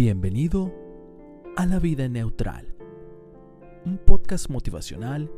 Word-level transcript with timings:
Bienvenido 0.00 0.72
a 1.56 1.66
La 1.66 1.80
Vida 1.80 2.06
Neutral, 2.06 2.72
un 3.84 3.98
podcast 3.98 4.48
motivacional 4.48 5.28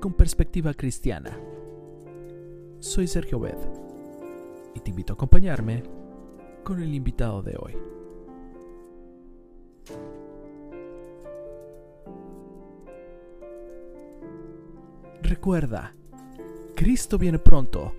con 0.00 0.14
perspectiva 0.14 0.74
cristiana. 0.74 1.38
Soy 2.80 3.06
Sergio 3.06 3.38
Bed 3.38 3.54
y 4.74 4.80
te 4.80 4.90
invito 4.90 5.12
a 5.12 5.14
acompañarme 5.14 5.84
con 6.64 6.82
el 6.82 6.92
invitado 6.92 7.40
de 7.40 7.56
hoy. 7.56 7.76
Recuerda, 15.22 15.94
Cristo 16.74 17.16
viene 17.16 17.38
pronto. 17.38 17.92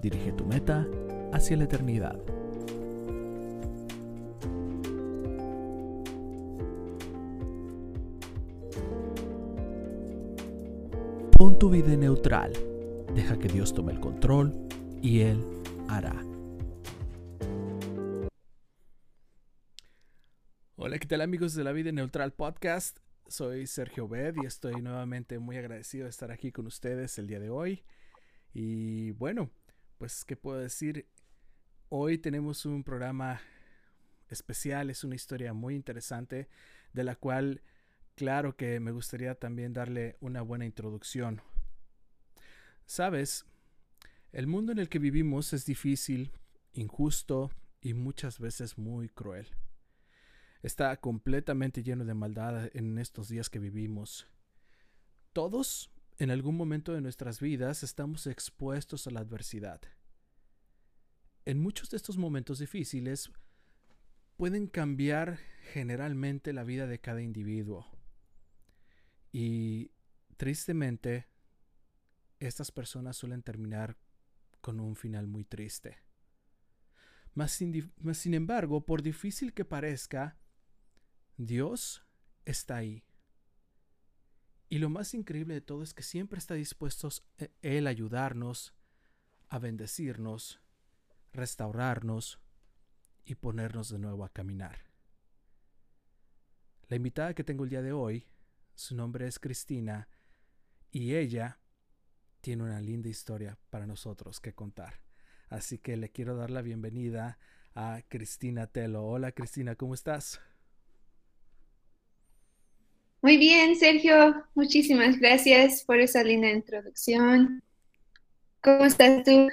Dirige 0.00 0.30
tu 0.30 0.46
meta 0.46 0.86
hacia 1.32 1.56
la 1.56 1.64
eternidad. 1.64 2.22
Pon 11.46 11.60
tu 11.60 11.70
vida 11.70 11.94
neutral. 11.96 12.52
Deja 13.14 13.38
que 13.38 13.46
Dios 13.46 13.72
tome 13.72 13.92
el 13.92 14.00
control 14.00 14.52
y 15.00 15.20
Él 15.20 15.40
hará. 15.86 16.20
Hola, 20.74 20.98
¿qué 20.98 21.06
tal 21.06 21.20
amigos 21.20 21.54
de 21.54 21.62
la 21.62 21.70
Vida 21.70 21.92
Neutral 21.92 22.32
Podcast? 22.32 22.98
Soy 23.28 23.68
Sergio 23.68 24.08
Bed 24.08 24.34
y 24.42 24.46
estoy 24.46 24.82
nuevamente 24.82 25.38
muy 25.38 25.56
agradecido 25.56 26.06
de 26.06 26.10
estar 26.10 26.32
aquí 26.32 26.50
con 26.50 26.66
ustedes 26.66 27.16
el 27.16 27.28
día 27.28 27.38
de 27.38 27.50
hoy. 27.50 27.84
Y 28.52 29.12
bueno, 29.12 29.48
pues, 29.98 30.24
¿qué 30.24 30.34
puedo 30.34 30.58
decir? 30.58 31.06
Hoy 31.90 32.18
tenemos 32.18 32.66
un 32.66 32.82
programa 32.82 33.40
especial, 34.30 34.90
es 34.90 35.04
una 35.04 35.14
historia 35.14 35.52
muy 35.52 35.76
interesante 35.76 36.48
de 36.92 37.04
la 37.04 37.14
cual 37.14 37.62
claro 38.16 38.56
que 38.56 38.80
me 38.80 38.90
gustaría 38.90 39.34
también 39.36 39.72
darle 39.72 40.16
una 40.20 40.42
buena 40.42 40.64
introducción. 40.64 41.42
Sabes, 42.86 43.44
el 44.32 44.46
mundo 44.46 44.72
en 44.72 44.78
el 44.78 44.88
que 44.88 44.98
vivimos 44.98 45.52
es 45.52 45.64
difícil, 45.64 46.32
injusto 46.72 47.50
y 47.80 47.94
muchas 47.94 48.38
veces 48.40 48.78
muy 48.78 49.08
cruel. 49.08 49.48
Está 50.62 50.96
completamente 50.96 51.82
lleno 51.82 52.04
de 52.04 52.14
maldad 52.14 52.70
en 52.74 52.98
estos 52.98 53.28
días 53.28 53.50
que 53.50 53.58
vivimos. 53.58 54.26
Todos, 55.32 55.90
en 56.18 56.30
algún 56.30 56.56
momento 56.56 56.92
de 56.92 57.00
nuestras 57.00 57.40
vidas, 57.40 57.82
estamos 57.82 58.26
expuestos 58.26 59.06
a 59.06 59.10
la 59.10 59.20
adversidad. 59.20 59.80
En 61.44 61.60
muchos 61.60 61.90
de 61.90 61.98
estos 61.98 62.16
momentos 62.16 62.58
difíciles 62.58 63.30
pueden 64.36 64.66
cambiar 64.66 65.38
generalmente 65.72 66.52
la 66.52 66.64
vida 66.64 66.86
de 66.86 66.98
cada 67.00 67.22
individuo. 67.22 67.86
Y 69.38 69.92
tristemente, 70.38 71.28
estas 72.40 72.72
personas 72.72 73.18
suelen 73.18 73.42
terminar 73.42 73.98
con 74.62 74.80
un 74.80 74.96
final 74.96 75.26
muy 75.26 75.44
triste. 75.44 75.98
Mas 77.34 77.52
sin, 77.52 78.32
embargo, 78.32 78.86
por 78.86 79.02
difícil 79.02 79.52
que 79.52 79.66
parezca, 79.66 80.38
Dios 81.36 82.02
está 82.46 82.76
ahí. 82.76 83.04
Y 84.70 84.78
lo 84.78 84.88
más 84.88 85.12
increíble 85.12 85.52
de 85.52 85.60
todo 85.60 85.82
es 85.82 85.92
que 85.92 86.02
siempre 86.02 86.38
está 86.38 86.54
dispuesto 86.54 87.10
eh, 87.36 87.52
Él 87.60 87.88
a 87.88 87.90
ayudarnos, 87.90 88.74
a 89.50 89.58
bendecirnos, 89.58 90.62
restaurarnos 91.34 92.40
y 93.26 93.34
ponernos 93.34 93.90
de 93.90 93.98
nuevo 93.98 94.24
a 94.24 94.32
caminar. 94.32 94.78
La 96.88 96.96
invitada 96.96 97.34
que 97.34 97.44
tengo 97.44 97.64
el 97.64 97.70
día 97.70 97.82
de 97.82 97.92
hoy 97.92 98.26
su 98.76 98.94
nombre 98.94 99.26
es 99.26 99.38
Cristina 99.38 100.06
y 100.92 101.14
ella 101.14 101.58
tiene 102.42 102.62
una 102.62 102.80
linda 102.80 103.08
historia 103.08 103.58
para 103.70 103.86
nosotros 103.86 104.38
que 104.38 104.52
contar. 104.52 105.00
Así 105.48 105.78
que 105.78 105.96
le 105.96 106.10
quiero 106.10 106.36
dar 106.36 106.50
la 106.50 106.62
bienvenida 106.62 107.38
a 107.74 108.02
Cristina 108.08 108.66
Telo. 108.66 109.04
Hola 109.04 109.32
Cristina, 109.32 109.74
¿cómo 109.74 109.94
estás? 109.94 110.40
Muy 113.22 113.38
bien, 113.38 113.74
Sergio. 113.76 114.44
Muchísimas 114.54 115.18
gracias 115.18 115.82
por 115.82 115.98
esa 115.98 116.22
linda 116.22 116.50
introducción. 116.50 117.62
¿Cómo 118.60 118.84
estás 118.84 119.24
tú? 119.24 119.48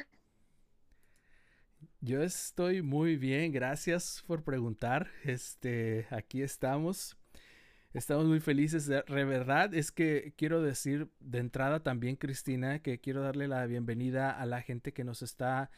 Yo 2.01 2.21
estoy 2.21 2.81
muy 2.81 3.15
bien, 3.15 3.53
gracias 3.53 4.21
por 4.27 4.43
preguntar. 4.43 5.09
Este, 5.23 6.07
aquí 6.09 6.41
estamos 6.41 7.17
Estamos 7.93 8.25
muy 8.25 8.39
felices. 8.39 8.87
De 8.87 9.03
verdad 9.05 9.73
es 9.75 9.91
que 9.91 10.33
quiero 10.35 10.63
decir 10.63 11.09
de 11.19 11.37
entrada 11.37 11.83
también, 11.83 12.15
Cristina, 12.15 12.79
que 12.79 12.99
quiero 12.99 13.21
darle 13.21 13.47
la 13.47 13.65
bienvenida 13.67 14.31
a 14.31 14.47
la 14.47 14.61
gente 14.61 14.93
que 14.93 15.03
nos 15.03 15.21
está 15.21 15.69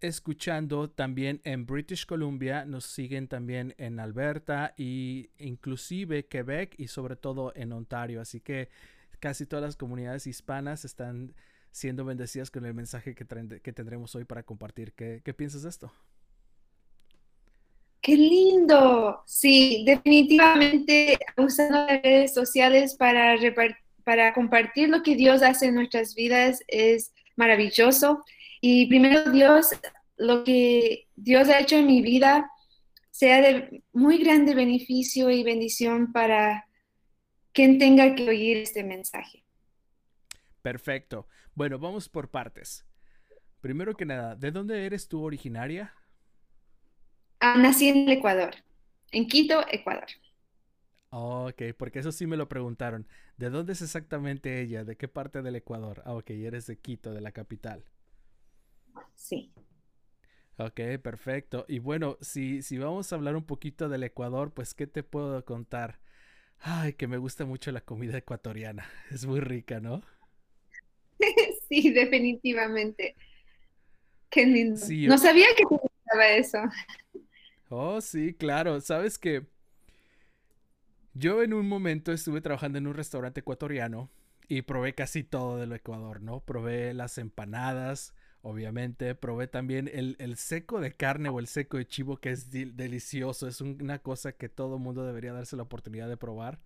escuchando 0.00 0.90
también 0.90 1.40
en 1.44 1.64
British 1.64 2.06
Columbia, 2.06 2.64
nos 2.64 2.86
siguen 2.86 3.28
también 3.28 3.72
en 3.78 4.00
Alberta 4.00 4.74
y 4.76 5.30
inclusive 5.38 6.26
Quebec 6.26 6.74
y 6.76 6.88
sobre 6.88 7.14
todo 7.14 7.52
en 7.54 7.72
Ontario. 7.72 8.20
Así 8.20 8.40
que 8.40 8.68
casi 9.20 9.46
todas 9.46 9.64
las 9.64 9.76
comunidades 9.76 10.26
hispanas 10.26 10.84
están 10.84 11.36
siendo 11.70 12.04
bendecidas 12.04 12.50
con 12.50 12.66
el 12.66 12.74
mensaje 12.74 13.14
que, 13.14 13.24
tendremos 13.72 14.12
hoy 14.16 14.24
para 14.24 14.42
compartir. 14.42 14.92
¿Qué, 14.92 15.22
¿Qué 15.24 15.32
piensas 15.32 15.62
de 15.62 15.68
esto? 15.68 15.92
Qué 18.02 18.16
lindo. 18.16 19.22
Sí, 19.26 19.84
definitivamente 19.86 21.16
usando 21.36 21.86
las 21.86 22.02
redes 22.02 22.34
sociales 22.34 22.96
para, 22.96 23.36
para 24.02 24.34
compartir 24.34 24.88
lo 24.88 25.04
que 25.04 25.14
Dios 25.14 25.40
hace 25.40 25.66
en 25.66 25.76
nuestras 25.76 26.16
vidas 26.16 26.64
es 26.66 27.12
maravilloso. 27.36 28.24
Y 28.60 28.86
primero 28.86 29.30
Dios, 29.30 29.68
lo 30.16 30.42
que 30.42 31.06
Dios 31.14 31.48
ha 31.48 31.60
hecho 31.60 31.76
en 31.76 31.86
mi 31.86 32.02
vida 32.02 32.50
sea 33.12 33.40
de 33.40 33.84
muy 33.92 34.18
grande 34.18 34.56
beneficio 34.56 35.30
y 35.30 35.44
bendición 35.44 36.12
para 36.12 36.66
quien 37.52 37.78
tenga 37.78 38.16
que 38.16 38.28
oír 38.28 38.56
este 38.56 38.82
mensaje. 38.82 39.44
Perfecto. 40.60 41.28
Bueno, 41.54 41.78
vamos 41.78 42.08
por 42.08 42.30
partes. 42.32 42.84
Primero 43.60 43.94
que 43.94 44.06
nada, 44.06 44.34
¿de 44.34 44.50
dónde 44.50 44.86
eres 44.86 45.06
tú 45.06 45.22
originaria? 45.22 45.94
Ah, 47.42 47.58
nací 47.58 47.88
en 47.88 48.08
el 48.08 48.12
Ecuador, 48.18 48.54
en 49.12 49.26
Quito, 49.28 49.62
Ecuador. 49.70 50.06
ok, 51.10 51.62
porque 51.78 52.00
eso 52.00 52.10
sí 52.12 52.26
me 52.26 52.36
lo 52.36 52.48
preguntaron. 52.48 53.06
¿De 53.36 53.50
dónde 53.50 53.72
es 53.74 53.82
exactamente 53.82 54.60
ella? 54.60 54.84
¿De 54.84 54.96
qué 54.96 55.08
parte 55.08 55.42
del 55.42 55.56
Ecuador? 55.56 56.02
Ah, 56.06 56.14
ok, 56.14 56.30
eres 56.30 56.66
de 56.66 56.78
Quito, 56.78 57.12
de 57.12 57.20
la 57.20 57.32
capital. 57.32 57.84
Sí. 59.14 59.52
Ok, 60.58 60.80
perfecto. 61.02 61.64
Y 61.68 61.78
bueno, 61.78 62.18
si, 62.20 62.62
si 62.62 62.78
vamos 62.78 63.12
a 63.12 63.16
hablar 63.16 63.36
un 63.36 63.44
poquito 63.44 63.88
del 63.88 64.02
Ecuador, 64.04 64.52
pues, 64.52 64.74
¿qué 64.74 64.86
te 64.86 65.02
puedo 65.02 65.44
contar? 65.44 65.98
Ay, 66.60 66.94
que 66.94 67.08
me 67.08 67.18
gusta 67.18 67.44
mucho 67.46 67.72
la 67.72 67.82
comida 67.82 68.18
ecuatoriana. 68.18 68.86
Es 69.12 69.26
muy 69.26 69.40
rica, 69.40 69.80
¿no? 69.80 70.02
sí, 71.68 71.90
definitivamente. 71.90 73.16
Qué 74.30 74.46
lindo. 74.46 74.80
no 75.04 75.18
sabía 75.18 75.46
que 75.56 75.64
te 75.66 75.76
gustaba 75.76 76.28
eso. 76.30 76.58
Oh, 77.74 78.02
sí, 78.02 78.34
claro. 78.34 78.78
Sabes 78.82 79.18
que 79.18 79.46
yo 81.14 81.42
en 81.42 81.54
un 81.54 81.66
momento 81.66 82.12
estuve 82.12 82.42
trabajando 82.42 82.76
en 82.76 82.86
un 82.86 82.92
restaurante 82.92 83.40
ecuatoriano 83.40 84.10
y 84.46 84.60
probé 84.60 84.94
casi 84.94 85.24
todo 85.24 85.56
del 85.56 85.72
Ecuador, 85.72 86.20
¿no? 86.20 86.40
Probé 86.40 86.92
las 86.92 87.16
empanadas, 87.16 88.14
obviamente. 88.42 89.14
Probé 89.14 89.46
también 89.46 89.90
el, 89.90 90.36
seco 90.36 90.80
de 90.80 90.92
carne 90.94 91.30
o 91.30 91.38
el 91.38 91.46
seco 91.46 91.78
de 91.78 91.86
chivo, 91.86 92.18
que 92.18 92.32
es 92.32 92.50
delicioso. 92.50 93.48
Es 93.48 93.62
una 93.62 94.00
cosa 94.00 94.32
que 94.32 94.50
todo 94.50 94.78
mundo 94.78 95.06
debería 95.06 95.32
darse 95.32 95.56
la 95.56 95.62
oportunidad 95.62 96.10
de 96.10 96.18
probar. 96.18 96.60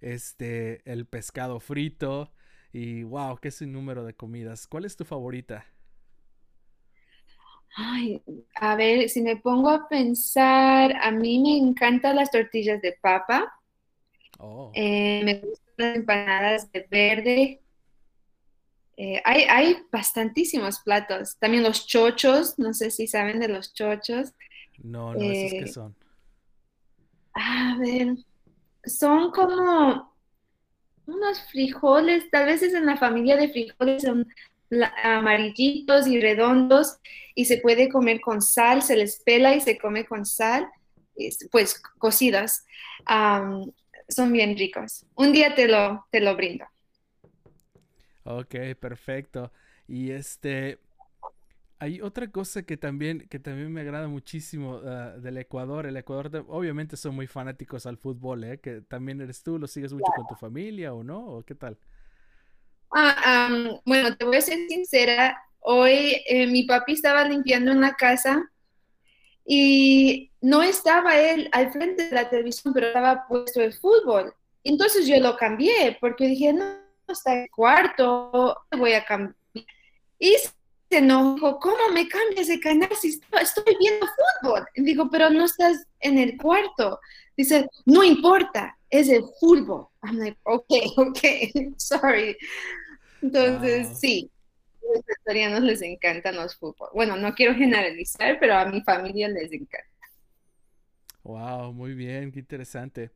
Este, 0.00 0.88
el 0.88 1.06
pescado 1.06 1.58
frito. 1.58 2.32
Y 2.72 3.02
wow, 3.02 3.38
qué 3.38 3.50
número 3.66 4.04
de 4.04 4.14
comidas. 4.14 4.68
¿Cuál 4.68 4.84
es 4.84 4.96
tu 4.96 5.04
favorita? 5.04 5.66
Ay, 7.76 8.22
a 8.54 8.74
ver, 8.76 9.08
si 9.08 9.22
me 9.22 9.36
pongo 9.36 9.70
a 9.70 9.88
pensar, 9.88 10.96
a 11.00 11.10
mí 11.10 11.38
me 11.38 11.56
encantan 11.56 12.16
las 12.16 12.30
tortillas 12.30 12.82
de 12.82 12.98
papa. 13.00 13.52
Oh. 14.38 14.72
Eh, 14.74 15.22
me 15.24 15.34
gustan 15.40 15.74
las 15.76 15.96
empanadas 15.96 16.72
de 16.72 16.86
verde. 16.90 17.62
Eh, 18.96 19.22
hay, 19.24 19.42
hay 19.42 19.76
bastantísimos 19.92 20.80
platos. 20.80 21.36
También 21.38 21.62
los 21.62 21.86
chochos, 21.86 22.58
no 22.58 22.74
sé 22.74 22.90
si 22.90 23.06
saben 23.06 23.38
de 23.38 23.48
los 23.48 23.72
chochos. 23.72 24.32
No, 24.78 25.14
no, 25.14 25.20
¿esos 25.20 25.52
qué 25.52 25.58
eh, 25.58 25.68
son? 25.68 25.96
A 27.32 27.76
ver, 27.78 28.16
son 28.84 29.30
como 29.30 30.12
unos 31.06 31.40
frijoles, 31.50 32.30
tal 32.30 32.46
vez 32.46 32.62
es 32.62 32.74
en 32.74 32.86
la 32.86 32.96
familia 32.96 33.36
de 33.36 33.48
frijoles, 33.48 34.02
son 34.02 34.26
amarillitos 35.02 36.06
y 36.06 36.20
redondos 36.20 36.98
y 37.34 37.46
se 37.46 37.58
puede 37.58 37.88
comer 37.88 38.20
con 38.20 38.42
sal, 38.42 38.82
se 38.82 38.96
les 38.96 39.22
pela 39.22 39.54
y 39.54 39.60
se 39.60 39.78
come 39.78 40.04
con 40.04 40.26
sal 40.26 40.68
pues 41.50 41.80
cocidos. 41.98 42.64
son 44.08 44.32
bien 44.32 44.56
ricos. 44.56 45.06
Un 45.14 45.32
día 45.32 45.54
te 45.54 45.68
lo, 45.68 46.06
te 46.10 46.20
lo 46.20 46.36
brindo. 46.36 46.64
Ok, 48.24 48.54
perfecto. 48.78 49.52
Y 49.86 50.10
este, 50.10 50.78
hay 51.78 52.00
otra 52.00 52.30
cosa 52.30 52.62
que 52.62 52.76
también, 52.76 53.26
que 53.28 53.38
también 53.38 53.72
me 53.72 53.80
agrada 53.80 54.08
muchísimo 54.08 54.80
ah, 54.84 55.16
del 55.18 55.38
Ecuador. 55.38 55.86
El 55.86 55.96
Ecuador, 55.96 56.44
obviamente, 56.48 56.96
son 56.96 57.14
muy 57.14 57.26
fanáticos 57.26 57.86
al 57.86 57.96
fútbol, 57.96 58.44
¿eh? 58.44 58.58
Que 58.60 58.82
también 58.82 59.20
eres 59.20 59.42
tú, 59.42 59.58
¿lo 59.58 59.66
sigues 59.66 59.92
mucho 59.92 60.10
con 60.14 60.26
tu 60.26 60.34
familia 60.34 60.92
o 60.92 61.02
no? 61.02 61.26
¿O 61.26 61.42
qué 61.42 61.54
tal? 61.54 61.78
Ah, 62.90 63.48
bueno, 63.84 64.16
te 64.16 64.24
voy 64.24 64.36
a 64.36 64.40
ser 64.40 64.58
sincera. 64.68 65.40
Hoy 65.60 66.22
eh, 66.26 66.46
mi 66.46 66.64
papi 66.64 66.92
estaba 66.92 67.24
limpiando 67.24 67.72
una 67.72 67.94
casa 67.94 68.50
y 69.44 70.30
no 70.40 70.62
estaba 70.62 71.18
él 71.18 71.48
al 71.52 71.72
frente 71.72 72.08
de 72.08 72.14
la 72.14 72.28
televisión, 72.28 72.72
pero 72.72 72.88
estaba 72.88 73.26
puesto 73.26 73.60
el 73.60 73.72
fútbol. 73.74 74.34
Entonces 74.64 75.06
yo 75.06 75.18
lo 75.20 75.36
cambié 75.36 75.96
porque 76.00 76.26
dije, 76.26 76.52
no, 76.52 76.64
está 77.08 77.42
el 77.42 77.50
cuarto, 77.50 78.56
voy 78.76 78.92
a 78.92 79.04
cambiar. 79.04 79.34
Y 80.18 80.36
se 80.36 80.98
enojó, 80.98 81.58
¿cómo 81.58 81.88
me 81.92 82.08
cambias 82.08 82.48
de 82.48 82.60
canal 82.60 82.90
si 82.98 83.20
estoy 83.40 83.76
viendo 83.78 84.06
fútbol? 84.42 84.66
digo, 84.74 85.08
pero 85.10 85.30
no 85.30 85.44
estás 85.44 85.86
en 86.00 86.18
el 86.18 86.36
cuarto. 86.36 87.00
Dice, 87.36 87.68
no 87.84 88.02
importa, 88.02 88.77
es 88.90 89.08
el 89.08 89.24
fútbol. 89.40 89.88
I'm 90.02 90.18
like, 90.18 90.38
ok, 90.44 90.70
ok, 90.96 91.18
sorry. 91.76 92.36
Entonces, 93.22 93.98
sí, 93.98 94.30
a 94.82 94.96
los 94.96 95.04
vegetarianos 95.04 95.62
les 95.62 95.82
encantan 95.82 96.36
los 96.36 96.56
fútbol. 96.56 96.88
Bueno, 96.94 97.16
no 97.16 97.34
quiero 97.34 97.54
generalizar, 97.54 98.38
pero 98.40 98.54
a 98.54 98.64
mi 98.66 98.80
familia 98.82 99.28
les 99.28 99.52
encanta. 99.52 99.86
Wow, 101.22 101.72
muy 101.72 101.94
bien, 101.94 102.32
qué 102.32 102.40
interesante. 102.40 103.10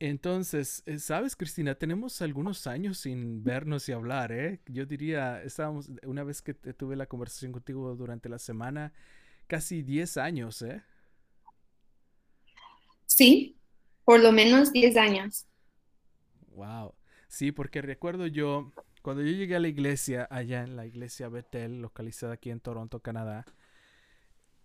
Entonces, 0.00 0.82
eh, 0.86 0.98
sabes, 0.98 1.34
Cristina, 1.34 1.74
tenemos 1.74 2.22
algunos 2.22 2.66
años 2.68 2.98
sin 2.98 3.42
vernos 3.42 3.88
y 3.88 3.92
hablar, 3.92 4.30
¿eh? 4.30 4.60
Yo 4.66 4.86
diría, 4.86 5.42
estábamos, 5.42 5.90
una 6.04 6.22
vez 6.22 6.40
que 6.40 6.54
tuve 6.54 6.94
la 6.94 7.06
conversación 7.06 7.50
contigo 7.52 7.96
durante 7.96 8.28
la 8.28 8.38
semana, 8.38 8.92
casi 9.48 9.82
10 9.82 10.16
años, 10.16 10.62
¿eh? 10.62 10.82
Sí, 13.06 13.57
por 14.08 14.20
lo 14.20 14.32
menos 14.32 14.72
10 14.72 14.96
años. 14.96 15.46
Wow. 16.54 16.94
Sí, 17.28 17.52
porque 17.52 17.82
recuerdo 17.82 18.26
yo, 18.26 18.72
cuando 19.02 19.22
yo 19.22 19.32
llegué 19.32 19.54
a 19.54 19.60
la 19.60 19.68
iglesia, 19.68 20.26
allá 20.30 20.62
en 20.62 20.76
la 20.76 20.86
iglesia 20.86 21.28
Bethel, 21.28 21.82
localizada 21.82 22.32
aquí 22.32 22.48
en 22.48 22.58
Toronto, 22.58 23.00
Canadá, 23.00 23.44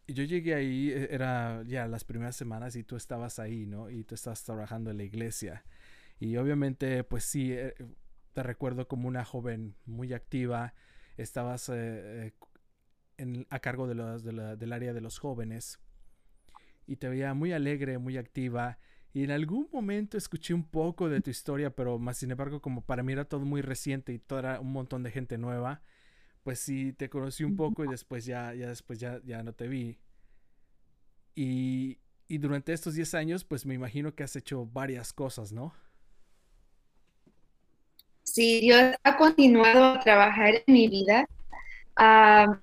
yo 0.07 0.23
llegué 0.23 0.55
ahí, 0.55 0.91
e, 0.91 1.13
era 1.13 1.61
ya 1.65 1.89
las 1.89 2.05
primeras 2.05 2.37
semanas 2.37 2.77
y 2.77 2.85
tú 2.85 2.95
estabas 2.95 3.37
ahí, 3.37 3.65
¿no? 3.65 3.89
Y 3.89 4.05
tú 4.05 4.15
estabas 4.15 4.45
trabajando 4.45 4.91
en 4.91 4.97
la 4.99 5.03
iglesia. 5.03 5.65
Y 6.21 6.37
obviamente, 6.37 7.03
pues 7.03 7.25
sí, 7.25 7.51
eh, 7.51 7.75
te 8.31 8.43
recuerdo 8.43 8.87
como 8.87 9.09
una 9.09 9.25
joven 9.25 9.75
muy 9.85 10.13
activa, 10.13 10.73
estabas 11.17 11.67
eh, 11.67 12.31
eh, 13.17 13.45
a 13.49 13.59
cargo 13.59 13.87
de 13.87 14.55
del 14.55 14.71
área 14.71 14.93
de 14.93 15.01
los 15.01 15.19
jóvenes 15.19 15.81
y 16.87 16.95
te 16.95 17.09
veía 17.09 17.33
muy 17.33 17.51
alegre, 17.51 17.97
muy 17.97 18.15
activa. 18.17 18.77
Y 19.13 19.23
en 19.23 19.31
algún 19.31 19.69
momento 19.71 20.17
escuché 20.17 20.53
un 20.53 20.63
poco 20.63 21.07
de 21.07 21.21
tu 21.21 21.29
historia, 21.29 21.69
pero 21.69 21.99
más 21.99 22.17
sin 22.17 22.31
embargo, 22.31 22.61
como 22.61 22.81
para 22.81 23.03
mí 23.03 23.13
era 23.13 23.25
todo 23.25 23.41
muy 23.41 23.61
reciente 23.61 24.11
y 24.11 24.19
todo 24.19 24.39
era 24.39 24.59
un 24.59 24.71
montón 24.71 25.03
de 25.03 25.11
gente 25.11 25.37
nueva, 25.37 25.83
pues 26.43 26.59
sí, 26.59 26.93
te 26.93 27.09
conocí 27.09 27.43
un 27.43 27.55
poco 27.55 27.85
y 27.85 27.89
después 27.89 28.25
ya, 28.25 28.53
ya 28.55 28.67
después 28.69 28.99
ya, 28.99 29.21
ya 29.23 29.43
no 29.43 29.53
te 29.53 29.67
vi. 29.67 29.99
Y, 31.35 31.99
y 32.27 32.37
durante 32.39 32.73
estos 32.73 32.95
10 32.95 33.13
años, 33.13 33.43
pues 33.43 33.65
me 33.65 33.75
imagino 33.75 34.15
que 34.15 34.23
has 34.23 34.35
hecho 34.35 34.65
varias 34.65 35.13
cosas, 35.13 35.51
¿no? 35.51 35.73
Sí, 38.23 38.61
Dios 38.61 38.95
ha 39.03 39.17
continuado 39.17 39.83
a 39.83 39.99
trabajar 39.99 40.63
en 40.65 40.73
mi 40.73 40.87
vida. 40.87 41.27
Uh, 41.99 42.55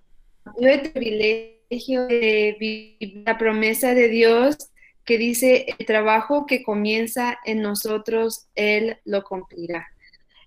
yo 0.61 0.69
he 0.69 0.75
el 0.75 0.93
privilegio 0.93 2.07
de 2.07 2.57
vivir 2.59 3.23
la 3.25 3.39
promesa 3.39 3.95
de 3.95 4.09
Dios 4.09 4.70
que 5.11 5.19
dice, 5.19 5.67
el 5.77 5.87
trabajo 5.87 6.47
que 6.47 6.63
comienza 6.63 7.37
en 7.45 7.63
nosotros, 7.63 8.47
Él 8.55 8.99
lo 9.05 9.25
cumplirá. 9.25 9.89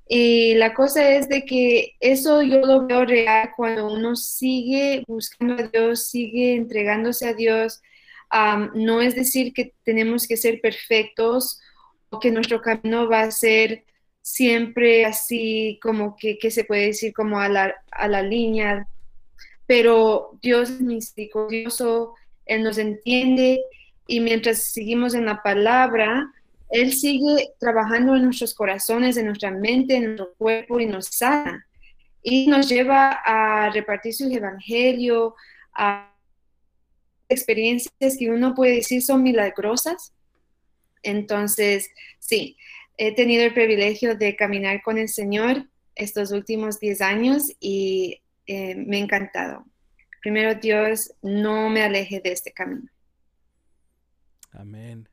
Y 0.08 0.54
la 0.54 0.74
cosa 0.74 1.12
es 1.12 1.28
de 1.28 1.44
que 1.44 1.96
eso 2.00 2.42
yo 2.42 2.62
lo 2.62 2.88
veo 2.88 3.04
real 3.04 3.50
cuando 3.58 3.92
uno 3.92 4.16
sigue 4.16 5.04
buscando 5.06 5.56
a 5.56 5.68
Dios, 5.68 6.08
sigue 6.08 6.56
entregándose 6.56 7.28
a 7.28 7.34
Dios. 7.34 7.82
no 8.74 9.02
es 9.02 9.16
decir 9.16 9.52
que 9.52 9.74
tenemos 9.84 10.28
que 10.28 10.38
ser 10.38 10.62
perfectos 10.62 11.60
o 12.10 12.22
que 12.22 12.32
nuestro 12.32 12.62
camino 12.62 13.10
va 13.10 13.24
a 13.24 13.32
ser 13.32 13.84
siempre 14.22 15.04
así 15.04 15.78
como 15.84 16.16
que, 16.16 16.38
se 16.52 16.64
puede 16.64 16.86
decir 16.86 17.12
como 17.12 17.42
a 17.42 17.50
la, 17.50 17.76
a 17.92 18.08
la 18.08 18.22
línea, 18.22 18.88
pero 19.68 20.40
Dios 20.42 20.70
es 20.70 20.80
misericordioso, 20.80 22.14
Él 22.46 22.64
nos 22.64 22.78
entiende 22.78 23.62
y 24.08 24.20
mientras 24.20 24.72
seguimos 24.72 25.14
en 25.14 25.26
la 25.26 25.42
palabra, 25.42 26.32
él 26.70 26.94
sigue 26.94 27.52
trabajando 27.60 28.16
en 28.16 28.24
nuestros 28.24 28.54
corazones, 28.54 29.18
en 29.18 29.28
nuestra 29.28 29.52
mente, 29.52 29.96
en 29.96 30.06
nuestro 30.06 30.34
cuerpo 30.38 30.80
y 30.80 30.86
nos 30.86 31.08
sana. 31.08 31.68
Y 32.22 32.48
nos 32.48 32.70
lleva 32.70 33.20
a 33.26 33.70
repartir 33.70 34.14
su 34.14 34.32
evangelio, 34.32 35.36
a 35.74 36.14
experiencias 37.30 38.18
que 38.18 38.30
uno 38.30 38.56
puede 38.56 38.76
decir 38.76 39.02
son 39.02 39.24
milagrosas. 39.24 40.14
Entonces, 41.04 41.90
sí, 42.20 42.58
he 42.98 43.14
tenido 43.14 43.44
el 43.44 43.54
privilegio 43.54 44.16
de 44.16 44.36
caminar 44.36 44.82
con 44.82 44.98
el 44.98 45.10
Señor 45.10 45.68
estos 45.96 46.32
últimos 46.32 46.80
10 46.80 47.02
años 47.02 47.52
y 47.60 48.22
eh, 48.48 48.76
me 48.76 48.98
ha 48.98 49.02
encantado. 49.02 49.66
Primero, 50.22 50.56
Dios, 50.56 51.14
no 51.22 51.70
me 51.70 51.84
aleje 51.84 52.22
de 52.22 52.32
este 52.32 52.52
camino. 52.52 52.90
Amén. 54.54 55.10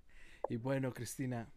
Y 0.48 0.56
bueno, 0.56 0.92
Cristina, 0.92 1.48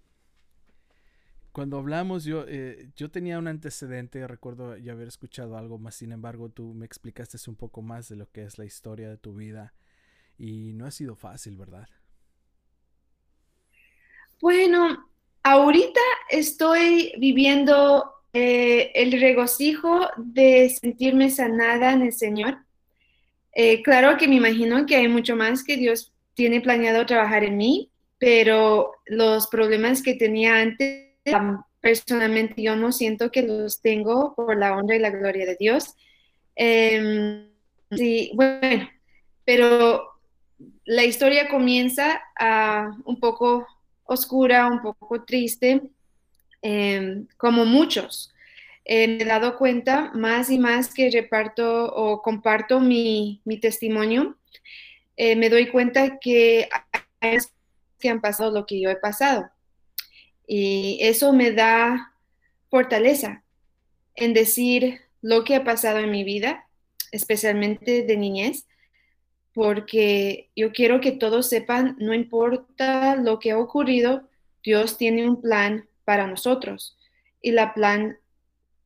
cuando 1.51 1.77
hablamos, 1.77 2.23
yo, 2.23 2.45
eh, 2.47 2.89
yo 2.95 3.11
tenía 3.11 3.37
un 3.37 3.47
antecedente, 3.47 4.27
recuerdo 4.27 4.75
ya 4.77 4.93
haber 4.93 5.07
escuchado 5.07 5.57
algo 5.57 5.77
más, 5.77 5.95
sin 5.95 6.11
embargo, 6.11 6.49
tú 6.49 6.73
me 6.73 6.85
explicaste 6.85 7.37
un 7.47 7.55
poco 7.55 7.81
más 7.81 8.09
de 8.09 8.15
lo 8.15 8.31
que 8.31 8.43
es 8.43 8.57
la 8.57 8.65
historia 8.65 9.09
de 9.09 9.17
tu 9.17 9.35
vida 9.35 9.73
y 10.37 10.73
no 10.73 10.85
ha 10.85 10.91
sido 10.91 11.15
fácil, 11.15 11.57
¿verdad? 11.57 11.87
Bueno, 14.41 15.09
ahorita 15.43 16.01
estoy 16.29 17.13
viviendo 17.19 18.13
eh, 18.33 18.91
el 18.95 19.11
regocijo 19.21 20.09
de 20.17 20.69
sentirme 20.69 21.29
sanada 21.29 21.93
en 21.93 22.01
el 22.01 22.13
Señor. 22.13 22.57
Eh, 23.53 23.83
claro 23.83 24.17
que 24.17 24.27
me 24.27 24.35
imagino 24.35 24.85
que 24.87 24.95
hay 24.95 25.07
mucho 25.07 25.35
más 25.35 25.63
que 25.63 25.77
Dios 25.77 26.12
tiene 26.33 26.61
planeado 26.61 27.05
trabajar 27.05 27.43
en 27.43 27.57
mí, 27.57 27.91
pero 28.17 28.93
los 29.05 29.47
problemas 29.47 30.01
que 30.01 30.15
tenía 30.15 30.57
antes, 30.57 31.09
personalmente 31.81 32.61
yo 32.61 32.75
no 32.75 32.91
siento 32.91 33.31
que 33.31 33.41
los 33.43 33.81
tengo 33.81 34.33
por 34.35 34.57
la 34.57 34.75
honra 34.75 34.95
y 34.95 34.99
la 34.99 35.09
gloria 35.09 35.45
de 35.45 35.57
Dios. 35.59 35.95
Em, 36.55 37.49
sí, 37.91 38.31
bueno, 38.33 38.89
pero 39.45 40.03
la 40.85 41.03
historia 41.03 41.49
comienza 41.49 42.21
a 42.39 42.91
un 43.05 43.19
poco 43.19 43.67
oscura, 44.05 44.67
un 44.67 44.81
poco 44.81 45.23
triste, 45.23 45.81
em, 46.61 47.27
como 47.37 47.65
muchos. 47.65 48.33
Eh, 48.85 49.07
me 49.07 49.23
he 49.23 49.25
dado 49.25 49.57
cuenta 49.57 50.11
más 50.13 50.49
y 50.49 50.59
más 50.59 50.93
que 50.93 51.09
reparto 51.09 51.85
o 51.93 52.21
comparto 52.21 52.79
mi, 52.79 53.41
mi 53.45 53.59
testimonio, 53.59 54.37
eh, 55.15 55.35
me 55.35 55.49
doy 55.49 55.69
cuenta 55.69 56.19
que 56.19 56.69
hay 57.19 57.37
que 58.03 58.09
han 58.09 58.21
pasado 58.21 58.51
lo 58.51 58.65
que 58.65 58.81
yo 58.81 58.89
he 58.89 58.97
pasado. 58.97 59.49
Y 60.45 60.99
eso 61.01 61.31
me 61.31 61.51
da 61.51 62.13
fortaleza 62.69 63.43
en 64.15 64.33
decir 64.33 64.99
lo 65.21 65.45
que 65.45 65.55
ha 65.55 65.63
pasado 65.63 65.99
en 65.99 66.11
mi 66.11 66.25
vida, 66.25 66.67
especialmente 67.13 68.03
de 68.03 68.17
niñez, 68.17 68.67
porque 69.53 70.49
yo 70.55 70.73
quiero 70.73 70.99
que 70.99 71.13
todos 71.13 71.47
sepan, 71.47 71.95
no 71.99 72.13
importa 72.13 73.15
lo 73.15 73.39
que 73.39 73.51
ha 73.51 73.57
ocurrido, 73.57 74.27
Dios 74.63 74.97
tiene 74.97 75.27
un 75.27 75.41
plan 75.41 75.87
para 76.03 76.27
nosotros. 76.27 76.97
Y 77.41 77.51
la 77.51 77.73
plan, 77.73 78.17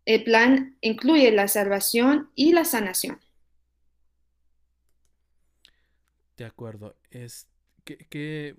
el 0.05 0.23
plan 0.23 0.77
incluye 0.81 1.31
la 1.31 1.47
salvación 1.47 2.29
y 2.35 2.53
la 2.53 2.65
sanación. 2.65 3.19
De 6.37 6.45
acuerdo. 6.45 6.95
Es 7.09 7.47
que, 7.83 8.55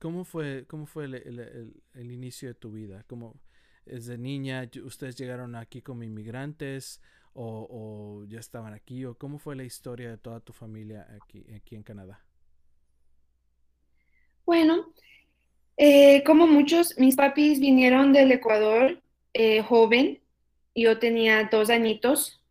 ¿Cómo 0.00 0.24
fue, 0.24 0.64
cómo 0.66 0.86
fue 0.86 1.04
el, 1.04 2.12
inicio 2.12 2.48
de 2.48 2.54
tu 2.54 2.72
vida? 2.72 3.04
¿Cómo, 3.06 3.38
desde 3.84 4.16
niña 4.16 4.68
ustedes 4.82 5.16
llegaron 5.16 5.54
aquí 5.56 5.82
como 5.82 6.04
inmigrantes 6.04 7.02
o, 7.34 8.24
ya 8.26 8.40
estaban 8.40 8.72
aquí? 8.72 9.04
¿O 9.04 9.14
cómo 9.18 9.38
fue 9.38 9.56
la 9.56 9.64
historia 9.64 10.08
de 10.10 10.16
toda 10.16 10.40
tu 10.40 10.54
familia 10.54 11.06
aquí, 11.22 11.44
aquí 11.54 11.76
en 11.76 11.82
Canadá? 11.82 12.24
Bueno, 14.46 14.94
eh, 15.76 16.24
como 16.24 16.46
muchos, 16.46 16.98
mis 16.98 17.14
papis 17.14 17.60
vinieron 17.60 18.14
del 18.14 18.32
Ecuador 18.32 19.02
eh, 19.34 19.60
joven, 19.60 20.22
yo 20.74 20.98
tenía 20.98 21.44
dos 21.52 21.68
añitos, 21.68 22.42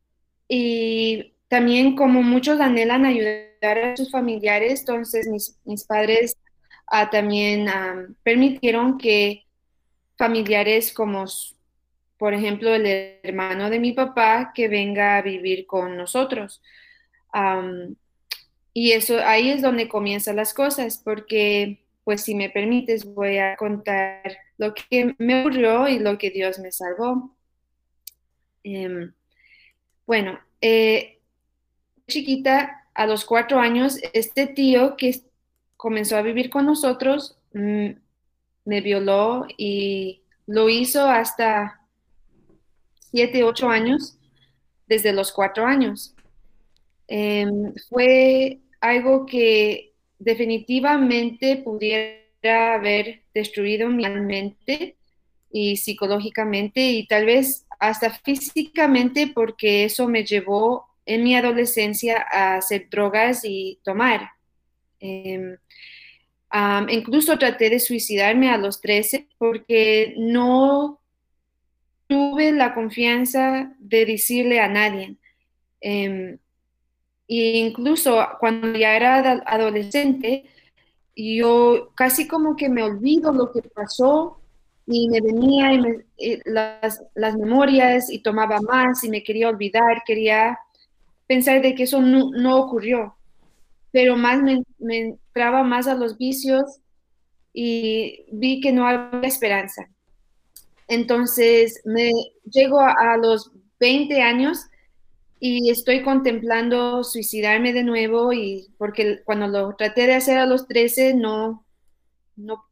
y 0.47 1.33
también 1.47 1.95
como 1.95 2.21
muchos 2.21 2.59
anhelan 2.59 3.05
ayudar 3.05 3.48
a 3.61 3.97
sus 3.97 4.11
familiares, 4.11 4.81
entonces 4.81 5.27
mis, 5.65 5.83
padres 5.85 6.37
ah, 6.87 7.09
también 7.09 7.67
ah, 7.69 8.07
permitieron 8.23 8.97
que 8.97 9.45
familiares 10.17 10.93
como, 10.93 11.25
por 12.17 12.33
ejemplo, 12.33 12.73
el 12.73 12.85
hermano 13.23 13.69
de 13.69 13.79
mi 13.79 13.93
papá, 13.93 14.51
que 14.53 14.67
venga 14.67 15.17
a 15.17 15.21
vivir 15.21 15.65
con 15.65 15.97
nosotros. 15.97 16.61
y 18.73 18.91
eso 18.91 19.19
ahí 19.25 19.49
es 19.49 19.61
donde 19.61 19.87
comienzan 19.89 20.35
las 20.35 20.53
cosas, 20.53 21.01
porque, 21.03 21.83
pues 22.03 22.21
si 22.23 22.35
me 22.35 22.49
permites, 22.49 23.05
voy 23.05 23.37
a 23.37 23.55
contar 23.57 24.37
lo 24.57 24.73
que 24.73 25.15
me 25.17 25.41
ocurrió 25.41 25.87
y 25.87 25.99
lo 25.99 26.17
que 26.17 26.31
Dios 26.31 26.59
me 26.59 26.71
salvó. 26.71 27.35
Em, 28.63 29.13
bueno, 30.05 30.39
eh, 30.61 31.19
chiquita, 32.07 32.88
a 32.99 33.07
los 33.07 33.23
cuatro 33.23 33.61
años, 33.61 33.97
este 34.11 34.45
tío 34.45 34.97
que 34.97 35.21
comenzó 35.77 36.17
a 36.17 36.21
vivir 36.21 36.49
con 36.49 36.65
nosotros 36.65 37.37
mm, 37.53 37.91
me 38.65 38.81
violó 38.81 39.47
y 39.57 40.23
lo 40.47 40.67
hizo 40.67 41.09
hasta 41.09 41.79
siete, 42.99 43.45
ocho 43.45 43.69
años, 43.69 44.17
desde 44.85 45.13
los 45.13 45.31
cuatro 45.31 45.65
años. 45.65 46.13
Em, 47.07 47.73
fue 47.87 48.59
algo 48.81 49.25
que 49.25 49.93
definitivamente 50.17 51.55
pudiera 51.55 52.73
haber 52.73 53.21
destruido 53.33 53.87
mi 53.87 54.09
mente 54.09 54.97
y 55.49 55.77
psicológicamente 55.77 56.81
y 56.81 57.07
tal 57.07 57.27
vez 57.27 57.65
hasta 57.79 58.11
físicamente 58.11 59.31
porque 59.33 59.85
eso 59.85 60.09
me 60.09 60.25
llevó 60.25 60.89
en 61.09 61.23
mi 61.23 61.35
adolescencia 61.35 62.23
a 62.31 62.57
hacer 62.57 62.87
drogas 62.89 63.41
y 63.43 63.79
tomar. 63.83 64.29
Em, 64.99 65.57
incluso 66.89 67.37
traté 67.39 67.71
de 67.71 67.79
suicidarme 67.79 68.51
a 68.51 68.57
los 68.57 68.79
13 68.79 69.27
porque 69.39 70.13
no 70.17 70.99
tuve 72.07 72.51
la 72.51 72.75
confianza 72.75 73.73
de 73.79 74.05
decirle 74.05 74.59
a 74.59 74.69
nadie. 74.69 75.15
e 75.81 76.37
incluso 77.59 78.27
cuando 78.39 78.73
ya 78.75 78.95
era 78.95 79.19
adolescente, 79.45 80.45
yo 81.15 81.91
casi 81.95 82.27
como 82.27 82.55
que 82.55 82.69
me 82.69 82.83
olvido 82.83 83.31
lo 83.31 83.51
que 83.51 83.61
pasó 83.61 84.41
y 84.87 85.09
me 85.09 85.21
venía 85.21 85.71
las, 86.45 87.03
las, 87.13 87.35
memorias 87.37 88.11
y 88.11 88.19
tomaba 88.19 88.59
más 88.61 89.03
y 89.03 89.09
me 89.09 89.23
quería 89.23 89.49
olvidar, 89.49 90.03
quería 90.05 90.57
pensar 91.29 91.61
de 91.61 91.75
que 91.75 91.83
eso 91.83 92.01
no, 92.01 92.31
no 92.31 92.57
ocurrió 92.57 93.15
pero 93.91 94.15
más 94.15 94.41
me, 94.41 94.63
entraba 94.79 95.63
más 95.63 95.87
a 95.87 95.95
los 95.95 96.17
vicios 96.17 96.79
y 97.53 98.25
vi 98.31 98.61
que 98.61 98.71
no 98.71 98.87
había 98.87 99.27
esperanza. 99.27 99.89
Entonces 100.87 101.81
me 101.85 102.11
llego 102.49 102.79
a, 102.79 103.17
los 103.17 103.51
20 103.79 104.21
años 104.21 104.65
y 105.39 105.69
estoy 105.69 106.03
contemplando 106.03 107.03
suicidarme 107.03 107.73
de 107.73 107.83
nuevo 107.83 108.33
y 108.33 108.69
porque 108.77 109.21
cuando 109.23 109.47
lo 109.47 109.75
traté 109.75 110.05
de 110.07 110.15
hacer 110.15 110.37
a 110.37 110.45
los 110.45 110.67
13 110.67 111.13
no, 111.13 111.65
no 112.35 112.65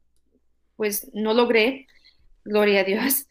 pues 0.76 1.10
no 1.14 1.34
logré, 1.34 1.88
gloria 2.44 2.82
a 2.82 2.84
Dios. 2.84 3.28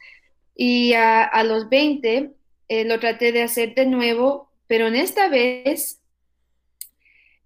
Y 0.58 0.94
a, 0.94 1.44
los 1.44 1.68
20 1.68 2.32
eh, 2.68 2.84
lo 2.86 2.98
traté 2.98 3.30
de 3.30 3.42
hacer 3.42 3.74
de 3.74 3.86
nuevo, 3.86 4.45
pero 4.66 4.88
en 4.88 4.96
esta 4.96 5.28
vez 5.28 6.00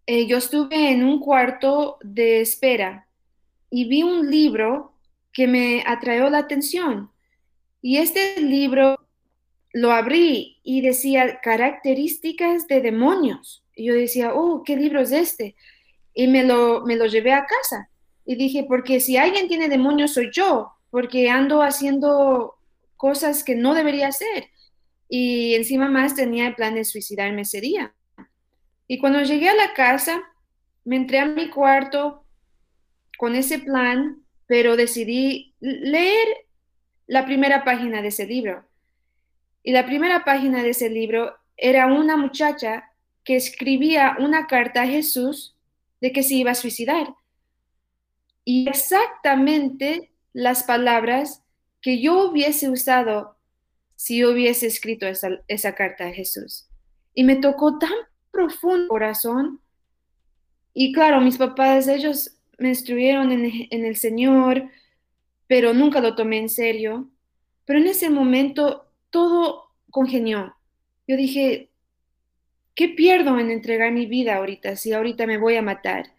eh, 0.07 0.27
yo 0.27 0.39
estuve 0.39 0.91
en 0.91 1.05
un 1.05 1.21
cuarto 1.21 1.99
de 2.03 2.41
espera 2.41 3.07
y 3.71 3.89
vi 3.89 4.03
un 4.03 4.31
libro 4.31 4.95
que 5.33 5.47
me 5.47 5.85
atrajo 5.87 6.29
la 6.31 6.39
atención. 6.39 7.11
Y 7.83 7.99
este 7.99 8.41
libro 8.41 8.99
lo 9.73 9.93
abrí 9.93 10.59
y 10.63 10.81
decía 10.81 11.41
características 11.41 12.67
de 12.67 12.81
demonios. 12.81 13.65
Y 13.75 13.87
yo 13.87 13.95
decía, 13.95 14.35
oh, 14.35 14.63
¿qué 14.65 14.77
libro 14.77 15.01
es 15.01 15.13
este? 15.13 15.55
Y 16.13 16.27
me 16.27 16.45
lo, 16.45 16.85
me 16.85 16.97
lo 16.97 17.07
llevé 17.07 17.33
a 17.33 17.47
casa. 17.47 17.89
Y 18.27 18.35
dije, 18.35 18.65
porque 18.69 19.01
si 19.01 19.17
alguien 19.17 19.49
tiene 19.49 19.69
demonios 19.69 20.15
soy 20.15 20.31
yo, 20.33 20.73
porque 20.91 21.31
ando 21.31 21.63
haciendo 21.63 22.57
cosas 22.97 23.45
que 23.45 23.55
no 23.55 23.75
debería 23.75 24.09
hacer. 24.09 24.51
Y 25.13 25.57
encima 25.57 25.91
más 25.91 26.15
tenía 26.15 26.47
el 26.47 26.55
plan 26.55 26.77
de 26.77 26.85
suicidarme 26.85 27.43
ese 27.43 27.61
día. 27.61 27.93
Y 28.87 28.99
cuando 28.99 29.21
llegué 29.23 29.49
a 29.49 29.57
la 29.57 29.75
casa, 29.75 30.23
me 30.85 30.95
entré 30.95 31.19
a 31.19 31.27
mi 31.27 31.51
cuarto 31.51 32.25
con 33.19 33.35
ese 33.35 33.59
plan, 33.59 34.23
pero 34.47 34.77
decidí 34.77 35.55
leer 35.59 36.47
la 37.09 37.27
primera 37.27 37.65
página 37.65 38.03
de 38.03 38.09
ese 38.09 38.25
libro. 38.25 38.65
Y 39.65 39.73
la 39.73 39.85
primera 39.85 40.25
página 40.25 40.63
de 40.63 40.71
ese 40.71 40.89
libro 40.89 41.35
era 41.57 41.87
una 41.87 42.17
muchacha 42.17 42.93
que 43.25 43.35
escribía 43.35 44.17
una 44.21 44.47
carta 44.47 44.83
a 44.83 44.87
Jesús 44.87 45.57
de 46.01 46.13
que 46.13 46.23
se 46.23 46.35
iba 46.35 46.53
a 46.53 46.55
suicidar. 46.55 47.15
Y 48.45 48.69
exactamente 48.69 50.13
las 50.33 50.63
palabras 50.63 51.43
que 51.83 52.01
yo 52.01 52.31
hubiese 52.31 52.71
usado 52.71 53.37
si 54.01 54.17
yo 54.17 54.31
hubiese 54.31 54.67
escrito 54.67 55.07
esa, 55.07 55.43
esa 55.47 55.75
carta 55.75 56.07
a 56.07 56.11
Jesús. 56.11 56.67
Y 57.13 57.23
me 57.23 57.37
tocó 57.37 57.79
tan 57.79 57.93
profundo 58.31 58.89
corazón. 58.89 59.61
Y 60.73 60.95
claro, 60.95 61.21
mis 61.21 61.37
papás, 61.37 61.87
ellos 61.87 62.39
me 62.57 62.71
instruyeron 62.71 63.31
en, 63.31 63.69
en 63.69 63.85
el 63.85 63.97
Señor, 63.97 64.71
pero 65.47 65.75
nunca 65.75 66.01
lo 66.01 66.15
tomé 66.15 66.39
en 66.39 66.49
serio. 66.49 67.11
Pero 67.67 67.79
en 67.79 67.89
ese 67.89 68.09
momento 68.09 68.91
todo 69.11 69.67
congenió. 69.91 70.57
Yo 71.07 71.19
dije, 71.19 71.69
¿qué 72.75 72.89
pierdo 72.89 73.39
en 73.39 73.51
entregar 73.51 73.93
mi 73.93 74.07
vida 74.07 74.37
ahorita 74.37 74.77
si 74.77 74.95
ahorita 74.95 75.27
me 75.27 75.37
voy 75.37 75.57
a 75.57 75.63
matar? 75.63 76.11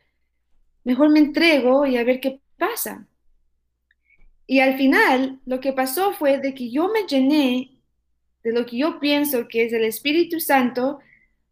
Mejor 0.83 1.09
me 1.09 1.17
entrego 1.17 1.87
y 1.87 1.97
a 1.97 2.03
ver 2.03 2.19
qué 2.19 2.41
pasa. 2.59 3.07
Y 4.45 4.59
al 4.59 4.77
final 4.77 5.39
lo 5.45 5.61
que 5.61 5.71
pasó 5.71 6.11
fue 6.11 6.37
de 6.37 6.53
que 6.53 6.69
yo 6.69 6.89
me 6.89 7.07
llené 7.07 7.70
de 8.43 8.51
lo 8.51 8.65
que 8.65 8.77
yo 8.77 8.99
pienso 8.99 9.47
que 9.47 9.65
es 9.65 9.73
el 9.73 9.83
Espíritu 9.83 10.39
Santo 10.39 10.99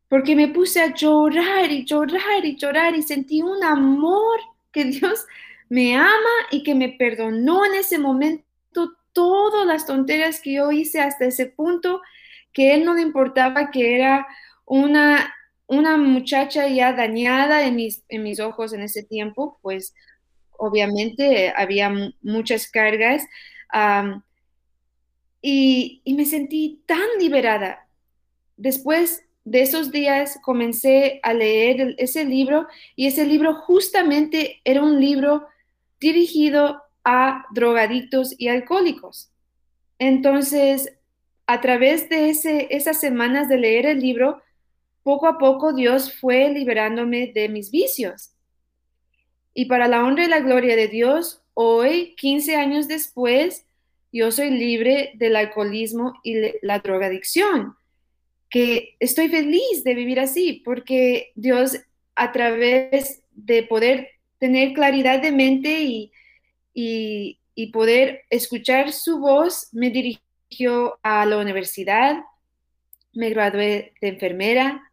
porque 0.10 0.36
me 0.36 0.48
puse 0.48 0.82
a 0.82 0.94
llorar 0.94 1.72
y 1.72 1.86
llorar 1.86 2.44
y 2.44 2.56
llorar 2.56 2.96
y 2.96 3.04
sentí 3.04 3.42
un 3.42 3.64
amor 3.64 4.40
que 4.72 4.86
Dios 4.86 5.26
me 5.70 5.96
ama 5.96 6.36
y 6.52 6.64
que 6.64 6.76
me 6.76 6.90
perdonó 6.90 7.66
en 7.66 7.76
ese 7.76 8.00
momento 8.00 8.44
todas 9.14 9.66
las 9.66 9.86
tonterías 9.86 10.42
que 10.42 10.54
yo 10.54 10.72
hice 10.72 11.00
hasta 11.02 11.26
ese 11.26 11.46
punto, 11.48 12.02
que 12.54 12.74
Él 12.74 12.86
no 12.86 12.94
le 12.94 13.02
importaba 13.02 13.70
que 13.70 13.96
era 13.96 14.28
una, 14.66 15.34
una 15.68 15.98
muchacha 15.98 16.68
ya 16.68 16.94
dañada 16.94 17.66
en 17.66 17.76
mis, 17.76 18.04
en 18.08 18.24
mis 18.24 18.40
ojos 18.40 18.74
en 18.74 18.82
ese 18.82 19.04
tiempo, 19.04 19.60
pues 19.62 19.94
obviamente 20.58 21.54
había 21.56 21.92
muchas 22.22 22.70
cargas. 22.70 23.24
Y, 25.42 26.02
me 26.06 26.26
sentí 26.26 26.82
tan 26.86 27.08
liberada. 27.20 27.88
Después 28.58 29.24
de 29.46 29.62
esos 29.62 29.92
días 29.92 30.38
comencé 30.44 31.20
a 31.24 31.34
leer 31.34 31.96
ese 31.98 32.26
libro 32.26 32.68
y 32.96 33.08
ese 33.08 33.26
libro 33.26 33.56
justamente 33.56 34.62
era 34.66 34.84
un 34.84 35.00
libro 35.00 35.48
dirigido 36.00 36.82
a 37.04 37.46
drogadictos 37.54 38.36
y 38.38 38.50
alcohólicos. 38.50 39.32
Entonces, 39.98 40.94
a 41.48 41.62
través 41.62 42.10
de 42.10 42.30
ese, 42.30 42.68
esas 42.72 43.00
semanas 43.00 43.50
de 43.50 43.58
leer 43.58 43.86
el 43.86 44.00
libro, 44.00 44.42
poco 45.04 45.28
a 45.28 45.38
poco 45.38 45.74
Dios 45.74 46.14
fue 46.14 46.50
liberándome 46.50 47.32
de 47.34 47.50
mis 47.50 47.72
vicios. 47.72 48.32
Y 49.54 49.66
para 49.66 49.88
la 49.88 50.04
honra 50.04 50.26
y 50.26 50.28
la 50.28 50.42
gloria 50.42 50.76
de 50.76 50.88
Dios, 50.88 51.42
hoy, 51.54 52.16
15 52.18 52.56
años 52.56 52.88
después, 52.88 53.66
yo 54.12 54.32
soy 54.32 54.52
libre 54.52 55.12
del 55.16 55.36
alcoholismo 55.36 56.14
y 56.24 56.36
la 56.62 56.80
drogadicción 56.80 57.76
que 58.50 58.96
estoy 59.00 59.30
feliz 59.30 59.84
de 59.84 59.94
vivir 59.94 60.20
así, 60.20 60.62
porque 60.66 61.32
Dios 61.36 61.78
a 62.16 62.32
través 62.32 63.22
de 63.32 63.64
poder 63.64 64.10
tener 64.40 64.74
claridad 64.74 65.22
de 65.22 65.32
mente 65.32 65.84
y, 65.84 66.12
poder 67.74 68.22
escuchar 68.30 68.94
su 68.94 69.20
voz, 69.20 69.68
me 69.74 69.90
dirigió 69.90 70.98
a 71.04 71.26
la 71.26 71.38
universidad, 71.38 72.24
me 73.14 73.30
gradué 73.30 73.94
de 74.02 74.08
enfermera, 74.08 74.90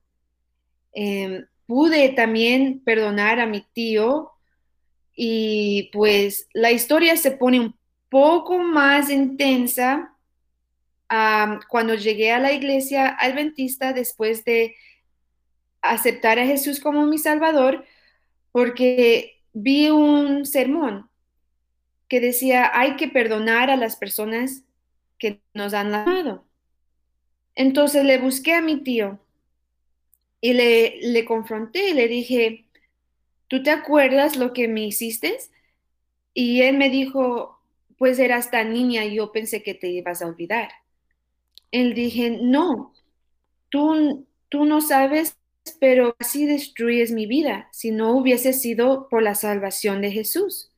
em, 0.92 1.46
pude 1.66 2.08
también 2.10 2.80
perdonar 2.80 3.38
a 3.38 3.46
mi 3.46 3.64
tío 3.72 4.32
Y 5.18 5.88
pues 5.92 6.48
la 6.52 6.72
historia 6.72 7.16
se 7.16 7.30
pone 7.30 7.60
un 7.60 7.75
poco 8.08 8.58
más 8.58 9.10
intensa 9.10 10.12
cuando 11.68 11.94
llegué 11.94 12.32
a 12.32 12.40
la 12.40 12.52
iglesia 12.52 13.16
adventista 13.18 13.92
después 13.92 14.44
de 14.44 14.74
aceptar 15.80 16.38
a 16.38 16.46
Jesús 16.46 16.80
como 16.80 17.06
mi 17.06 17.18
Salvador, 17.18 17.84
porque 18.50 19.40
vi 19.52 19.90
un 19.90 20.44
sermón 20.46 21.08
que 22.08 22.20
decía, 22.20 22.70
hay 22.74 22.96
que 22.96 23.08
perdonar 23.08 23.70
a 23.70 23.76
las 23.76 23.96
personas 23.96 24.62
que 25.18 25.40
nos 25.54 25.74
han 25.74 25.92
lavado. 25.92 26.44
Entonces 27.54 28.04
le 28.04 28.18
busqué 28.18 28.54
a 28.54 28.60
mi 28.60 28.82
tío 28.82 29.18
y 30.40 30.52
le, 30.52 30.98
le 31.00 31.24
confronté 31.24 31.90
y 31.90 31.94
le 31.94 32.08
dije, 32.08 32.66
¿tú 33.48 33.62
te 33.62 33.70
acuerdas 33.70 34.36
lo 34.36 34.52
que 34.52 34.68
me 34.68 34.82
hiciste? 34.82 35.38
Y 36.34 36.62
él 36.62 36.76
me 36.76 36.90
dijo, 36.90 37.55
pues 37.98 38.18
eras 38.18 38.50
tan 38.50 38.72
niña 38.72 39.04
y 39.04 39.16
yo 39.16 39.32
pensé 39.32 39.62
que 39.62 39.74
te 39.74 39.88
ibas 39.88 40.22
a 40.22 40.26
olvidar. 40.26 40.68
Él 41.70 41.94
dije, 41.94 42.30
no, 42.30 42.92
tú, 43.68 44.26
tú 44.48 44.64
no 44.64 44.80
sabes, 44.80 45.36
pero 45.80 46.14
así 46.18 46.46
destruyes 46.46 47.10
mi 47.10 47.26
vida 47.26 47.68
si 47.72 47.90
no 47.90 48.16
hubiese 48.16 48.52
sido 48.52 49.08
por 49.08 49.22
la 49.22 49.34
salvación 49.34 50.00
de 50.02 50.12
Jesús. 50.12 50.70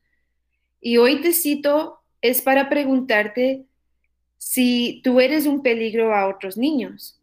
Y 0.81 0.97
hoy 0.97 1.21
te 1.21 1.33
cito, 1.33 2.01
es 2.23 2.43
para 2.43 2.69
preguntarte 2.69 3.65
si 4.39 5.01
tú 5.03 5.21
eres 5.21 5.47
un 5.47 5.63
peligro 5.63 6.15
a 6.15 6.29
otros 6.29 6.57
niños. 6.57 7.21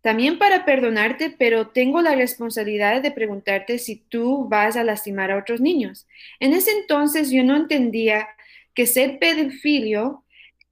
También 0.00 0.38
para 0.38 0.64
perdonarte, 0.64 1.30
pero 1.30 1.68
tengo 1.68 2.02
la 2.02 2.14
responsabilidad 2.14 3.02
de 3.02 3.10
preguntarte 3.10 3.78
si 3.78 3.96
tú 3.96 4.46
vas 4.48 4.76
a 4.76 4.84
lastimar 4.84 5.30
a 5.30 5.38
otros 5.38 5.60
niños. 5.60 6.06
En 6.40 6.52
ese 6.52 6.70
entonces 6.72 7.30
yo 7.30 7.42
no 7.44 7.56
entendía 7.56 8.28
que 8.74 8.86
ser 8.86 9.18
pedofilio 9.18 10.24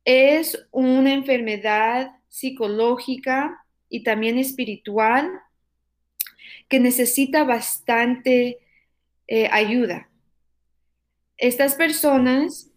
es 0.05 0.67
una 0.71 1.12
enfermedad 1.12 2.12
psicológica 2.29 3.65
y 3.88 4.03
también 4.03 4.38
espiritual 4.38 5.31
que 6.69 6.81
necesita 6.81 7.45
bastante 7.45 8.59
eh, 9.26 9.49
ayuda. 9.50 10.09
Estas 11.37 11.75
personas 11.75 12.71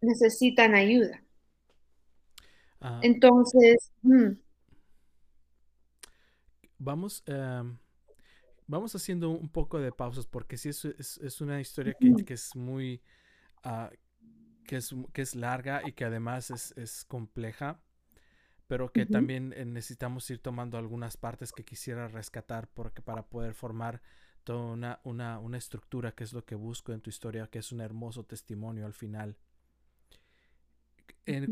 necesitan 0.00 0.74
ayuda. 0.74 1.22
Ah. 2.80 3.00
Entonces, 3.02 3.92
mm. 4.02 4.32
vamos, 6.78 7.22
em, 7.26 7.78
vamos 8.66 8.94
haciendo 8.94 9.30
un 9.30 9.48
poco 9.48 9.78
de 9.80 9.92
pausas 9.92 10.26
porque 10.26 10.56
sí 10.56 10.68
es, 10.68 11.40
una 11.40 11.60
historia 11.60 11.94
que, 11.94 12.34
es 12.34 12.54
muy, 12.54 13.00
ah, 13.62 13.90
que, 14.64 14.76
es, 14.76 14.94
que 15.12 15.22
es 15.22 15.34
larga 15.34 15.82
y 15.86 15.92
que 15.92 16.04
además 16.04 16.50
es, 16.50 17.04
compleja, 17.04 17.80
pero 18.66 18.92
que 18.92 19.06
también 19.06 19.52
eh, 19.56 19.64
necesitamos 19.64 20.28
ir 20.30 20.38
tomando 20.40 20.78
algunas 20.78 21.16
partes 21.16 21.52
que 21.52 21.64
quisiera 21.64 22.08
rescatar 22.08 22.68
porque, 22.68 23.02
para 23.02 23.26
poder 23.26 23.54
formar 23.54 24.02
toda 24.42 25.00
una, 25.04 25.38
una 25.38 25.58
estructura 25.58 26.12
que 26.12 26.24
es 26.24 26.32
lo 26.32 26.44
que 26.44 26.54
busco 26.54 26.92
en 26.92 27.00
tu 27.00 27.10
historia, 27.10 27.46
que 27.46 27.60
es 27.60 27.72
un 27.72 27.80
hermoso 27.80 28.24
testimonio 28.24 28.86
al 28.86 28.94
final 28.94 29.36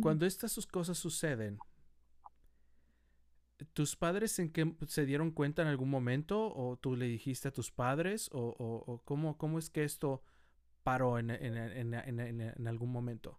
cuando 0.00 0.26
estas 0.26 0.54
cosas 0.66 0.98
suceden, 0.98 1.58
¿tus 3.72 3.96
padres 3.96 4.38
en 4.38 4.50
qué 4.50 4.74
se 4.86 5.06
dieron 5.06 5.30
cuenta 5.30 5.62
en 5.62 5.68
algún 5.68 5.90
momento? 5.90 6.52
¿O 6.54 6.76
tú 6.76 6.96
le 6.96 7.06
dijiste 7.06 7.48
a 7.48 7.52
tus 7.52 7.70
padres? 7.70 8.28
¿O, 8.32 9.00
cómo, 9.04 9.38
cómo, 9.38 9.58
es 9.58 9.70
que 9.70 9.84
esto 9.84 10.22
paró 10.82 11.18
en, 11.18 11.30
algún 12.66 12.90
momento? 12.90 13.38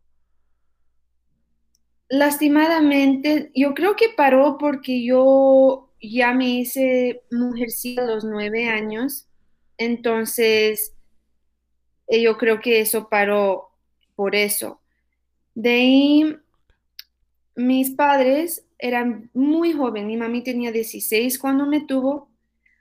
Lastimadamente, 2.10 3.52
yo 3.56 3.74
creo 3.74 3.96
que 3.96 4.10
paró 4.16 4.58
porque 4.58 5.04
yo 5.04 5.90
ya 6.02 6.34
me 6.34 6.50
hice 6.50 7.24
mujercita 7.32 8.04
a 8.04 8.06
los 8.06 8.24
nueve 8.24 8.68
años. 8.68 9.28
Entonces, 9.78 10.94
eh, 12.08 12.22
yo 12.22 12.38
creo 12.38 12.60
que 12.60 12.82
eso 12.82 13.10
paró 13.10 13.70
por 14.16 14.36
eso. 14.36 14.82
De 15.56 15.70
ahí, 15.70 16.38
mis 17.56 17.92
padres 17.92 18.66
eran 18.78 19.30
muy 19.34 19.72
jóvenes, 19.72 20.08
mi 20.08 20.18
mami 20.18 20.44
tenía 20.44 20.72
16 20.72 21.40
cuando 21.40 21.66
me 21.66 21.82
tuvo. 21.82 22.30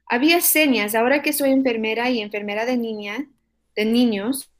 Había 0.07 0.40
señas, 0.40 0.94
ahora 0.94 1.22
que 1.22 1.33
soy 1.33 1.51
enfermera 1.51 2.11
y 2.11 2.20
enfermera 2.20 2.66
de 2.66 2.77
niña, 2.77 3.29
de 3.77 3.85
niños, 3.85 4.51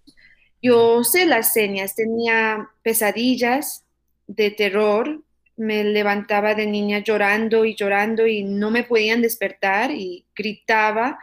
yo 0.62 1.03
sé 1.05 1.27
las 1.27 1.53
señas, 1.53 1.96
tenía 1.96 2.70
pesadillas 2.83 3.85
de 4.29 4.51
terror, 4.53 5.22
me 5.57 5.85
levantaba 5.85 6.55
de 6.55 6.66
niña 6.66 7.01
llorando 7.01 7.64
y 7.64 7.75
llorando 7.75 8.27
y 8.27 8.44
no 8.44 8.70
me 8.70 8.85
podían 8.85 9.22
despertar 9.22 9.90
y 9.90 10.25
gritaba. 10.35 11.18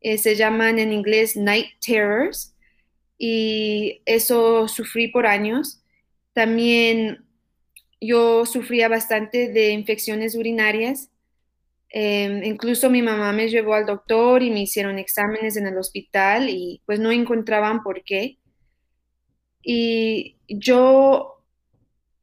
Eh, 0.00 0.16
se 0.18 0.36
llaman 0.36 0.78
en 0.78 0.92
inglés 0.92 1.36
night 1.36 1.66
terrors 1.84 2.54
y 3.18 4.00
eso 4.06 4.68
sufrí 4.68 5.08
por 5.08 5.26
años. 5.26 5.82
También 6.32 7.24
yo 8.00 8.46
sufría 8.46 8.88
bastante 8.88 9.48
de 9.48 9.70
infecciones 9.70 10.34
urinarias. 10.36 11.10
Em, 11.90 12.44
incluso 12.44 12.90
mi 12.90 13.02
mamá 13.02 13.32
me 13.32 13.48
llevó 13.48 13.74
al 13.74 13.86
doctor 13.86 14.42
y 14.42 14.50
me 14.50 14.62
hicieron 14.62 14.98
exámenes 14.98 15.56
en 15.56 15.66
el 15.66 15.78
hospital 15.78 16.48
y 16.50 16.82
pues 16.86 17.00
no 17.00 17.10
encontraban 17.10 17.82
por 17.82 18.04
qué. 18.04 18.38
Y 19.62 20.36
yo, 20.48 21.42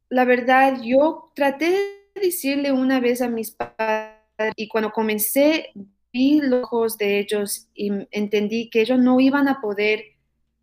la 0.09 0.25
verdad, 0.25 0.81
yo 0.81 1.31
traté 1.35 1.71
de 1.71 2.21
decirle 2.21 2.71
una 2.71 2.99
vez 2.99 3.21
a 3.21 3.29
mis 3.29 3.51
padres 3.51 4.53
y 4.55 4.67
cuando 4.67 4.91
comencé 4.91 5.71
vi 6.13 6.39
los 6.41 6.63
ojos 6.63 6.97
de 6.97 7.19
ellos 7.19 7.67
y 7.73 7.91
entendí 8.11 8.69
que 8.69 8.81
ellos 8.81 8.99
no 8.99 9.19
iban 9.19 9.49
a 9.49 9.59
poder 9.59 10.05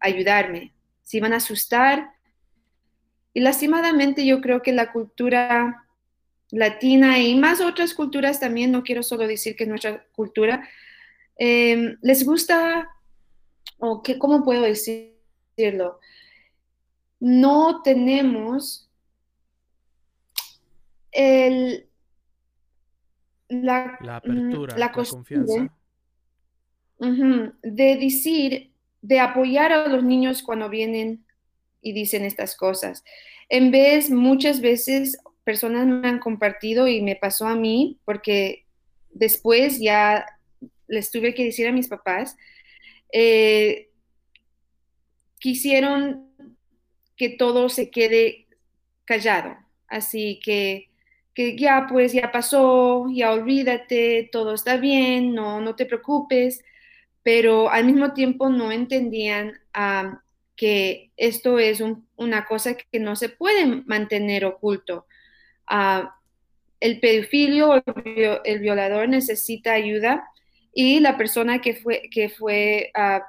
ayudarme, 0.01 0.73
se 1.03 1.19
iban 1.19 1.35
a 1.35 1.37
asustar 1.37 2.11
y 3.35 3.41
lastimadamente 3.41 4.27
yo 4.27 4.41
creo 4.41 4.63
que 4.63 4.73
la 4.73 4.93
cultura 4.93 5.87
latina 6.51 7.19
y 7.19 7.35
más 7.35 7.61
otras 7.61 7.95
culturas 7.95 8.41
también, 8.41 8.73
no 8.73 8.83
quiero 8.83 9.03
solo 9.03 9.27
decir 9.27 9.57
que 9.57 9.67
nuestra 9.67 10.05
cultura, 10.13 10.69
em, 11.37 11.97
les 12.03 12.25
gusta, 12.25 12.89
o 13.79 14.03
que, 14.03 14.19
¿cómo 14.19 14.45
puedo 14.45 14.63
decirlo? 14.63 15.99
No 17.25 17.83
tenemos 17.83 18.91
el, 21.13 21.87
la, 23.49 23.97
apertura, 24.17 24.77
la, 24.77 24.91
confianza. 24.91 25.73
de 26.99 27.97
decir, 27.97 28.73
de 29.03 29.21
apoyar 29.21 29.71
a 29.71 29.87
los 29.87 30.03
niños 30.03 30.43
cuando 30.43 30.69
vienen 30.69 31.25
y 31.81 31.93
dicen 31.93 32.25
estas 32.25 32.57
cosas. 32.57 33.05
En 33.49 33.71
vez, 33.71 34.11
muchas 34.11 34.61
veces 34.61 35.17
personas 35.45 35.87
me 35.87 36.09
han 36.09 36.19
compartido 36.19 36.89
y 36.89 37.03
me 37.03 37.15
pasó 37.15 37.47
a 37.47 37.55
mí 37.55 38.01
porque 38.05 38.67
después 39.11 39.79
ya 39.79 40.27
les 40.89 41.13
tuve 41.13 41.35
que 41.35 41.45
decir 41.45 41.69
a 41.69 41.73
mis 41.73 41.87
papás, 41.87 42.37
eh, 43.13 43.91
quisieron 45.39 46.32
que 47.23 47.29
todo 47.29 47.69
se 47.69 47.89
quede 47.89 48.49
callado. 49.05 49.57
Así 49.87 50.41
que, 50.43 50.91
que 51.35 51.57
ya 51.57 51.87
pues 51.89 52.13
ya 52.13 52.33
pasó, 52.33 53.07
ya 53.15 53.31
olvídate, 53.31 54.29
todo 54.33 54.55
está 54.55 54.77
bien, 54.77 55.33
no, 55.33 55.61
no 55.61 55.77
te 55.77 55.87
preocupes, 55.87 56.65
pero 57.23 57.71
al 57.71 57.85
mismo 57.85 58.13
tiempo 58.13 58.49
no 58.49 58.73
entendían 58.73 59.53
que 60.57 61.13
esto 61.17 61.61
es 61.61 61.81
una 62.17 62.45
cosa 62.45 62.75
que 62.75 62.99
no 62.99 63.15
se 63.15 63.29
puede 63.29 63.67
mantener 63.67 64.45
oculto. 64.45 65.07
El 66.81 66.99
pedofilio, 66.99 67.77
el, 67.77 68.41
el, 68.45 68.59
violador 68.59 69.09
necesita 69.09 69.75
ayuda 69.75 70.29
y 70.75 70.99
la 70.99 71.17
persona 71.17 71.61
que 71.61 71.77
fue, 71.77 72.03
que 72.11 72.29
fue 72.31 72.91
ah, 72.95 73.23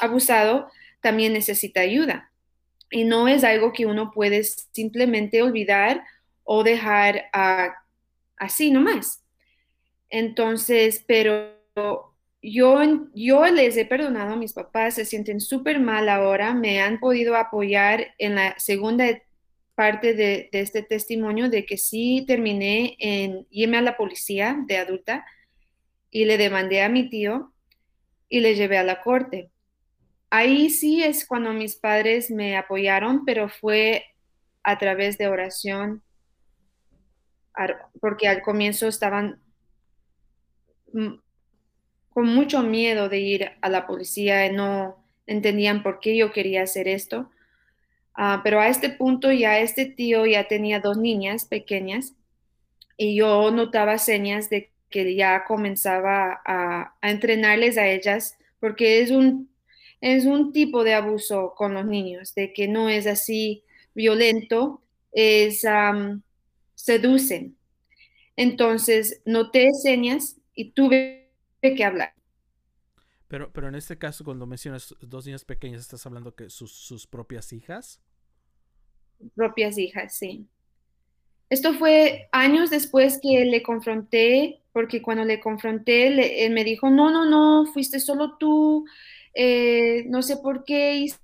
abusado 0.00 0.70
también 1.02 1.34
necesita 1.34 1.80
ayuda. 1.82 2.32
Y 2.90 3.04
no 3.04 3.28
es 3.28 3.44
algo 3.44 3.72
que 3.72 3.86
uno 3.86 4.10
puede 4.12 4.44
simplemente 4.44 5.42
olvidar 5.42 6.04
o 6.44 6.62
dejar 6.62 7.24
uh, 7.34 7.72
así 8.36 8.70
nomás. 8.70 9.24
Entonces, 10.08 11.04
pero 11.06 11.56
yo, 12.42 13.08
yo 13.14 13.44
les 13.46 13.76
he 13.76 13.84
perdonado 13.84 14.34
a 14.34 14.36
mis 14.36 14.52
papás, 14.52 14.94
se 14.94 15.04
sienten 15.04 15.40
súper 15.40 15.80
mal 15.80 16.08
ahora, 16.08 16.54
me 16.54 16.80
han 16.80 17.00
podido 17.00 17.36
apoyar 17.36 18.14
en 18.18 18.36
la 18.36 18.54
segunda 18.58 19.06
parte 19.74 20.14
de, 20.14 20.48
este 20.52 20.82
testimonio 20.82 21.50
de 21.50 21.66
que 21.66 21.76
sí 21.76 22.24
terminé 22.26 22.96
en 22.98 23.46
irme 23.50 23.76
a 23.76 23.82
la 23.82 23.96
policía 23.96 24.56
de 24.66 24.78
adulta 24.78 25.26
y 26.10 26.24
le 26.24 26.38
demandé 26.38 26.82
a 26.82 26.88
mi 26.88 27.10
tío 27.10 27.52
y 28.28 28.40
le 28.40 28.54
llevé 28.54 28.78
a 28.78 28.84
la 28.84 29.02
corte. 29.02 29.50
Ahí 30.36 30.70
sí 30.70 31.02
es 31.02 31.26
cuando 31.26 31.52
mis 31.52 31.76
padres 31.76 32.30
me 32.30 32.56
apoyaron, 32.56 33.24
pero 33.24 33.48
fue 33.48 34.04
a 34.62 34.78
través 34.78 35.16
de 35.18 35.28
oración, 35.28 36.02
porque 38.00 38.28
al 38.28 38.42
comienzo 38.42 38.86
estaban 38.88 39.40
con 42.10 42.26
mucho 42.26 42.62
miedo 42.62 43.08
de 43.08 43.18
ir 43.20 43.50
a 43.60 43.68
la 43.68 43.86
policía, 43.86 44.50
no 44.52 44.96
entendían 45.26 45.82
por 45.82 46.00
qué 46.00 46.16
yo 46.16 46.32
quería 46.32 46.62
hacer 46.62 46.88
esto. 46.88 47.30
Ah, 48.14 48.40
pero 48.42 48.60
a 48.60 48.68
este 48.68 48.88
punto 48.88 49.30
ya 49.30 49.58
este 49.58 49.84
tío 49.84 50.24
ya 50.24 50.48
tenía 50.48 50.80
dos 50.80 50.96
niñas 50.96 51.44
pequeñas 51.44 52.14
y 52.96 53.16
yo 53.16 53.50
notaba 53.50 53.98
señas 53.98 54.48
de 54.48 54.70
que 54.88 55.14
ya 55.14 55.44
comenzaba 55.44 56.40
a, 56.46 56.94
entrenarles 57.02 57.76
a 57.76 57.86
ellas 57.86 58.38
porque 58.58 59.02
es 59.02 59.10
un, 59.10 59.50
es 60.14 60.24
un 60.24 60.52
tipo 60.52 60.84
de 60.84 60.94
abuso 60.94 61.54
con 61.56 61.74
los 61.74 61.84
niños, 61.84 62.32
de 62.36 62.52
que 62.52 62.68
no 62.68 62.88
es 62.88 63.08
así 63.08 63.64
violento, 63.92 64.80
es 65.10 65.66
seducen. 66.76 67.56
Entonces 68.36 69.20
noté 69.24 69.72
señas 69.74 70.36
y 70.54 70.70
tuve 70.70 71.32
que 71.60 71.84
hablar. 71.84 72.14
Pero, 73.26 73.52
pero 73.52 73.66
en 73.66 73.74
este 73.74 73.98
caso, 73.98 74.22
cuando 74.22 74.46
mencionas 74.46 74.94
dos 75.00 75.26
niñas 75.26 75.44
pequeñas, 75.44 75.80
¿estás 75.80 76.06
hablando 76.06 76.36
que 76.36 76.50
sus, 76.50 76.70
sus 76.70 77.08
propias 77.08 77.52
hijas? 77.52 78.00
Propias 79.34 79.76
hijas, 79.76 80.16
sí. 80.16 80.46
Esto 81.50 81.74
fue 81.74 82.28
años 82.30 82.70
después 82.70 83.18
que 83.20 83.44
le 83.44 83.64
confronté, 83.64 84.62
porque 84.72 85.02
cuando 85.02 85.24
le 85.24 85.40
confronté, 85.40 86.44
él 86.44 86.52
me 86.52 86.62
dijo, 86.62 86.90
no, 86.90 87.10
no, 87.10 87.24
no, 87.24 87.66
fuiste 87.72 87.98
solo 87.98 88.36
tú, 88.38 88.86
eh, 89.36 90.04
no 90.08 90.22
sé 90.22 90.38
por 90.38 90.64
qué 90.64 90.96
hice 90.96 91.18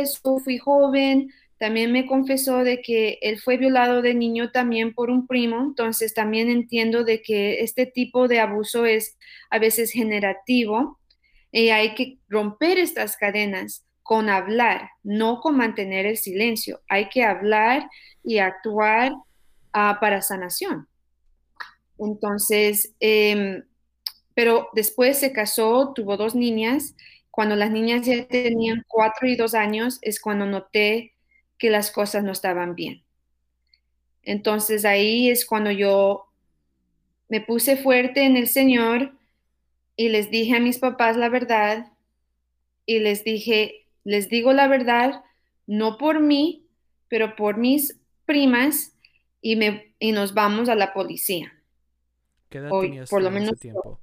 eso, 0.00 0.38
fui 0.40 0.58
joven. 0.58 1.30
También 1.58 1.90
me 1.92 2.06
confesó 2.06 2.64
de 2.64 2.82
que 2.82 3.18
él 3.22 3.38
fue 3.38 3.56
violado 3.56 4.02
de 4.02 4.14
niño 4.14 4.50
también 4.50 4.92
por 4.92 5.08
un 5.08 5.26
primo, 5.26 5.58
entonces 5.60 6.12
también 6.12 6.50
entiendo 6.50 7.02
de 7.02 7.22
que 7.22 7.60
este 7.60 7.86
tipo 7.86 8.28
de 8.28 8.40
abuso 8.40 8.84
es 8.84 9.16
a 9.48 9.58
veces 9.58 9.90
generativo 9.90 10.98
y 11.50 11.70
hay 11.70 11.94
que 11.94 12.18
romper 12.28 12.78
estas 12.78 13.16
cadenas 13.16 13.86
con 14.02 14.28
hablar, 14.28 14.90
no 15.02 15.40
con 15.40 15.56
mantener 15.56 16.04
el 16.04 16.18
silencio. 16.18 16.82
Hay 16.88 17.08
que 17.08 17.24
hablar 17.24 17.88
y 18.22 18.38
actuar 18.38 19.12
ah, 19.72 19.98
para 20.00 20.20
sanación. 20.20 20.86
Entonces, 21.98 22.94
em, 23.00 23.64
pero 24.34 24.68
después 24.74 25.18
se 25.18 25.32
casó, 25.32 25.92
tuvo 25.94 26.16
dos 26.16 26.34
niñas. 26.34 26.94
Cuando 27.36 27.54
las 27.54 27.70
niñas 27.70 28.06
ya 28.06 28.26
tenían 28.26 28.82
cuatro 28.88 29.28
y 29.28 29.36
dos 29.36 29.52
años 29.52 29.98
es 30.00 30.20
cuando 30.20 30.46
noté 30.46 31.12
que 31.58 31.68
las 31.68 31.90
cosas 31.90 32.24
no 32.24 32.32
estaban 32.32 32.74
bien. 32.74 33.04
Entonces 34.22 34.86
ahí 34.86 35.28
es 35.28 35.44
cuando 35.44 35.70
yo 35.70 36.32
me 37.28 37.42
puse 37.42 37.76
fuerte 37.76 38.24
en 38.24 38.38
el 38.38 38.46
Señor 38.46 39.12
y 39.96 40.08
les 40.08 40.30
dije 40.30 40.56
a 40.56 40.60
mis 40.60 40.78
papás 40.78 41.18
la 41.18 41.28
verdad 41.28 41.92
y 42.86 43.00
les 43.00 43.22
dije, 43.22 43.86
les 44.02 44.30
digo 44.30 44.54
la 44.54 44.66
verdad, 44.66 45.22
no 45.66 45.98
por 45.98 46.20
mí, 46.20 46.64
pero 47.08 47.36
por 47.36 47.58
mis 47.58 48.00
primas 48.24 48.96
y, 49.42 49.56
me, 49.56 49.94
y 49.98 50.12
nos 50.12 50.32
vamos 50.32 50.70
a 50.70 50.74
la 50.74 50.94
policía. 50.94 51.52
¿Qué 52.48 52.58
edad 52.58 52.70
tenías 52.80 53.10
por 53.10 53.20
lo 53.20 53.30
menos 53.30 53.50
ese 53.50 53.60
tiempo? 53.60 54.00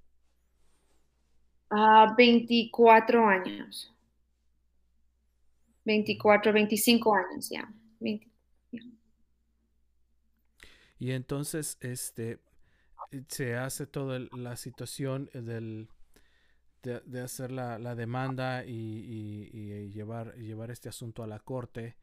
A 1.76 2.14
24 2.16 3.28
años. 3.28 3.92
24, 5.86 6.54
25 6.54 7.16
años 7.16 7.50
ya. 7.50 7.68
Y 11.00 11.12
entonces, 11.12 11.78
este, 11.82 12.40
se 13.28 13.56
hace 13.56 13.88
toda 13.88 14.20
la 14.38 14.56
situación 14.56 15.30
del, 15.34 15.90
de, 16.84 17.22
hacer 17.22 17.52
la, 17.52 17.96
demanda 17.96 18.64
y, 18.66 19.90
llevar, 19.92 20.36
llevar 20.36 20.72
este 20.72 20.90
asunto 20.90 21.24
a 21.24 21.28
la 21.28 21.40
corte. 21.40 21.98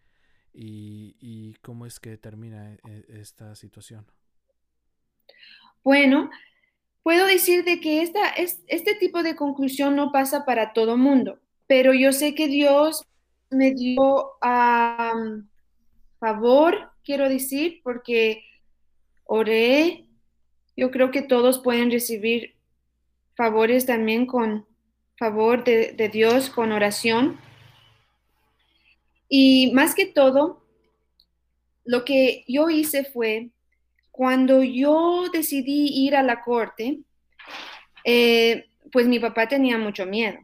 Y, 0.53 1.55
cómo 1.63 1.87
es 1.87 2.01
que 2.01 2.19
termina 2.19 2.75
eh, 2.75 3.05
esta 3.09 3.55
situación? 3.55 4.05
Bueno, 5.85 6.29
puedo 7.03 7.27
decir 7.27 7.65
de 7.65 7.81
que 7.81 8.03
esta, 8.03 8.29
este 8.29 8.95
tipo 8.95 9.23
de 9.23 9.37
conclusión 9.37 9.97
no 9.97 10.13
pasa 10.13 10.45
para 10.45 10.73
todo 10.73 10.97
mundo, 10.97 11.39
pero 11.67 11.95
yo 11.95 12.13
sé 12.13 12.35
que 12.35 12.49
Dios 12.49 13.05
me 13.51 13.73
dio 13.73 14.33
a 14.41 15.15
favor, 16.19 16.93
quiero 17.03 17.29
decir, 17.29 17.81
porque 17.83 18.45
oré. 19.25 20.07
Yo 20.77 20.91
creo 20.91 21.11
que 21.11 21.23
todos 21.23 21.59
pueden 21.59 21.91
recibir 21.91 22.55
favores 23.35 23.87
también 23.87 24.27
con 24.27 24.67
favor 25.17 25.65
de, 25.65 25.93
de 25.93 26.09
Dios, 26.09 26.49
con 26.51 26.73
oración. 26.73 27.39
Y 29.29 29.73
más 29.75 29.95
que 29.95 30.07
todo, 30.07 30.65
lo 31.85 32.05
que 32.05 32.45
yo 32.47 32.71
hice 32.71 33.05
fue, 33.05 33.51
cuando 34.21 34.63
yo 34.63 35.31
decidí 35.33 36.05
ir 36.05 36.15
a 36.15 36.23
la 36.23 36.43
corte, 36.43 37.01
eh, 38.05 38.67
pues 38.93 39.07
mi 39.07 39.19
papá 39.19 39.49
tenía 39.49 39.79
mucho 39.79 40.05
miedo. 40.05 40.39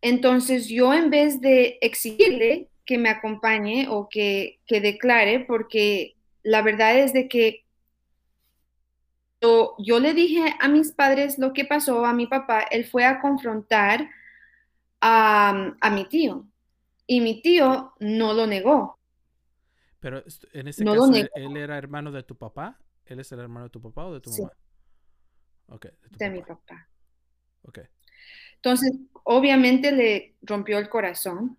Entonces 0.00 0.66
yo 0.66 0.94
en 0.94 1.10
vez 1.10 1.42
de 1.42 1.76
exigirle 1.82 2.70
que 2.86 2.96
me 2.96 3.10
acompañe 3.10 3.86
o 3.90 4.08
que, 4.08 4.60
declare, 4.66 5.40
porque 5.40 6.16
la 6.42 6.62
verdad 6.62 6.98
es 6.98 7.12
de 7.12 7.28
que 7.28 7.66
yo, 9.42 10.00
le 10.00 10.14
dije 10.14 10.54
a 10.58 10.66
mis 10.66 10.90
padres 10.90 11.38
lo 11.38 11.52
que 11.52 11.66
pasó 11.66 12.06
a 12.06 12.14
mi 12.14 12.26
papá, 12.26 12.62
él 12.70 12.86
fue 12.86 13.04
a 13.04 13.20
confrontar 13.20 14.08
a, 15.02 15.74
mi 15.92 16.08
tío 16.08 16.46
y 17.06 17.20
mi 17.20 17.42
tío 17.42 17.92
no 18.00 18.32
lo 18.32 18.46
negó. 18.46 18.98
Pero 20.04 20.22
en 20.52 20.68
ese 20.68 20.84
caso, 20.84 21.10
¿él, 21.14 21.56
era 21.56 21.78
hermano 21.78 22.12
de 22.12 22.22
tu 22.22 22.36
papá? 22.36 22.78
¿Él 23.06 23.20
es 23.20 23.32
el 23.32 23.38
hermano 23.38 23.64
de 23.64 23.70
tu 23.70 23.80
papá 23.80 24.04
o 24.04 24.12
de 24.12 24.20
tu 24.20 24.30
mamá? 24.32 24.52
Ok, 25.68 25.86
de, 26.18 26.28
mi 26.28 26.42
papá. 26.42 26.90
Ok. 27.62 27.78
Entonces, 28.56 28.92
obviamente 29.22 29.92
le 29.92 30.34
rompió 30.42 30.78
el 30.78 30.90
corazón. 30.90 31.56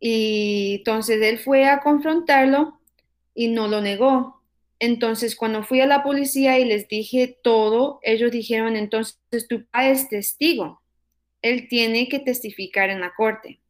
Y 0.00 0.76
entonces 0.78 1.20
él 1.20 1.38
fue 1.38 1.66
a 1.66 1.80
confrontarlo 1.80 2.80
y 3.34 3.48
no 3.48 3.68
lo 3.68 3.82
negó. 3.82 4.42
Entonces, 4.78 5.36
cuando 5.36 5.62
fui 5.62 5.82
a 5.82 5.86
la 5.86 6.02
policía 6.02 6.58
y 6.58 6.64
les 6.64 6.88
dije 6.88 7.38
todo, 7.42 8.00
ellos 8.00 8.32
dijeron, 8.32 8.76
entonces 8.76 9.20
tu 9.46 9.62
papá 9.66 9.90
es 9.90 10.08
testigo. 10.08 10.80
Él 11.42 11.68
tiene 11.68 12.08
que 12.08 12.18
testificar 12.18 12.88
en 12.88 13.02
la 13.02 13.12
corte. 13.14 13.60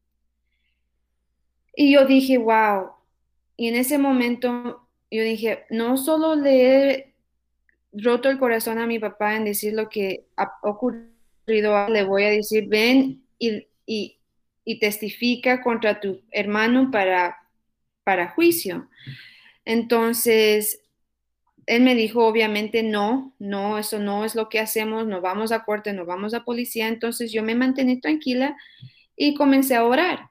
Y 1.74 1.92
yo 1.92 2.06
dije, 2.06 2.38
wow. 2.38 2.95
Y 3.56 3.68
en 3.68 3.76
ese 3.76 3.98
momento 3.98 4.88
yo 5.10 5.22
dije, 5.22 5.64
no 5.70 5.96
solo 5.96 6.34
le 6.34 6.66
he 6.66 7.14
roto 7.92 8.28
el 8.28 8.38
corazón 8.38 8.78
a 8.78 8.86
mi 8.86 8.98
papá 8.98 9.36
en 9.36 9.44
decir 9.44 9.72
lo 9.72 9.88
que 9.88 10.26
ha 10.36 10.52
ocurrido, 10.62 11.88
le 11.88 12.04
voy 12.04 12.24
a 12.24 12.30
decir, 12.30 12.68
ven 12.68 13.24
y, 13.38 13.66
testifica 14.80 15.62
contra 15.62 16.00
tu 16.00 16.20
hermano 16.32 16.90
para, 16.90 17.36
para 18.04 18.30
juicio. 18.30 18.88
Entonces, 19.64 20.82
él 21.66 21.82
me 21.82 21.94
dijo, 21.94 22.26
obviamente, 22.26 22.82
no, 22.82 23.34
no, 23.38 23.78
eso 23.78 23.98
no 23.98 24.24
es 24.24 24.34
lo 24.34 24.48
que 24.48 24.60
hacemos, 24.60 25.06
no 25.06 25.20
vamos 25.20 25.52
a 25.52 25.64
corte, 25.64 25.92
no 25.92 26.04
vamos 26.04 26.34
a 26.34 26.44
policía. 26.44 26.88
Entonces 26.88 27.32
yo 27.32 27.42
me 27.42 27.54
mantení 27.54 28.00
tranquila 28.00 28.56
y 29.16 29.34
comencé 29.34 29.74
a 29.74 29.84
orar. 29.84 30.30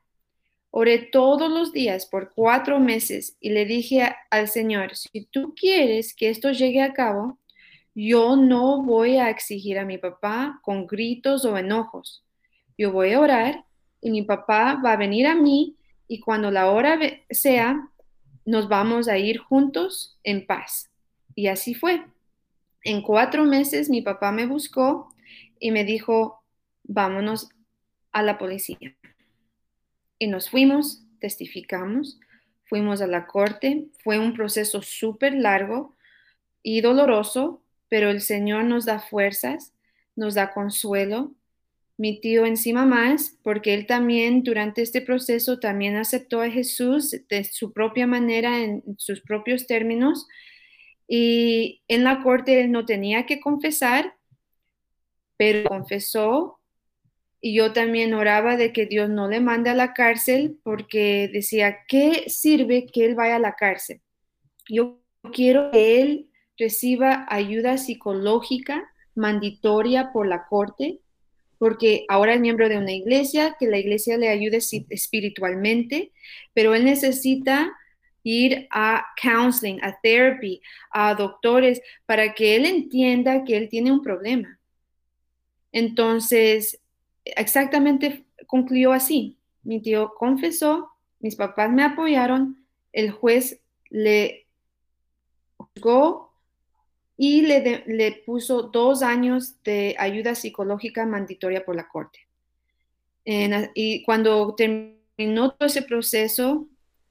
Oré 0.77 0.97
todos 0.97 1.49
los 1.49 1.71
días 1.71 2.05
por 2.05 2.33
cuatro 2.33 2.81
meses 2.81 3.37
y 3.39 3.51
le 3.51 3.63
dije 3.63 4.13
al 4.29 4.49
Señor, 4.49 4.97
si 4.97 5.23
tú 5.23 5.55
quieres 5.55 6.13
que 6.13 6.29
esto 6.29 6.51
llegue 6.51 6.81
a 6.81 6.91
cabo, 6.91 7.39
yo 7.93 8.35
no 8.35 8.83
voy 8.83 9.15
a 9.15 9.29
exigir 9.29 9.79
a 9.79 9.85
mi 9.85 9.97
papá 9.97 10.59
con 10.63 10.85
gritos 10.85 11.45
o 11.45 11.57
enojos. 11.57 12.25
Yo 12.77 12.91
voy 12.91 13.13
a 13.13 13.21
orar 13.21 13.63
y 14.01 14.11
mi 14.11 14.23
papá 14.23 14.81
va 14.83 14.91
a 14.91 14.97
venir 14.97 15.27
a 15.27 15.35
mí 15.35 15.77
y 16.09 16.19
cuando 16.19 16.51
la 16.51 16.69
hora 16.69 16.99
sea, 17.29 17.89
nos 18.43 18.67
vamos 18.67 19.07
a 19.07 19.17
ir 19.17 19.37
juntos 19.37 20.19
en 20.25 20.45
paz. 20.45 20.91
Y 21.35 21.47
así 21.47 21.73
fue. 21.73 22.03
En 22.83 23.01
cuatro 23.01 23.45
meses 23.45 23.89
mi 23.89 24.01
papá 24.01 24.33
me 24.33 24.45
buscó 24.45 25.07
y 25.57 25.71
me 25.71 25.85
dijo, 25.85 26.43
vámonos 26.83 27.47
a 28.11 28.23
la 28.23 28.37
policía. 28.37 28.93
Y 30.19 30.27
nos 30.27 30.49
fuimos, 30.49 31.03
testificamos, 31.19 32.19
fuimos 32.65 33.01
a 33.01 33.07
la 33.07 33.27
corte. 33.27 33.87
Fue 34.03 34.19
un 34.19 34.33
proceso 34.33 34.81
súper 34.81 35.33
largo 35.33 35.95
y 36.63 36.81
doloroso, 36.81 37.63
pero 37.89 38.09
el 38.09 38.21
Señor 38.21 38.65
nos 38.65 38.85
da 38.85 38.99
fuerzas, 38.99 39.73
nos 40.15 40.35
da 40.35 40.53
consuelo 40.53 41.35
mi 41.97 42.19
tío 42.19 42.45
encima 42.45 42.85
más, 42.85 43.37
porque 43.41 43.73
él 43.73 43.85
también 43.87 44.43
durante 44.43 44.81
este 44.81 45.01
proceso 45.01 45.59
también 45.59 45.95
aceptó 45.95 46.41
a 46.41 46.49
Jesús 46.49 47.15
de 47.29 47.43
su 47.45 47.71
propia 47.71 48.05
manera, 48.05 48.61
en 48.61 48.83
sus 48.97 49.21
propios 49.21 49.65
términos. 49.65 50.27
Y 51.07 51.83
en 51.87 52.03
la 52.03 52.21
corte 52.21 52.59
él 52.61 52.71
no 52.71 52.85
tenía 52.85 53.25
que 53.25 53.39
confesar, 53.39 54.15
pero 55.37 55.69
confesó. 55.69 56.59
Y 57.45 57.53
yo 57.53 57.73
también 57.73 58.15
oraba 58.15 58.57
de 58.57 58.73
que 58.73 58.87
Dios 58.87 59.07
no 59.07 59.27
le 59.27 59.39
mande 59.39 59.69
a 59.69 59.75
la 59.75 59.93
cárcel, 59.93 60.57
porque 60.63 61.29
decía, 61.31 61.77
¿qué 61.87 62.23
sirve 62.27 62.87
que 62.87 63.05
él 63.05 63.13
vaya 63.13 63.35
a 63.35 63.39
la 63.39 63.53
cárcel? 63.53 64.01
Yo 64.67 64.99
quiero 65.31 65.69
que 65.69 66.01
él 66.01 66.31
reciba 66.57 67.27
ayuda 67.29 67.77
psicológica 67.77 68.89
mandatoria 69.13 70.11
por 70.11 70.25
la 70.25 70.47
corte 70.47 71.01
porque 71.59 72.05
ahora 72.09 72.33
es 72.33 72.41
miembro 72.41 72.67
de 72.67 72.79
una 72.79 72.93
iglesia, 72.93 73.55
que 73.59 73.67
la 73.67 73.77
iglesia 73.77 74.17
le 74.17 74.29
ayude 74.29 74.57
espiritualmente, 74.89 76.13
pero 76.55 76.73
él 76.73 76.83
necesita 76.83 77.71
ir 78.23 78.67
a 78.71 79.05
counseling, 79.21 79.83
a 79.83 79.95
therapy, 80.01 80.63
a 80.89 81.13
doctores, 81.13 81.79
para 82.07 82.33
que 82.33 82.55
él 82.55 82.65
entienda 82.65 83.43
que 83.43 83.55
él 83.55 83.69
tiene 83.69 83.91
un 83.91 84.01
problema. 84.01 84.59
Entonces, 85.71 86.79
exactamente 87.25 88.25
concluyó 88.47 88.93
así. 88.93 89.37
Mi 89.63 89.81
tío 89.81 90.13
confesó, 90.15 90.91
mis 91.19 91.35
papás 91.35 91.71
me 91.71 91.83
apoyaron, 91.83 92.65
el 92.93 93.11
juez 93.11 93.61
le 93.89 94.47
juzgó 95.57 96.33
y 97.17 97.41
le, 97.41 98.23
puso 98.25 98.63
dos 98.63 99.01
años 99.01 99.61
de 99.63 99.95
ayuda 99.97 100.35
psicológica 100.35 101.05
mandatoria 101.05 101.65
por 101.65 101.75
la 101.75 101.87
corte. 101.87 102.19
y 103.73 104.03
cuando 104.03 104.53
terminó 104.55 105.51
todo 105.51 105.67
ese 105.67 105.81
proceso, 105.81 106.67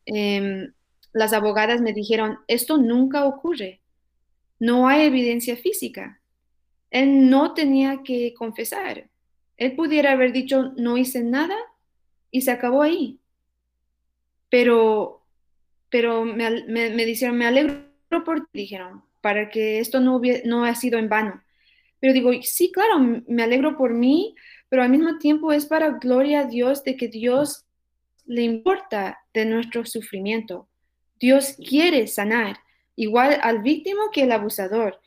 em, 0.06 0.72
las 1.12 1.32
abogadas 1.32 1.80
me 1.80 1.92
dijeron, 1.92 2.38
esto 2.46 2.76
nunca 2.76 3.24
ocurre, 3.24 3.80
no 4.58 4.86
hay 4.88 5.06
evidencia 5.06 5.56
física. 5.56 6.20
Él 6.90 7.28
no 7.28 7.54
tenía 7.54 8.02
que 8.04 8.34
confesar. 8.34 9.10
Él 9.56 9.76
pudiera 9.76 10.12
haber 10.12 10.32
dicho, 10.32 10.72
no 10.76 10.96
hice 10.96 11.22
nada 11.22 11.56
y 12.30 12.42
se 12.42 12.50
acabó 12.50 12.82
ahí. 12.82 13.20
Pero, 14.48 15.24
pero 15.90 16.24
me, 16.24 16.64
me, 16.66 17.04
dijeron, 17.04 17.36
me 17.36 17.46
alegro 17.46 17.84
por 18.24 18.46
ti, 18.46 18.60
dijeron, 18.60 19.02
para 19.20 19.50
que 19.50 19.78
esto 19.78 20.00
no, 20.00 20.20
no 20.44 20.64
ha 20.64 20.74
sido 20.74 20.98
en 20.98 21.08
vano. 21.08 21.42
Pero 22.00 22.12
digo, 22.12 22.30
sí, 22.42 22.70
claro, 22.70 22.98
me 23.26 23.42
alegro 23.42 23.76
por 23.76 23.94
mí, 23.94 24.34
pero 24.68 24.82
al 24.82 24.90
mismo 24.90 25.18
tiempo 25.18 25.52
es 25.52 25.66
para 25.66 25.98
gloria 25.98 26.40
a 26.40 26.46
Dios 26.46 26.84
de 26.84 26.96
que 26.96 27.08
Dios 27.08 27.64
le 28.26 28.42
importa 28.42 29.20
de 29.32 29.44
nuestro 29.44 29.84
sufrimiento. 29.84 30.68
Dios 31.18 31.56
quiere 31.66 32.06
sanar, 32.06 32.58
igual 32.96 33.38
al 33.42 33.62
víctima 33.62 34.02
que 34.12 34.22
el 34.24 34.32
abusador. 34.32 35.00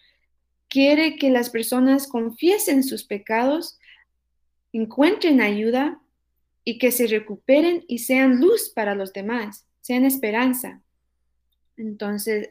Quiere 0.70 1.16
que 1.16 1.30
las 1.30 1.50
personas 1.50 2.08
confiesen 2.08 2.84
sus 2.84 3.04
pecados, 3.04 3.78
encuentren 4.74 5.42
ayuda 5.42 6.00
y 6.64 6.78
que 6.78 6.92
se 6.92 7.08
recuperen 7.08 7.86
y 7.88 8.00
sean 8.00 8.40
luz 8.40 8.70
para 8.70 8.96
los 8.96 9.14
demás, 9.14 9.66
sean 9.82 10.06
esperanza. 10.06 10.82
Entonces, 11.78 12.50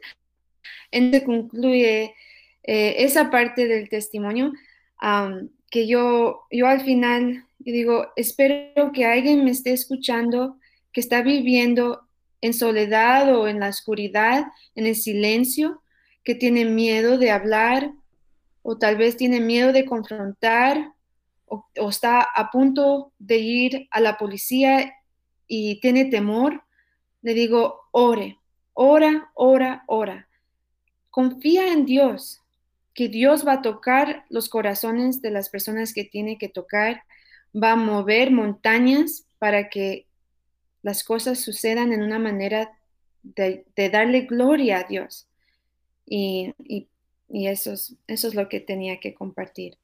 entonces 0.91 1.25
concluye 1.25 2.15
eh, 2.63 2.95
esa 2.99 3.31
parte 3.31 3.67
del 3.67 3.89
testimonio 3.89 4.53
que 5.71 5.87
yo, 5.87 6.45
yo 6.51 6.67
al 6.67 6.81
final 6.81 7.45
digo, 7.59 8.09
espero 8.17 8.93
que 8.93 9.05
alguien 9.05 9.45
me 9.45 9.51
esté 9.51 9.73
escuchando 9.73 10.59
que 10.93 11.01
está 11.01 11.23
viviendo 11.23 12.09
en 12.41 12.55
soledad 12.55 13.35
o 13.37 13.49
en 13.49 13.61
la 13.61 13.69
oscuridad, 13.69 14.47
en 14.75 14.87
el 14.87 14.95
silencio, 14.95 15.83
que 16.25 16.35
tiene 16.35 16.65
miedo 16.65 17.19
de 17.19 17.31
hablar 17.31 17.93
o 18.63 18.79
tal 18.79 18.97
vez 18.97 19.17
tiene 19.17 19.41
miedo 19.41 19.73
de 19.73 19.85
confrontar 19.85 20.93
o, 21.47 21.65
está 21.89 22.23
a 22.23 22.51
punto 22.51 23.13
de 23.19 23.39
ir 23.39 23.89
a 23.91 24.01
la 24.01 24.19
policía 24.19 24.95
y 25.47 25.81
tiene 25.81 26.07
temor, 26.07 26.63
le 27.23 27.35
digo, 27.35 27.83
ore, 27.93 28.39
ora, 28.75 29.31
ora, 29.35 29.85
ora. 29.87 30.29
Confía 31.11 31.73
en 31.73 31.87
Dios, 31.87 32.43
que 32.95 33.09
Dios 33.09 33.47
va 33.47 33.55
a 33.55 33.63
tocar 33.63 34.25
los 34.29 34.49
corazones 34.49 35.23
de 35.23 35.31
las 35.31 35.49
personas 35.49 35.93
que 35.93 36.05
tiene 36.05 36.39
que 36.39 36.49
tocar, 36.49 37.03
va 37.55 37.73
a 37.73 37.77
mover 37.77 38.31
montañas 38.31 39.27
para 39.39 39.69
que 39.69 40.07
las 40.83 41.05
cosas 41.05 41.41
sucedan 41.41 41.93
en 41.93 42.03
una 42.03 42.19
manera 42.19 42.71
de, 43.23 43.65
darle 43.91 44.23
gloria 44.23 44.79
a 44.79 44.85
Dios. 44.85 45.27
Y, 46.07 46.55
eso, 47.29 47.73
es, 47.73 47.97
eso 48.07 48.29
es 48.29 48.35
lo 48.35 48.49
que 48.49 48.61
tenía 48.61 49.01
que 49.01 49.15
compartir. 49.15 49.79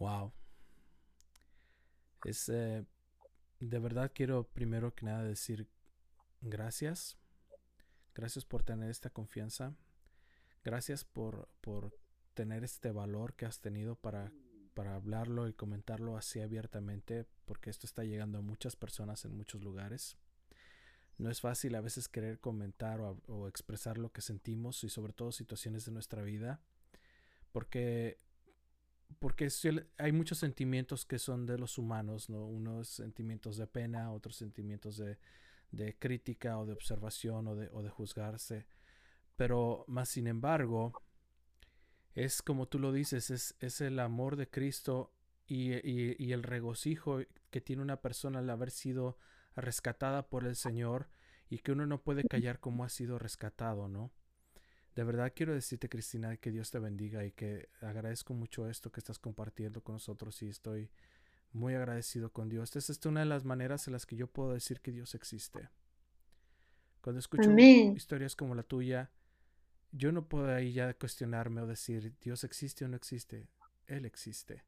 Wow. 0.00 0.32
Es, 2.24 2.48
eh, 2.48 2.84
de 3.60 3.78
verdad 3.78 4.10
quiero 4.14 4.44
primero 4.44 4.94
que 4.94 5.04
nada 5.04 5.22
decir 5.22 5.68
gracias. 6.40 7.18
Gracias 8.14 8.46
por 8.46 8.62
tener 8.62 8.90
esta 8.90 9.10
confianza. 9.10 9.74
Gracias 10.64 11.04
por, 11.04 11.48
por 11.60 11.94
tener 12.32 12.64
este 12.64 12.90
valor 12.92 13.34
que 13.34 13.44
has 13.44 13.60
tenido 13.60 13.94
para, 13.94 14.32
para 14.72 14.94
hablarlo 14.94 15.48
y 15.48 15.52
comentarlo 15.52 16.16
así 16.16 16.40
abiertamente, 16.40 17.26
porque 17.44 17.68
esto 17.68 17.86
está 17.86 18.02
llegando 18.02 18.38
a 18.38 18.42
muchas 18.42 18.76
personas 18.76 19.26
en 19.26 19.36
muchos 19.36 19.62
lugares. 19.62 20.16
No 21.18 21.30
es 21.30 21.42
fácil 21.42 21.74
a 21.74 21.82
veces 21.82 22.08
querer 22.08 22.40
comentar 22.40 23.00
o, 23.02 23.20
o 23.26 23.48
expresar 23.48 23.98
lo 23.98 24.12
que 24.12 24.22
sentimos 24.22 24.82
y 24.82 24.88
sobre 24.88 25.12
todo 25.12 25.30
situaciones 25.30 25.84
de 25.84 25.92
nuestra 25.92 26.22
vida, 26.22 26.60
porque 27.52 28.18
porque 29.18 29.48
hay 29.98 30.12
muchos 30.12 30.38
sentimientos 30.38 31.04
que 31.04 31.18
son 31.18 31.46
de 31.46 31.58
los 31.58 31.78
humanos, 31.78 32.30
¿no? 32.30 32.44
Unos 32.46 32.88
sentimientos 32.88 33.56
de 33.56 33.66
pena, 33.66 34.12
otros 34.12 34.36
sentimientos 34.36 34.96
de, 34.96 35.18
crítica 35.98 36.58
o 36.58 36.66
de 36.66 36.72
observación 36.72 37.46
o 37.48 37.56
de, 37.56 37.68
o 37.72 37.82
de, 37.82 37.90
juzgarse. 37.90 38.66
Pero 39.36 39.84
más 39.88 40.08
sin 40.08 40.26
embargo, 40.26 40.92
es 42.14 42.42
como 42.42 42.68
tú 42.68 42.78
lo 42.78 42.92
dices, 42.92 43.30
es, 43.30 43.56
es 43.60 43.80
el 43.80 43.98
amor 43.98 44.36
de 44.36 44.48
Cristo 44.48 45.12
y, 45.46 45.72
y, 45.84 46.32
el 46.32 46.42
regocijo 46.42 47.20
que 47.50 47.60
tiene 47.60 47.82
una 47.82 48.00
persona 48.00 48.38
al 48.38 48.50
haber 48.50 48.70
sido 48.70 49.18
rescatada 49.56 50.28
por 50.28 50.46
el 50.46 50.54
Señor 50.54 51.08
y 51.48 51.58
que 51.58 51.72
uno 51.72 51.86
no 51.86 52.02
puede 52.02 52.24
callar 52.24 52.60
como 52.60 52.84
ha 52.84 52.88
sido 52.88 53.18
rescatado, 53.18 53.88
¿no? 53.88 54.12
De 55.00 55.04
verdad 55.04 55.32
quiero 55.34 55.54
decirte, 55.54 55.88
Cristina, 55.88 56.36
que 56.36 56.50
Dios 56.50 56.70
te 56.70 56.78
bendiga 56.78 57.24
y 57.24 57.32
que 57.32 57.70
agradezco 57.80 58.34
mucho 58.34 58.68
esto 58.68 58.92
que 58.92 59.00
estás 59.00 59.18
compartiendo 59.18 59.82
con 59.82 59.94
nosotros 59.94 60.42
y 60.42 60.50
estoy 60.50 60.90
muy 61.54 61.74
agradecido 61.74 62.30
con 62.34 62.50
Dios. 62.50 62.76
Esta 62.76 62.92
es 62.92 63.06
una 63.06 63.20
de 63.20 63.26
las 63.26 63.46
maneras 63.46 63.86
en 63.86 63.94
las 63.94 64.04
que 64.04 64.16
yo 64.16 64.26
puedo 64.26 64.52
decir 64.52 64.82
que 64.82 64.92
Dios 64.92 65.14
existe. 65.14 65.70
Cuando 67.00 67.18
escucho 67.18 67.50
historias 67.96 68.36
como 68.36 68.54
la 68.54 68.62
tuya, 68.62 69.10
yo 69.90 70.12
no 70.12 70.28
puedo 70.28 70.54
ahí 70.54 70.74
ya 70.74 70.92
cuestionarme 70.92 71.62
o 71.62 71.66
decir 71.66 72.12
Dios 72.20 72.44
existe 72.44 72.84
o 72.84 72.88
no 72.88 72.96
existe. 72.96 73.48
Él 73.86 74.04
existe. 74.04 74.66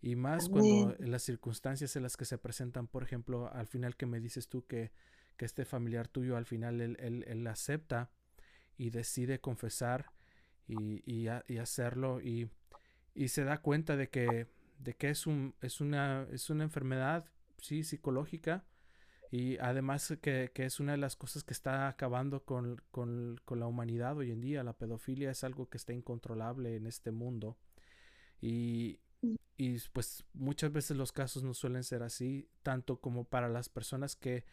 Y 0.00 0.14
más 0.14 0.48
cuando 0.48 0.94
las 1.00 1.24
circunstancias 1.24 1.96
en 1.96 2.04
las 2.04 2.16
que 2.16 2.24
se 2.24 2.38
presentan, 2.38 2.86
por 2.86 3.02
ejemplo, 3.02 3.52
al 3.52 3.66
final 3.66 3.96
que 3.96 4.06
me 4.06 4.20
dices 4.20 4.48
tú 4.48 4.64
que, 4.64 4.92
que 5.36 5.44
este 5.44 5.64
familiar 5.64 6.06
tuyo 6.06 6.36
al 6.36 6.46
final 6.46 6.80
él, 6.80 6.96
él, 7.00 7.24
él 7.26 7.44
acepta 7.48 8.12
y 8.80 8.88
decide 8.88 9.42
confesar 9.42 10.10
y, 10.66 11.02
y, 11.04 11.28
hacerlo 11.58 12.22
y, 12.22 12.48
y, 13.14 13.28
se 13.28 13.44
da 13.44 13.60
cuenta 13.60 13.94
de 13.94 14.08
que, 14.08 14.46
de 14.78 14.94
que 14.94 15.10
es, 15.10 15.26
un, 15.26 15.54
es, 15.60 15.82
una, 15.82 16.26
es 16.32 16.48
una 16.48 16.64
enfermedad 16.64 17.26
sí, 17.58 17.84
psicológica 17.84 18.64
y 19.30 19.58
además 19.58 20.16
que, 20.22 20.50
que, 20.54 20.64
es 20.64 20.80
una 20.80 20.92
de 20.92 20.98
las 20.98 21.14
cosas 21.14 21.44
que 21.44 21.52
está 21.52 21.88
acabando 21.88 22.46
con, 22.46 22.80
con, 22.90 23.38
con, 23.44 23.60
la 23.60 23.66
humanidad 23.66 24.16
hoy 24.16 24.30
en 24.30 24.40
día. 24.40 24.64
La 24.64 24.72
pedofilia 24.72 25.30
es 25.30 25.44
algo 25.44 25.68
que 25.68 25.76
está 25.76 25.92
incontrolable 25.92 26.74
en 26.74 26.86
este 26.86 27.10
mundo. 27.12 27.58
Y, 28.40 28.98
y 29.58 29.78
pues 29.92 30.24
muchas 30.32 30.72
veces 30.72 30.96
los 30.96 31.12
casos 31.12 31.42
no 31.42 31.52
suelen 31.52 31.84
ser 31.84 32.02
así, 32.02 32.48
tanto 32.62 32.98
como 32.98 33.24
para 33.24 33.50
las 33.50 33.68
personas 33.68 34.16
que 34.16 34.46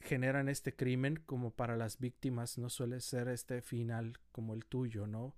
generan 0.00 0.48
este 0.48 0.74
crimen 0.74 1.16
como 1.26 1.50
para 1.50 1.76
las 1.76 1.98
víctimas 1.98 2.58
no 2.58 2.68
suele 2.68 3.00
ser 3.00 3.28
este 3.28 3.62
final 3.62 4.18
como 4.32 4.54
el 4.54 4.64
tuyo, 4.66 5.06
¿no? 5.06 5.34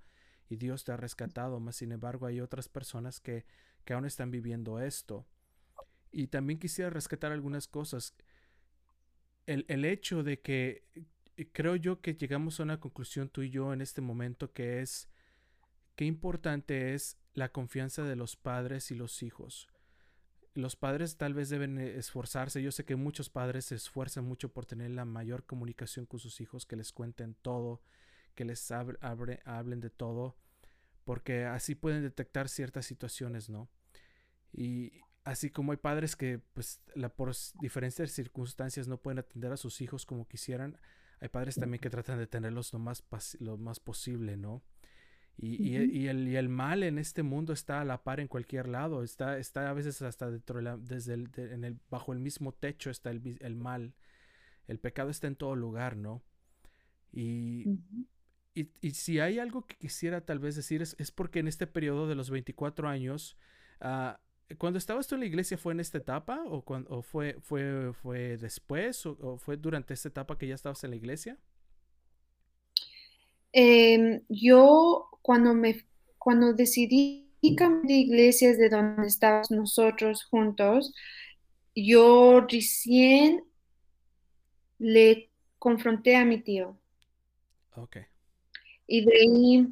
Y 0.49 0.57
Dios 0.57 0.85
te 0.85 0.93
ha 0.93 0.97
rescatado, 0.97 1.61
más 1.61 1.77
sin 1.77 1.93
embargo 1.93 2.27
hay 2.27 2.41
otras 2.41 2.69
personas 2.69 3.21
que, 3.21 3.45
que 3.85 3.95
aún 3.95 4.05
están 4.05 4.31
viviendo 4.31 4.81
esto. 4.81 5.27
Y 6.13 6.29
también 6.29 6.59
quisiera 6.59 6.91
rescatar 6.91 7.33
algunas 7.33 7.69
cosas. 7.69 8.15
El, 9.47 9.65
el 9.69 9.85
hecho 9.85 10.23
de 10.23 10.41
que 10.41 10.85
creo 11.53 11.77
yo 11.77 12.01
que 12.01 12.15
llegamos 12.15 12.59
a 12.59 12.63
una 12.63 12.81
conclusión 12.81 13.29
tú 13.29 13.43
y 13.43 13.51
yo 13.51 13.73
en 13.73 13.81
este 13.81 14.01
momento 14.01 14.53
que 14.53 14.81
es 14.81 15.09
qué 15.95 16.05
importante 16.05 16.95
es 16.95 17.19
la 17.35 17.51
confianza 17.51 18.03
de 18.03 18.17
los 18.17 18.37
padres 18.37 18.91
y 18.91 18.95
los 18.95 19.23
hijos. 19.23 19.69
Los 20.57 20.75
padres 20.75 21.19
tal 21.19 21.35
vez 21.35 21.51
deben 21.51 21.79
eh, 21.79 21.99
esforzarse. 21.99 22.63
Yo 22.63 22.73
sé 22.73 22.87
que 22.87 22.97
muchos 22.97 23.29
padres 23.29 23.67
se 23.67 23.75
esfuerzan 23.75 24.25
mucho 24.25 24.49
por 24.49 24.65
tener 24.65 24.91
la 24.91 25.05
mayor 25.05 25.45
comunicación 25.45 26.07
con 26.07 26.19
sus 26.19 26.41
hijos, 26.41 26.65
que 26.65 26.77
les 26.77 26.93
cuenten 26.93 27.35
todo, 27.35 27.83
que 28.35 28.47
les 28.47 28.71
hablen 28.71 29.81
de 29.81 29.91
todo, 29.91 30.35
porque 31.05 31.45
así 31.45 31.75
pueden 31.75 32.03
detectar 32.03 32.49
ciertas 32.49 32.87
situaciones, 32.87 33.51
¿no? 33.51 33.69
Y 34.51 34.93
así 35.25 35.51
como 35.51 35.73
hay 35.73 35.79
padres 35.79 36.17
que, 36.17 36.39
pues, 36.39 36.81
la, 36.95 37.11
por 37.11 37.37
diferentes 37.61 38.13
circunstancias 38.13 38.89
no 38.89 38.97
pueden 38.97 39.19
atender 39.19 39.53
a 39.53 39.59
sus 39.59 39.83
hijos 39.83 40.07
como 40.07 40.27
quisieran, 40.27 40.79
hay 41.21 41.29
padres 41.29 41.57
también 41.57 41.81
que 41.83 41.91
tratan 41.91 42.19
de 42.19 42.27
tenerlos 42.27 42.73
lo 42.73 42.79
más, 42.79 43.05
lo 43.41 43.59
más 43.59 43.79
posible, 43.79 44.39
¿no? 44.39 44.63
Y, 45.39 45.63
y, 45.63 45.77
el, 45.77 46.29
y, 46.29 46.37
el, 46.37 46.49
mal 46.49 46.83
en 46.83 46.99
este 46.99 47.23
mundo 47.23 47.53
está 47.53 47.83
a 47.83 47.85
la 47.85 48.03
par 48.03 48.21
en 48.21 48.29
cualquier 48.29 48.69
lado, 48.69 49.03
está, 49.03 49.39
está 49.39 49.69
a 49.69 49.75
veces 49.75 50.01
hasta 50.01 50.31
dentro 50.31 50.57
de 50.57 50.63
la, 50.63 50.79
desde 50.79 51.13
el, 51.13 51.29
en 51.37 51.65
el, 51.65 51.79
bajo 51.91 52.15
el 52.15 52.21
mismo 52.21 52.53
techo 52.53 52.89
está 52.89 53.11
el, 53.11 53.37
el, 53.41 53.55
mal. 53.55 53.95
El 54.67 54.79
pecado 54.79 55.11
está 55.11 55.27
en 55.27 55.37
todo 55.37 55.55
lugar, 55.55 55.97
¿no? 55.97 56.23
Y, 57.13 57.81
y, 58.55 58.71
y, 58.81 58.91
si 58.93 59.21
hay 59.21 59.39
algo 59.39 59.67
que 59.67 59.77
quisiera 59.77 60.23
tal 60.25 60.39
vez 60.39 60.57
decir 60.57 60.81
es, 60.81 60.97
es 60.99 61.11
porque 61.11 61.41
en 61.41 61.49
este 61.49 61.67
periodo 61.67 62.09
de 62.09 62.15
los 62.15 62.31
24 62.31 62.89
años, 62.89 63.37
uh, 63.83 64.15
cuando 64.57 64.79
estabas 64.79 65.07
tú 65.07 65.17
en 65.17 65.21
la 65.21 65.27
iglesia, 65.27 65.59
¿fue 65.59 65.75
en 65.75 65.81
esta 65.81 65.99
etapa 65.99 66.43
o, 66.47 66.63
cuando, 66.63 66.89
o 66.91 67.03
fue, 67.03 67.37
fue, 67.43 67.93
fue 67.93 68.39
después 68.39 69.05
o, 69.05 69.19
o 69.21 69.39
fue 69.39 69.59
durante 69.59 69.93
esta 69.93 70.09
etapa 70.09 70.39
que 70.39 70.47
ya 70.49 70.55
estabas 70.55 70.83
en 70.85 70.91
la 70.91 70.97
iglesia? 70.97 71.39
Eh, 73.59 74.23
yo 74.29 75.16
cuando 75.27 75.55
me 75.55 75.85
cuando 76.19 76.53
decidí 76.53 77.33
cambiar 77.57 77.83
de 77.89 77.95
iglesias 77.95 78.59
de 78.59 78.69
donde 78.69 79.09
estábamos 79.09 79.51
nosotros 79.51 80.23
juntos, 80.25 80.95
yo 81.75 82.43
recién 82.49 83.43
le 84.79 85.29
confronté 85.59 86.15
a 86.15 86.25
mi 86.25 86.41
tío. 86.41 86.79
Ok. 87.75 87.97
Y 88.87 89.05
de 89.05 89.13
ahí 89.17 89.67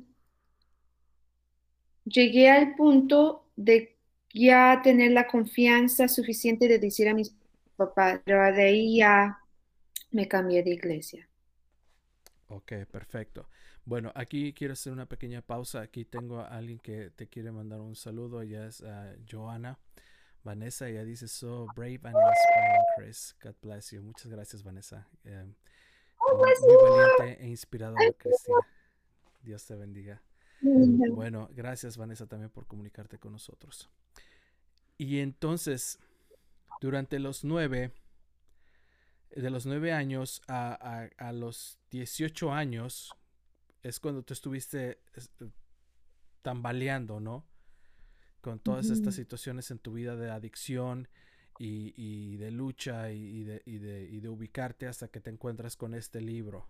llegué 2.05 2.51
al 2.51 2.75
punto 2.75 3.47
de 3.55 3.97
ya 4.33 4.81
tener 4.83 5.13
la 5.13 5.29
confianza 5.29 6.09
suficiente 6.09 6.67
de 6.67 6.81
decir 6.81 7.09
a 7.09 7.15
mis 7.15 7.33
papás, 7.77 8.21
pero 8.25 8.43
de 8.53 8.63
ahí 8.63 8.99
ya 8.99 9.39
me 10.11 10.27
cambié 10.27 10.65
de 10.65 10.71
iglesia. 10.71 11.29
Ok, 12.49 12.73
perfecto. 12.91 13.47
Bueno, 13.87 14.13
aquí 14.15 14.55
quiero 14.55 14.73
hacer 14.73 14.93
una 14.93 15.07
pequeña 15.07 15.43
pausa. 15.43 15.83
Aquí 15.83 16.05
tengo 16.05 16.41
a 16.41 16.49
alguien 16.49 16.79
que 16.79 17.11
te 17.11 17.29
quiere 17.29 17.53
mandar 17.53 17.81
un 17.81 17.95
saludo. 17.95 18.41
Ella 18.41 18.67
es 18.67 18.81
uh, 18.81 19.15
Joana. 19.31 19.79
Vanessa, 20.43 20.89
ella 20.89 21.05
dice, 21.05 21.27
so 21.27 21.67
brave 21.75 22.01
and 22.05 22.15
inspiring, 22.15 22.85
Chris. 22.97 23.35
God 23.43 23.55
bless 23.63 23.91
you. 23.93 24.03
Muchas 24.03 24.31
gracias, 24.31 24.63
Vanessa. 24.63 25.07
Eh, 25.25 25.47
muy 26.33 26.77
valiente 26.83 27.45
e 27.45 27.49
inspiradora, 27.49 28.13
Cristina. 28.19 28.59
Dios 29.43 29.65
te 29.67 29.75
bendiga. 29.75 30.23
Bueno, 30.61 31.49
gracias, 31.55 31.97
Vanessa, 31.97 32.27
también 32.27 32.51
por 32.51 32.67
comunicarte 32.67 33.19
con 33.19 33.33
nosotros. 33.33 33.91
Y 34.97 35.21
entonces, 35.21 35.99
durante 36.81 37.19
los 37.19 37.45
nueve, 37.45 37.93
de 39.31 39.51
los 39.51 39.67
nueve 39.67 39.93
años 39.93 40.41
a, 40.47 40.73
a, 41.19 41.29
a 41.29 41.33
los 41.33 41.79
18 41.91 42.53
años, 42.53 43.15
es 43.85 44.01
cuando 44.01 44.23
tú 44.23 44.33
estuviste 44.33 44.99
eh, 45.15 45.51
tambaleando, 46.43 47.21
¿no? 47.21 47.47
Con 48.41 48.59
todas 48.59 48.91
estas 48.91 49.15
situaciones 49.15 49.71
en 49.71 49.79
tu 49.79 49.93
vida 49.93 50.17
de 50.17 50.31
adicción 50.31 51.09
y, 51.59 52.37
de 52.37 52.51
lucha 52.51 53.13
y, 53.13 53.45
de, 53.45 53.61
de, 53.65 54.29
ubicarte 54.29 54.87
hasta 54.87 55.09
que 55.09 55.21
te 55.21 55.31
encuentras 55.31 55.77
con 55.77 55.95
este 55.95 56.21
libro. 56.21 56.69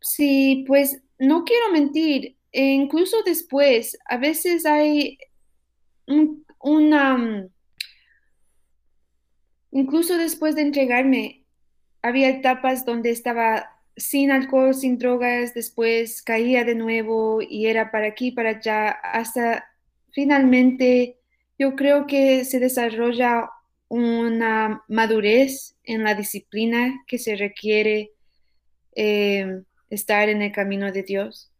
Sí, 0.00 0.64
pues 0.68 1.02
no 1.18 1.44
quiero 1.44 1.72
mentir, 1.72 2.36
e 2.52 2.66
incluso 2.66 3.22
después, 3.24 3.98
a 4.06 4.18
veces 4.18 4.66
hay 4.66 5.18
una, 6.60 7.16
mm, 7.16 7.48
incluso 9.72 10.16
después 10.18 10.54
de 10.54 10.62
entregarme, 10.62 11.44
había 12.02 12.28
etapas 12.28 12.84
donde 12.84 13.10
estaba 13.10 13.71
sin 13.96 14.30
alcohol, 14.30 14.74
sin 14.74 14.98
drogas, 14.98 15.54
después 15.54 16.22
caía 16.22 16.64
de 16.64 16.74
nuevo 16.74 17.40
y 17.42 17.66
era 17.66 17.90
para 17.90 18.06
aquí, 18.06 18.32
para 18.32 18.50
allá, 18.50 18.90
hasta 18.90 19.64
finalmente 20.12 21.18
yo 21.58 21.76
creo 21.76 22.06
que 22.06 22.44
se 22.44 22.58
desarrolla 22.58 23.50
una 23.88 24.82
madurez 24.88 25.76
en 25.84 26.02
la 26.02 26.14
disciplina 26.14 27.04
que 27.06 27.18
se 27.18 27.36
requiere 27.36 28.12
eh, 28.96 29.62
estar 29.90 30.28
en 30.28 30.42
el 30.42 30.52
camino 30.52 30.90
de 30.90 31.02
Dios. 31.02 31.52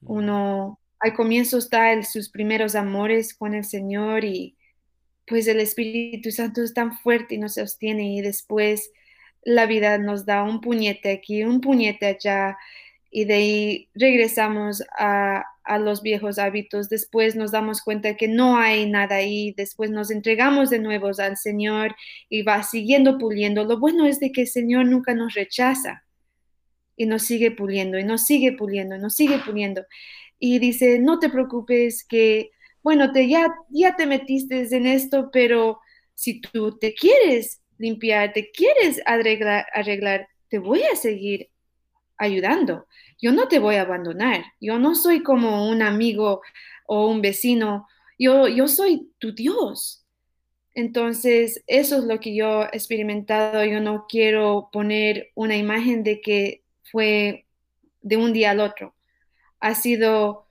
Uno, 0.00 0.80
al 1.00 1.14
comienzo 1.14 1.58
está 1.58 1.92
en 1.92 2.04
sus 2.04 2.30
primeros 2.30 2.74
amores 2.74 3.34
con 3.34 3.54
el 3.54 3.64
Señor 3.64 4.24
y 4.24 4.56
pues 5.26 5.48
el 5.48 5.60
Espíritu 5.60 6.30
Santo 6.30 6.62
es 6.62 6.74
tan 6.74 6.96
fuerte 6.98 7.34
y 7.34 7.38
nos 7.38 7.54
sostiene 7.54 8.14
y 8.14 8.20
después 8.20 8.90
la 9.44 9.66
vida 9.66 9.98
nos 9.98 10.26
da 10.26 10.42
un 10.42 10.60
puñete 10.60 11.12
aquí, 11.12 11.44
un 11.44 11.60
puñete 11.60 12.06
allá, 12.06 12.56
y 13.16 13.26
de 13.26 13.34
ahí 13.34 13.88
regresamos 13.94 14.82
a, 14.98 15.44
los 15.78 16.02
viejos 16.02 16.38
hábitos. 16.38 16.88
Después 16.88 17.36
nos 17.36 17.52
damos 17.52 17.80
cuenta 17.80 18.16
que 18.16 18.26
no 18.26 18.58
hay 18.58 18.90
nada 18.90 19.16
ahí, 19.16 19.54
después 19.56 19.90
nos 19.90 20.10
entregamos 20.10 20.68
de 20.68 20.80
nuevo 20.80 21.10
al 21.16 21.36
Señor 21.36 21.94
y 22.28 22.42
va 22.42 22.62
siguiendo 22.64 23.16
puliendo. 23.16 23.64
Lo 23.64 23.78
bueno 23.78 24.04
es 24.04 24.18
de 24.18 24.32
que 24.32 24.42
el 24.42 24.48
Señor 24.48 24.86
nunca 24.86 25.14
nos 25.14 25.34
rechaza 25.34 26.04
y 26.96 27.06
nos 27.06 27.22
sigue 27.22 27.52
puliendo 27.52 27.98
y 27.98 28.04
nos 28.04 28.26
sigue 28.26 28.52
puliendo 28.52 28.96
y 28.96 28.98
nos 28.98 29.14
sigue 29.14 29.38
puliendo. 29.38 29.84
Y 30.40 30.58
dice, 30.58 30.98
no 30.98 31.20
te 31.20 31.30
preocupes 31.30 32.04
que, 32.04 32.50
bueno, 32.82 33.12
te, 33.12 33.28
ya, 33.28 33.54
ya 33.70 33.94
te 33.96 34.06
metiste 34.06 34.66
en 34.76 34.86
esto, 34.86 35.30
pero 35.32 35.78
si 36.14 36.40
tú 36.40 36.78
te 36.78 36.94
quieres 36.94 37.60
limpiar, 37.78 38.32
te 38.32 38.50
quieres 38.50 39.00
arreglar, 39.06 39.66
arreglar, 39.72 40.28
te 40.48 40.58
voy 40.58 40.82
a 40.82 40.96
seguir 40.96 41.50
ayudando. 42.16 42.86
Yo 43.20 43.32
no 43.32 43.48
te 43.48 43.58
voy 43.58 43.76
a 43.76 43.82
abandonar. 43.82 44.44
Yo 44.60 44.78
no 44.78 44.94
soy 44.94 45.22
como 45.22 45.68
un 45.68 45.82
amigo 45.82 46.42
o 46.86 47.08
un 47.08 47.20
vecino. 47.22 47.86
Yo, 48.18 48.48
yo 48.48 48.68
soy 48.68 49.10
tu 49.18 49.34
Dios. 49.34 50.04
Entonces, 50.74 51.62
eso 51.66 51.98
es 51.98 52.04
lo 52.04 52.18
que 52.20 52.34
yo 52.34 52.64
he 52.64 52.76
experimentado. 52.76 53.64
Yo 53.64 53.80
no 53.80 54.06
quiero 54.08 54.68
poner 54.72 55.30
una 55.34 55.56
imagen 55.56 56.02
de 56.02 56.20
que 56.20 56.62
fue 56.90 57.46
de 58.02 58.16
un 58.16 58.32
día 58.32 58.50
al 58.50 58.60
otro. 58.60 58.94
Ha 59.60 59.74
sido 59.74 60.46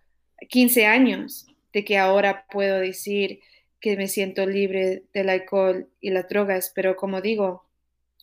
15 0.49 0.85
años 0.85 1.47
de 1.73 1.83
que 1.83 1.97
ahora 1.97 2.45
puedo 2.51 2.79
decir, 2.79 3.39
que 3.83 3.97
me 3.97 4.07
siento 4.07 4.45
libre 4.45 5.03
del 5.13 5.27
alcohol 5.27 5.89
y 5.99 6.11
las 6.11 6.29
drogas, 6.29 6.71
pero 6.73 6.95
como 6.95 7.19
digo, 7.19 7.65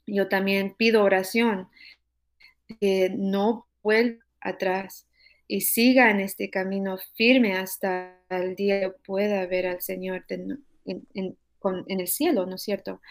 yo 0.07 0.27
también 0.27 0.75
pido 0.75 1.05
oración 1.05 1.68
que 2.81 3.11
no 3.14 3.68
vuelva 3.83 4.25
atrás 4.40 5.07
y 5.46 5.61
siga 5.61 6.11
en 6.11 6.20
este 6.20 6.49
camino 6.49 6.97
firme 7.14 7.59
hasta 7.59 8.18
el 8.30 8.57
día 8.57 8.80
que 8.80 8.91
pueda 9.05 9.45
ver 9.45 9.66
al 9.66 9.82
Señor 9.82 10.24
en, 10.28 10.64
el 10.87 12.07
cielo, 12.09 12.47
¿no 12.47 12.55
es 12.55 12.62
cierto? 12.62 13.03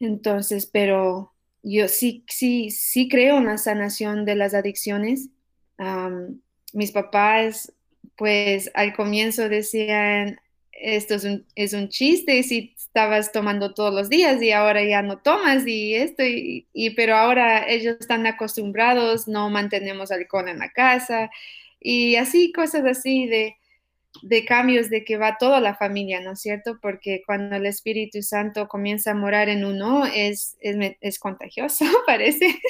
Entonces, 0.00 0.66
pero 0.66 1.32
yo 1.62 1.88
sí, 1.88 2.26
sí, 2.28 2.70
sí 2.70 3.08
creo 3.08 3.38
en 3.38 3.46
la 3.46 3.56
sanación 3.56 4.26
de 4.26 4.34
las 4.34 4.52
adicciones. 4.52 5.30
mis 6.74 6.92
papás, 6.92 7.72
pues 8.16 8.70
al 8.74 8.94
comienzo 8.94 9.48
decían, 9.48 10.41
esto 10.82 11.14
es 11.14 11.24
un, 11.24 11.46
es 11.54 11.72
un 11.72 11.88
chiste 11.88 12.42
si 12.42 12.74
estabas 12.76 13.32
tomando 13.32 13.72
todos 13.72 13.94
los 13.94 14.10
días 14.10 14.42
y 14.42 14.50
ahora 14.50 14.84
ya 14.84 15.00
no 15.02 15.18
tomas 15.18 15.66
y 15.66 15.94
esto, 15.94 16.24
y, 16.24 16.66
pero 16.96 17.16
ahora 17.16 17.68
ellos 17.68 17.96
están 18.00 18.26
acostumbrados, 18.26 19.28
no 19.28 19.48
mantenemos 19.48 20.10
alcohol 20.10 20.48
en 20.48 20.58
la 20.58 20.70
casa 20.70 21.30
y 21.80 22.16
así, 22.16 22.52
cosas 22.52 22.84
así 22.84 23.26
de, 23.26 23.56
de 24.22 24.44
cambios 24.44 24.90
de 24.90 25.04
que 25.04 25.16
va 25.16 25.38
toda 25.38 25.60
la 25.60 25.74
familia, 25.74 26.20
¿no 26.20 26.32
es 26.32 26.40
cierto? 26.40 26.78
Porque 26.82 27.22
cuando 27.24 27.56
el 27.56 27.66
Espíritu 27.66 28.22
Santo 28.22 28.68
comienza 28.68 29.12
a 29.12 29.14
morar 29.14 29.48
en 29.48 29.64
uno 29.64 30.04
es, 30.04 30.56
es, 30.60 30.76
es 31.00 31.18
contagioso, 31.18 31.84
parece. 32.06 32.60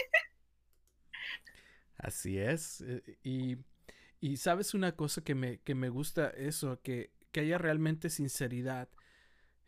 Así 1.96 2.38
es. 2.38 2.82
Eh, 2.82 3.02
y, 3.22 3.56
y, 4.20 4.36
sabes 4.36 4.74
una 4.74 4.92
cosa 4.92 5.22
que 5.22 5.34
me, 5.34 5.58
que 5.58 5.74
me 5.74 5.88
gusta 5.88 6.30
eso, 6.30 6.80
que 6.82 7.10
que 7.32 7.40
haya 7.40 7.58
realmente 7.58 8.10
sinceridad. 8.10 8.88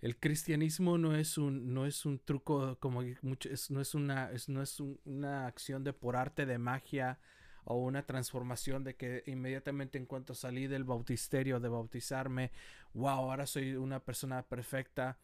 el 0.01 0.19
cristianismo 0.19 0.99
no 0.99 1.17
es 1.17 1.39
un, 1.39 1.73
no 1.73 1.87
es 1.87 2.05
un 2.05 2.19
truco 2.19 2.79
como 2.79 3.03
mucho, 3.23 3.49
no 3.71 3.81
es 3.81 3.95
una, 3.95 4.31
no 4.49 4.63
es 4.63 4.81
una 4.81 5.47
acción 5.47 5.83
de 5.83 5.95
por 5.95 6.17
arte 6.17 6.47
de 6.47 6.59
magia 6.59 7.19
o 7.65 7.77
una 7.77 8.05
transformación 8.05 8.85
de 8.85 8.97
que 8.97 9.23
inmediatamente 9.27 9.99
en 9.99 10.07
cuanto 10.07 10.35
salí 10.35 10.67
del 10.67 10.85
bautisterio 10.85 11.61
de 11.61 11.69
bautizarme, 11.71 12.53
wow, 12.93 13.09
ahora 13.09 13.47
soy 13.47 13.77
una 13.77 14.01
persona 14.01 14.43
perfecta. 14.43 15.19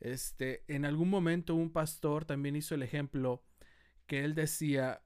Este, 0.00 0.64
en 0.68 0.84
algún 0.84 1.08
momento 1.08 1.54
un 1.54 1.70
pastor 1.70 2.24
también 2.24 2.56
hizo 2.56 2.74
el 2.74 2.82
ejemplo 2.82 3.44
que 4.06 4.24
él 4.24 4.34
decía, 4.34 5.02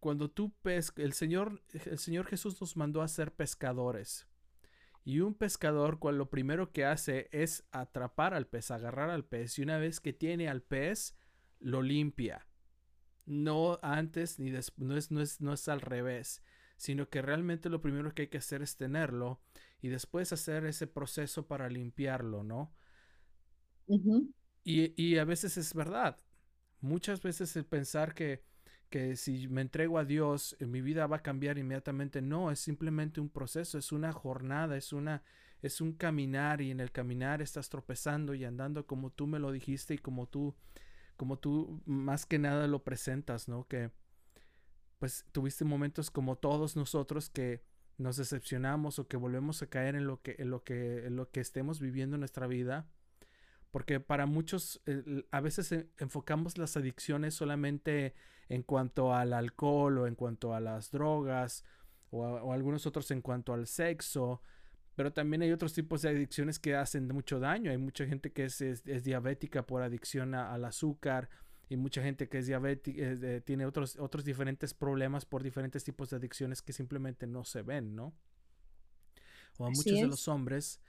cuando 0.00 0.30
tú 0.30 0.52
pescas, 0.62 1.04
el 1.04 1.12
Señor, 1.14 1.62
el 1.72 1.98
Señor 1.98 2.26
Jesús 2.26 2.60
nos 2.60 2.76
mandó 2.76 3.02
a 3.02 3.08
ser 3.08 3.32
pescadores. 3.32 4.26
Y 5.04 5.20
un 5.20 5.34
pescador, 5.34 5.98
cual 5.98 6.18
lo 6.18 6.30
primero 6.30 6.72
que 6.72 6.84
hace 6.84 7.28
es 7.32 7.64
atrapar 7.72 8.34
al 8.34 8.46
pez, 8.46 8.70
agarrar 8.70 9.10
al 9.10 9.24
pez, 9.24 9.58
y 9.58 9.62
una 9.62 9.78
vez 9.78 10.00
que 10.00 10.12
tiene 10.12 10.48
al 10.48 10.62
pez, 10.62 11.16
lo 11.58 11.82
limpia. 11.82 12.46
No 13.26 13.78
antes 13.82 14.38
ni 14.38 14.50
después, 14.50 14.86
no 14.88 14.96
es, 14.96 15.10
no, 15.10 15.20
es, 15.22 15.40
no 15.40 15.52
es 15.54 15.68
al 15.68 15.80
revés, 15.80 16.42
sino 16.76 17.08
que 17.10 17.22
realmente 17.22 17.68
lo 17.70 17.80
primero 17.82 18.14
que 18.14 18.22
hay 18.22 18.28
que 18.28 18.38
hacer 18.38 18.62
es 18.62 18.76
tenerlo 18.76 19.40
y 19.80 19.88
después 19.88 20.32
hacer 20.32 20.66
ese 20.66 20.86
proceso 20.86 21.46
para 21.46 21.68
limpiarlo, 21.68 22.44
¿no? 22.44 22.74
y, 24.64 24.92
y 25.02 25.18
a 25.18 25.24
veces 25.24 25.56
es 25.56 25.74
verdad. 25.74 26.18
Muchas 26.80 27.22
veces 27.22 27.56
el 27.56 27.66
pensar 27.66 28.14
que 28.14 28.44
que 28.92 29.16
si 29.16 29.48
me 29.48 29.62
entrego 29.62 29.98
a 29.98 30.04
Dios, 30.04 30.54
eh, 30.60 30.66
mi 30.66 30.82
vida 30.82 31.06
va 31.06 31.16
a 31.16 31.22
cambiar 31.22 31.56
inmediatamente. 31.56 32.20
No, 32.20 32.50
es 32.50 32.60
simplemente 32.60 33.22
un 33.22 33.30
proceso, 33.30 33.78
es 33.78 33.90
una 33.90 34.12
jornada, 34.12 34.76
es 34.76 34.92
una 34.92 35.22
es 35.62 35.80
un 35.80 35.92
caminar 35.92 36.60
y 36.60 36.72
en 36.72 36.80
el 36.80 36.90
caminar 36.90 37.40
estás 37.40 37.68
tropezando 37.70 38.34
y 38.34 38.44
andando 38.44 38.84
como 38.84 39.10
tú 39.10 39.26
me 39.28 39.38
lo 39.38 39.52
dijiste 39.52 39.94
y 39.94 39.98
como 39.98 40.26
tú 40.26 40.54
como 41.16 41.38
tú 41.38 41.80
más 41.86 42.26
que 42.26 42.38
nada 42.38 42.66
lo 42.66 42.82
presentas, 42.84 43.48
¿no? 43.48 43.66
Que 43.68 43.90
pues 44.98 45.24
tuviste 45.32 45.64
momentos 45.64 46.10
como 46.10 46.36
todos 46.36 46.76
nosotros 46.76 47.30
que 47.30 47.62
nos 47.96 48.16
decepcionamos 48.18 48.98
o 48.98 49.08
que 49.08 49.16
volvemos 49.16 49.62
a 49.62 49.68
caer 49.68 49.94
en 49.94 50.06
lo 50.06 50.20
que 50.20 50.36
en 50.38 50.50
lo 50.50 50.64
que 50.64 51.06
en 51.06 51.16
lo 51.16 51.30
que 51.30 51.40
estemos 51.40 51.80
viviendo 51.80 52.16
en 52.16 52.20
nuestra 52.20 52.46
vida 52.46 52.90
porque 53.72 54.00
para 54.00 54.26
muchos 54.26 54.80
a 55.30 55.40
veces 55.40 55.86
enfocamos 55.98 56.58
las 56.58 56.76
adicciones 56.76 57.34
solamente 57.34 58.14
en 58.50 58.62
cuanto 58.62 59.14
al 59.14 59.32
alcohol 59.32 59.98
o 59.98 60.06
en 60.06 60.14
cuanto 60.14 60.54
a 60.54 60.60
las 60.60 60.90
drogas 60.90 61.64
o, 62.10 62.52
algunos 62.52 62.86
otros 62.86 63.10
en 63.10 63.22
cuanto 63.22 63.54
al 63.54 63.66
sexo, 63.66 64.42
pero 64.94 65.10
también 65.10 65.40
hay 65.40 65.52
otros 65.52 65.72
tipos 65.72 66.02
de 66.02 66.10
adicciones 66.10 66.58
que 66.58 66.76
hacen 66.76 67.08
mucho 67.08 67.40
daño. 67.40 67.70
Hay 67.70 67.78
mucha 67.78 68.04
gente 68.04 68.30
que 68.30 68.44
es, 68.44 68.84
diabética 69.02 69.66
por 69.66 69.82
adicción 69.82 70.34
al 70.34 70.66
azúcar 70.66 71.30
y 71.70 71.78
mucha 71.78 72.02
gente 72.02 72.28
que 72.28 72.38
es 72.38 72.46
diabética 72.46 73.02
eh, 73.02 73.40
tiene 73.40 73.64
otros, 73.64 73.96
otros 73.98 74.22
diferentes 74.26 74.74
problemas 74.74 75.24
por 75.24 75.42
diferentes 75.42 75.82
tipos 75.82 76.10
de 76.10 76.16
adicciones 76.16 76.60
que 76.60 76.74
simplemente 76.74 77.26
no 77.26 77.44
se 77.44 77.62
ven, 77.62 77.96
¿no? 77.96 78.12
O 79.56 79.64
a 79.64 79.70
muchos 79.70 79.94
de 79.94 80.06
los 80.06 80.28
hombres 80.28 80.82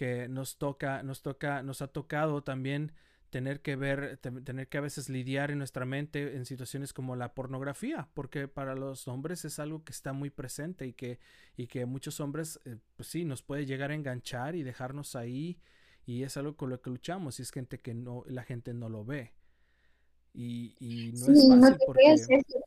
que 0.00 0.28
nos 0.28 0.56
toca, 0.56 1.02
nos 1.02 1.20
toca, 1.20 1.62
nos 1.62 1.82
ha 1.82 1.88
tocado 1.88 2.42
también 2.42 2.92
tener 3.28 3.60
que 3.60 3.76
ver, 3.76 4.16
tener 4.16 4.66
que 4.66 4.78
a 4.78 4.80
veces 4.80 5.10
lidiar 5.10 5.50
en 5.50 5.58
nuestra 5.58 5.84
mente 5.84 6.36
en 6.36 6.46
situaciones 6.46 6.94
como 6.94 7.16
la 7.16 7.34
pornografía, 7.34 8.08
porque 8.14 8.48
para 8.48 8.74
los 8.74 9.08
hombres 9.08 9.44
es 9.44 9.58
algo 9.58 9.84
que 9.84 9.92
está 9.92 10.14
muy 10.14 10.30
presente 10.30 10.86
y 10.86 10.94
que, 10.94 11.18
y 11.54 11.66
que 11.66 11.84
muchos 11.84 12.18
hombres, 12.18 12.58
eh, 12.64 12.78
pues 12.96 13.10
sí, 13.10 13.26
nos 13.26 13.42
puede 13.42 13.66
llegar 13.66 13.90
a 13.90 13.94
enganchar 13.94 14.56
y 14.56 14.62
dejarnos 14.62 15.16
ahí 15.16 15.58
y 16.06 16.22
es 16.22 16.34
algo 16.38 16.56
con 16.56 16.70
lo 16.70 16.80
que 16.80 16.88
luchamos 16.88 17.38
y 17.38 17.42
es 17.42 17.50
gente 17.50 17.76
que 17.76 17.92
no, 17.92 18.24
la 18.26 18.44
gente 18.44 18.72
no 18.72 18.88
lo 18.88 19.04
ve. 19.04 19.34
Y, 20.32 20.76
y 20.80 21.12
no 21.12 21.30
es 21.30 21.46
fácil 21.46 21.76
porque... 21.84 22.16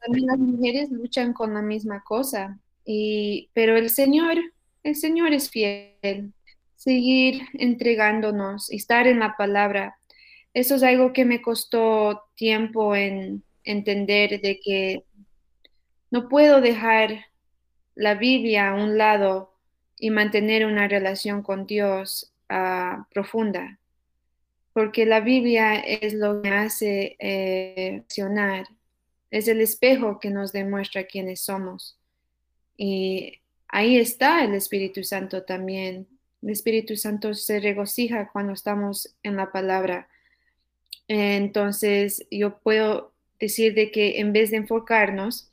también 0.05 0.27
las 0.27 0.37
mujeres 0.37 0.91
luchan 0.91 1.33
con 1.33 1.55
la 1.55 1.63
misma 1.63 2.03
cosa, 2.03 2.59
y, 2.85 3.49
pero 3.53 3.75
el 3.75 3.89
Señor, 3.89 4.37
el 4.83 4.95
Señor 4.95 5.33
es 5.33 5.49
fiel, 5.49 6.31
seguir 6.83 7.43
entregándonos, 7.53 8.69
estar 8.71 9.07
en 9.07 9.19
la 9.19 9.35
palabra 9.37 9.97
eso 10.53 10.75
es 10.75 10.83
algo 10.83 11.13
que 11.13 11.25
me 11.25 11.41
costó 11.41 12.25
tiempo 12.35 12.95
en 12.95 13.43
entender 13.63 14.39
de 14.41 14.59
que 14.59 15.03
no 16.11 16.29
puedo 16.29 16.61
dejar 16.61 17.25
la 17.95 18.13
Biblia 18.13 18.69
a 18.69 18.75
un 18.75 18.97
lado 18.97 19.55
y 19.97 20.11
mantener 20.11 20.65
una 20.65 20.87
relación 20.87 21.41
con 21.41 21.65
Dios 21.65 22.33
ah, 22.49 23.07
profunda, 23.11 23.79
porque 24.73 25.05
la 25.05 25.21
Biblia 25.21 25.75
es 25.75 26.13
lo 26.13 26.41
que 26.41 26.49
hace 26.49 27.15
eh, 27.19 28.03
es 29.31 29.47
el 29.47 29.61
espejo 29.61 30.19
que 30.19 30.29
nos 30.29 30.51
demuestra 30.51 31.05
quiénes 31.05 31.41
somos. 31.41 31.97
Y 32.77 33.39
ahí 33.67 33.97
está 33.97 34.43
el 34.43 34.53
Espíritu 34.53 35.03
Santo 35.03 35.43
también. 35.43 36.07
El 36.43 36.49
Espíritu 36.49 36.97
Santo 36.97 37.33
se 37.33 37.61
regocija 37.61 38.29
cuando 38.31 38.51
estamos 38.51 39.15
en 39.23 39.37
la 39.37 39.53
palabra. 39.53 40.09
Entonces, 41.07 42.27
yo 42.29 42.59
puedo 42.59 43.13
decir 43.39 43.73
de 43.73 43.91
que 43.91 44.19
en 44.19 44.33
vez 44.33 44.51
de 44.51 44.57
enfocarnos, 44.57 45.49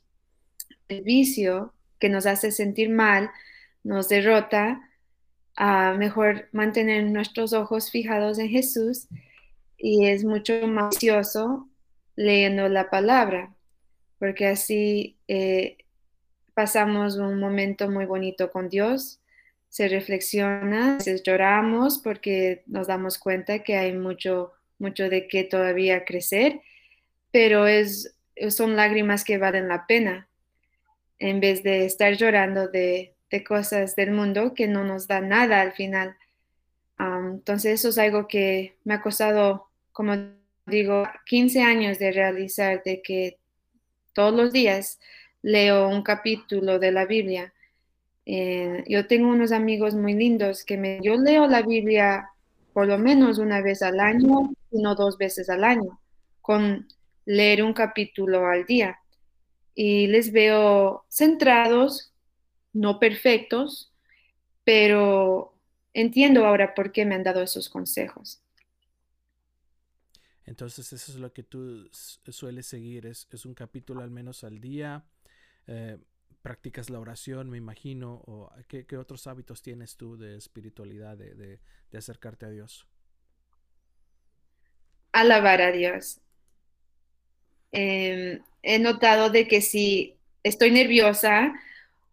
el 0.89 1.01
vicio 1.01 1.73
que 1.97 2.09
nos 2.09 2.25
hace 2.25 2.51
sentir 2.51 2.89
mal, 2.89 3.31
nos 3.83 4.09
derrota, 4.09 4.81
a 5.55 5.93
mejor 5.93 6.49
mantener 6.51 7.05
nuestros 7.05 7.53
ojos 7.53 7.89
fijados 7.89 8.39
en 8.39 8.49
Jesús 8.49 9.07
y 9.77 10.07
es 10.07 10.23
mucho 10.25 10.67
más 10.67 10.95
vicioso 10.95 11.69
leyendo 12.15 12.67
la 12.67 12.89
palabra, 12.89 13.53
porque 14.19 14.47
así 14.47 15.17
eh, 15.27 15.77
pasamos 16.53 17.15
un 17.15 17.39
momento 17.39 17.89
muy 17.89 18.05
bonito 18.05 18.51
con 18.51 18.69
Dios, 18.69 19.20
se 19.71 19.87
reflexiona, 19.87 20.99
lloramos 21.25 21.97
porque 21.97 22.61
nos 22.67 22.87
damos 22.87 23.17
cuenta 23.17 23.59
que 23.63 23.77
hay 23.77 23.93
mucho 23.93 24.51
mucho 24.81 25.09
de 25.09 25.27
qué 25.27 25.45
todavía 25.45 26.03
crecer, 26.03 26.59
pero 27.31 27.67
es, 27.67 28.17
son 28.49 28.75
lágrimas 28.75 29.23
que 29.23 29.37
valen 29.37 29.69
la 29.69 29.87
pena 29.87 30.27
en 31.19 31.39
vez 31.39 31.63
de 31.63 31.85
estar 31.85 32.13
llorando 32.17 32.67
de, 32.67 33.15
cosas 33.47 33.95
del 33.95 34.11
mundo 34.11 34.53
que 34.53 34.67
no 34.67 34.83
nos 34.83 35.07
da 35.07 35.21
nada 35.21 35.61
al 35.61 35.71
final. 35.71 36.17
entonces 36.99 37.79
eso 37.79 37.89
es 37.89 37.97
algo 37.97 38.27
que 38.27 38.75
me 38.83 38.95
ha 38.95 39.01
costado, 39.01 39.69
como 39.93 40.15
digo, 40.65 41.07
15 41.27 41.61
años 41.61 41.97
de 41.97 42.11
realizar, 42.11 42.83
de 42.83 43.01
que 43.01 43.37
todos 44.13 44.33
los 44.33 44.51
días 44.51 44.99
leo 45.41 45.87
un 45.87 46.03
capítulo 46.03 46.77
de 46.77 46.91
la 46.91 47.05
Biblia. 47.05 47.53
Eh, 48.25 48.83
yo 48.87 49.07
tengo 49.07 49.29
unos 49.29 49.51
amigos 49.51 49.95
muy 49.95 50.13
lindos 50.13 50.63
que 50.63 50.77
me, 50.77 50.99
yo 51.01 51.17
leo 51.17 51.47
la 51.47 51.61
Biblia 51.63 52.29
por 52.73 52.87
lo 52.87 52.97
menos 52.97 53.37
una 53.37 53.61
vez 53.61 53.81
al 53.81 53.99
año, 53.99 54.53
no 54.71 54.95
dos 54.95 55.17
veces 55.17 55.49
al 55.49 55.63
año, 55.63 55.99
con 56.41 56.87
leer 57.25 57.63
un 57.63 57.73
capítulo 57.73 58.47
al 58.47 58.65
día. 58.65 58.99
Y 59.75 60.07
les 60.07 60.31
veo 60.31 61.05
centrados, 61.09 62.13
no 62.73 62.99
perfectos, 62.99 63.91
pero 64.63 65.53
entiendo 65.93 66.45
ahora 66.45 66.73
por 66.73 66.91
qué 66.91 67.05
me 67.05 67.15
han 67.15 67.23
dado 67.23 67.41
esos 67.41 67.69
consejos. 67.69 68.41
Entonces 70.45 70.91
eso 70.91 71.13
es 71.13 71.17
lo 71.17 71.31
que 71.31 71.43
tú 71.43 71.89
sueles 71.91 72.65
seguir, 72.65 73.05
es, 73.05 73.45
un 73.45 73.53
capítulo 73.53 74.01
al 74.01 74.11
menos 74.11 74.43
al 74.43 74.59
día. 74.59 75.05
Eh, 75.67 75.97
practicas 76.41 76.89
la 76.89 76.99
oración, 76.99 77.49
me 77.49 77.57
imagino, 77.57 78.21
o 78.25 78.51
qué, 78.67 78.85
otros 78.97 79.27
hábitos 79.27 79.61
tienes 79.61 79.95
tú 79.95 80.17
de 80.17 80.37
espiritualidad, 80.37 81.17
de, 81.17 81.59
acercarte 81.95 82.45
a 82.45 82.49
Dios. 82.49 82.87
Alabar 85.11 85.61
a 85.61 85.71
Dios. 85.71 86.19
Em, 87.71 88.41
he 88.63 88.79
notado 88.79 89.29
de 89.29 89.47
que 89.47 89.61
si 89.61 90.17
estoy 90.43 90.71
nerviosa 90.71 91.53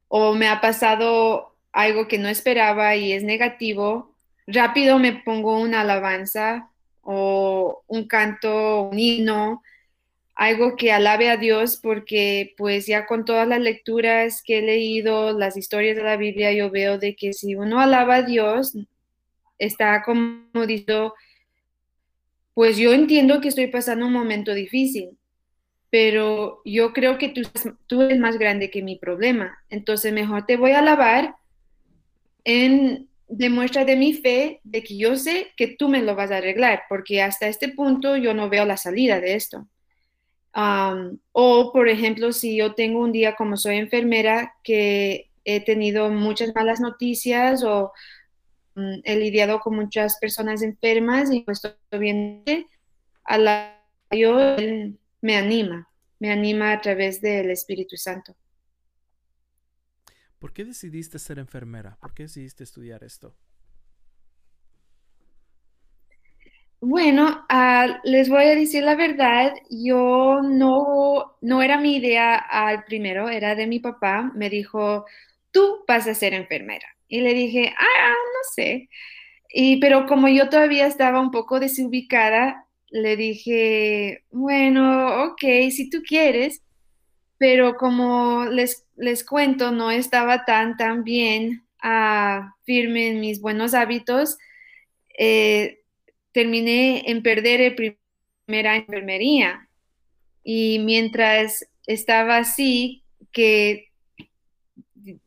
o 0.08 0.34
me 0.34 0.48
ha 0.48 0.60
pasado 0.60 1.54
algo 1.72 2.08
que 2.08 2.18
no 2.18 2.28
esperaba 2.28 2.96
y 2.96 3.12
es 3.12 3.22
negativo, 3.22 4.14
rápido 4.46 4.98
me 4.98 5.12
pongo 5.12 5.58
una 5.58 5.82
alabanza 5.82 6.70
o 7.02 7.82
un 7.86 8.06
canto, 8.06 8.82
un 8.82 8.98
himno, 8.98 9.62
algo 10.38 10.76
que 10.76 10.92
alabe 10.92 11.30
a 11.30 11.36
Dios 11.36 11.80
porque 11.82 12.54
pues 12.56 12.86
ya 12.86 13.06
con 13.06 13.24
todas 13.24 13.46
las 13.48 13.60
lecturas 13.60 14.40
que 14.44 14.58
he 14.58 14.62
leído, 14.62 15.36
las 15.36 15.56
historias 15.56 15.96
de 15.96 16.04
la 16.04 16.16
Biblia, 16.16 16.52
yo 16.52 16.70
veo 16.70 16.96
de 16.96 17.16
que 17.16 17.32
si 17.32 17.56
uno 17.56 17.80
alaba 17.80 18.16
a 18.16 18.22
Dios, 18.22 18.78
está 19.58 20.04
como 20.04 20.64
diciendo, 20.64 21.14
pues 22.54 22.76
yo 22.76 22.92
entiendo 22.92 23.40
que 23.40 23.48
estoy 23.48 23.66
pasando 23.66 24.06
un 24.06 24.12
momento 24.12 24.54
difícil, 24.54 25.18
pero 25.90 26.62
yo 26.64 26.92
creo 26.92 27.18
que 27.18 27.30
tú, 27.30 27.42
tú 27.88 28.02
eres 28.02 28.20
más 28.20 28.38
grande 28.38 28.70
que 28.70 28.80
mi 28.80 28.94
problema, 28.94 29.58
entonces 29.70 30.12
mejor 30.12 30.46
te 30.46 30.56
voy 30.56 30.70
a 30.70 30.78
alabar 30.78 31.34
en 32.44 33.08
demuestra 33.26 33.84
de 33.84 33.96
mi 33.96 34.12
fe 34.12 34.60
de 34.62 34.84
que 34.84 34.96
yo 34.96 35.16
sé 35.16 35.48
que 35.56 35.66
tú 35.66 35.88
me 35.88 36.00
lo 36.00 36.14
vas 36.14 36.30
a 36.30 36.36
arreglar, 36.36 36.82
porque 36.88 37.22
hasta 37.22 37.48
este 37.48 37.70
punto 37.70 38.16
yo 38.16 38.34
no 38.34 38.48
veo 38.48 38.64
la 38.64 38.76
salida 38.76 39.20
de 39.20 39.34
esto. 39.34 39.66
O, 41.32 41.72
por 41.72 41.88
ejemplo, 41.88 42.32
si 42.32 42.56
yo 42.56 42.74
tengo 42.74 43.00
un 43.00 43.12
día 43.12 43.36
como 43.36 43.56
soy 43.56 43.76
enfermera, 43.76 44.54
que 44.62 45.30
he 45.44 45.64
tenido 45.64 46.10
muchas 46.10 46.54
malas 46.54 46.80
noticias 46.80 47.62
o 47.64 47.92
mm, 48.74 49.00
he 49.04 49.16
lidiado 49.16 49.60
con 49.60 49.76
muchas 49.76 50.18
personas 50.18 50.62
enfermas 50.62 51.30
y 51.32 51.40
pues 51.42 51.64
estoy 51.64 52.00
bien, 52.00 52.44
a 53.24 53.38
la 53.38 53.74
yo 54.10 54.56
me 55.20 55.36
anima, 55.36 55.88
me 56.18 56.30
anima 56.32 56.72
a 56.72 56.80
través 56.80 57.20
del 57.20 57.50
Espíritu 57.50 57.96
Santo. 57.96 58.34
¿Por 60.38 60.52
qué 60.52 60.64
decidiste 60.64 61.18
ser 61.18 61.38
enfermera? 61.38 61.98
¿Por 62.00 62.14
qué 62.14 62.24
decidiste 62.24 62.64
estudiar 62.64 63.04
esto? 63.04 63.34
Bueno, 66.80 67.44
ah, 67.48 68.00
les 68.04 68.28
voy 68.28 68.44
a 68.44 68.54
decir 68.54 68.84
la 68.84 68.94
verdad, 68.94 69.52
yo 69.68 70.40
no, 70.42 71.36
no 71.40 71.62
era 71.62 71.78
mi 71.78 71.96
idea 71.96 72.36
al 72.36 72.84
primero, 72.84 73.28
era 73.28 73.56
de 73.56 73.66
mi 73.66 73.80
papá, 73.80 74.30
me 74.34 74.48
dijo, 74.48 75.04
tú 75.50 75.84
vas 75.88 76.06
a 76.06 76.14
ser 76.14 76.34
enfermera. 76.34 76.86
Y 77.08 77.20
le 77.20 77.34
dije, 77.34 77.74
ah, 77.76 78.10
no 78.10 78.40
sé. 78.54 78.88
Y, 79.50 79.80
pero 79.80 80.06
como 80.06 80.28
yo 80.28 80.48
todavía 80.50 80.86
estaba 80.86 81.20
un 81.20 81.30
poco 81.32 81.60
desubicada, 81.60 82.66
le 82.90 83.16
dije, 83.16 84.24
bueno, 84.30 85.24
ok, 85.24 85.40
si 85.70 85.90
tú 85.90 86.02
quieres, 86.06 86.62
pero 87.38 87.76
como 87.76 88.46
les, 88.46 88.86
les 88.96 89.24
cuento, 89.24 89.70
no 89.72 89.90
estaba 89.90 90.44
tan, 90.44 90.76
tan 90.76 91.04
bien 91.04 91.64
uh, 91.84 92.42
firme 92.64 93.08
en 93.08 93.20
mis 93.20 93.40
buenos 93.40 93.74
hábitos, 93.74 94.38
eh, 95.18 95.80
terminé 96.32 97.10
en 97.10 97.22
perder 97.22 97.60
el 97.60 97.74
primera 98.46 98.76
enfermería. 98.76 99.68
Y 100.42 100.78
mientras 100.80 101.68
estaba 101.86 102.38
así, 102.38 103.02
que 103.32 103.88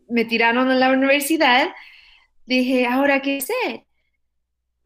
me 0.10 0.26
tiraron 0.26 0.70
a 0.70 0.76
la 0.76 0.92
universidad, 0.92 1.70
dije, 2.46 2.86
¿ahora 2.86 3.22
qué 3.22 3.42
sé? 3.42 3.86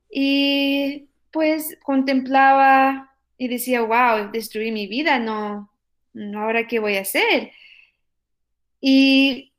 Y 0.10 1.08
pues 1.32 1.78
contemplaba 1.84 3.12
y 3.38 3.48
decía, 3.48 3.82
wow, 3.82 4.32
destruí 4.32 4.72
mi 4.72 4.88
vida, 4.88 5.20
no, 5.20 5.70
ahora 6.38 6.68
qué 6.68 6.80
voy 6.80 6.96
a 6.96 7.02
hacer. 7.02 7.52
Y 8.80 9.52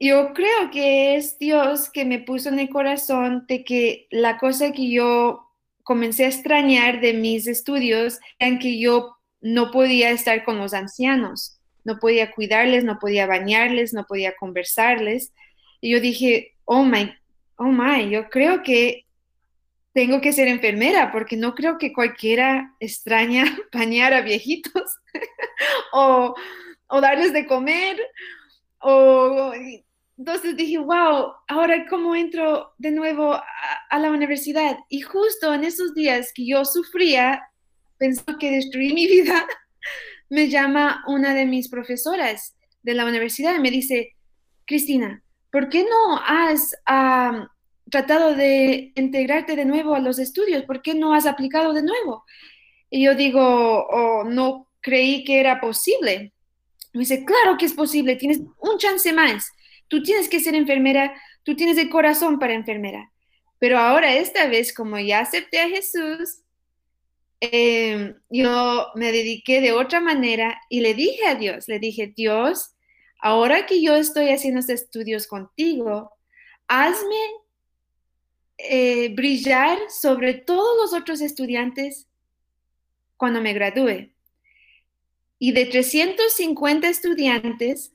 yo 0.00 0.32
creo 0.32 0.70
que 0.72 1.16
es 1.16 1.38
Dios 1.38 1.90
que 1.90 2.04
me 2.04 2.18
puso 2.18 2.48
en 2.48 2.58
el 2.58 2.68
corazón 2.70 3.44
de 3.46 3.64
que 3.64 4.08
la 4.10 4.38
cosa 4.38 4.72
que 4.72 4.90
yo 4.90 5.43
comencé 5.84 6.24
a 6.24 6.28
extrañar 6.28 7.00
de 7.00 7.12
mis 7.12 7.46
estudios 7.46 8.18
era 8.38 8.58
que 8.58 8.78
yo 8.80 9.16
no 9.40 9.70
podía 9.70 10.10
estar 10.10 10.44
con 10.44 10.58
los 10.58 10.74
ancianos, 10.74 11.60
no 11.84 11.98
podía 11.98 12.32
cuidarles, 12.32 12.82
no 12.82 12.98
podía 12.98 13.26
bañarles, 13.26 13.92
no 13.92 14.04
podía 14.06 14.34
conversarles. 14.34 15.32
Y 15.80 15.90
yo 15.90 16.00
dije, 16.00 16.54
oh 16.64 16.82
my, 16.82 17.12
oh 17.56 17.64
my, 17.64 18.08
yo 18.08 18.30
creo 18.30 18.62
que 18.62 19.04
tengo 19.92 20.20
que 20.20 20.32
ser 20.32 20.48
enfermera 20.48 21.12
porque 21.12 21.36
no 21.36 21.54
creo 21.54 21.78
que 21.78 21.92
cualquiera 21.92 22.74
extraña 22.80 23.44
bañar 23.72 24.14
a 24.14 24.22
viejitos 24.22 24.96
o, 25.92 26.34
darles 27.00 27.32
de 27.32 27.46
comer. 27.46 28.00
O, 28.80 29.52
entonces 30.16 30.56
dije, 30.56 30.78
wow, 30.78 31.32
ahora 31.48 31.86
cómo 31.88 32.14
entro 32.14 32.72
de 32.78 32.92
nuevo 32.92 33.34
a, 33.34 33.98
la 33.98 34.10
universidad. 34.10 34.76
Y 34.88 35.00
justo 35.00 35.52
en 35.52 35.64
esos 35.64 35.94
días 35.94 36.32
que 36.34 36.46
yo 36.46 36.64
sufría, 36.64 37.42
pensando 37.98 38.38
que 38.38 38.52
destruí 38.52 38.92
mi 38.92 39.06
vida, 39.06 39.46
me 40.30 40.48
llama 40.48 41.02
una 41.08 41.34
de 41.34 41.46
mis 41.46 41.68
profesoras 41.68 42.56
de 42.82 42.94
la 42.94 43.06
universidad 43.06 43.56
y 43.56 43.60
me 43.60 43.70
dice, 43.70 44.12
Cristina, 44.66 45.22
¿por 45.50 45.68
qué 45.68 45.84
no 45.84 46.20
has 46.24 46.70
tratado 47.90 48.34
de 48.34 48.92
integrarte 48.94 49.56
de 49.56 49.64
nuevo 49.64 49.94
a 49.94 50.00
los 50.00 50.18
estudios? 50.18 50.64
¿Por 50.64 50.80
qué 50.80 50.94
no 50.94 51.12
has 51.12 51.26
aplicado 51.26 51.72
de 51.72 51.82
nuevo? 51.82 52.24
Y 52.88 53.04
yo 53.04 53.16
digo, 53.16 53.86
oh, 53.88 54.24
no 54.24 54.68
creí 54.80 55.24
que 55.24 55.40
era 55.40 55.60
posible. 55.60 56.32
Me 56.92 57.00
dice, 57.00 57.24
claro 57.24 57.56
que 57.58 57.66
es 57.66 57.72
posible, 57.72 58.14
tienes 58.14 58.40
un 58.60 58.78
chance 58.78 59.12
más. 59.12 59.50
Tú 59.88 60.02
tienes 60.02 60.28
que 60.28 60.40
ser 60.40 60.54
enfermera, 60.54 61.14
tú 61.42 61.56
tienes 61.56 61.78
el 61.78 61.90
corazón 61.90 62.38
para 62.38 62.54
enfermera. 62.54 63.12
Pero 63.58 63.78
ahora, 63.78 64.14
esta 64.16 64.46
vez, 64.48 64.74
como 64.74 64.98
ya 64.98 65.20
acepté 65.20 65.60
a 65.60 65.68
Jesús, 65.68 66.42
em, 67.40 68.14
yo 68.28 68.88
me 68.94 69.12
dediqué 69.12 69.60
de 69.60 69.72
otra 69.72 70.00
manera 70.00 70.60
y 70.68 70.80
le 70.80 70.94
dije 70.94 71.26
a 71.26 71.34
Dios, 71.34 71.68
le 71.68 71.78
dije, 71.78 72.12
Dios, 72.14 72.74
ahora 73.20 73.66
que 73.66 73.80
yo 73.82 73.96
estoy 73.96 74.28
haciendo 74.30 74.60
estos 74.60 74.82
estudios 74.82 75.26
contigo, 75.26 76.10
hazme 76.68 77.16
eh, 78.58 79.14
brillar 79.14 79.78
sobre 79.88 80.34
todos 80.34 80.76
los 80.76 81.00
otros 81.00 81.20
estudiantes 81.20 82.06
cuando 83.16 83.40
me 83.40 83.54
gradúe. 83.54 84.12
Y 85.38 85.52
de 85.52 85.66
350 85.66 86.88
estudiantes, 86.88 87.93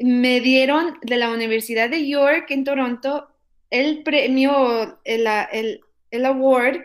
me 0.00 0.40
dieron 0.40 0.98
de 1.02 1.16
la 1.16 1.30
Universidad 1.30 1.90
de 1.90 2.08
York 2.08 2.46
en 2.50 2.64
Toronto 2.64 3.28
el 3.70 4.02
premio, 4.02 5.00
el, 5.04 5.28
el, 6.10 6.26
award 6.26 6.82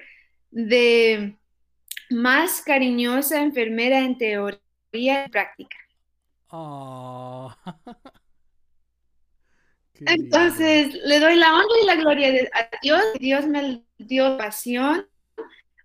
de 0.51 1.35
más 2.09 2.61
cariñosa 2.61 3.41
enfermera 3.41 3.99
en 3.99 4.17
teoría 4.17 4.59
y 5.25 5.29
práctica. 5.29 5.77
Oh. 6.49 7.53
Entonces, 10.01 10.93
le 10.93 11.19
doy 11.19 11.35
la 11.37 11.53
honra 11.53 11.75
y 11.81 11.85
la 11.85 11.95
gloria 11.95 12.49
a 12.53 12.69
Dios. 12.81 13.01
Dios 13.19 13.47
me 13.47 13.83
dio 13.97 14.37
pasión 14.37 15.07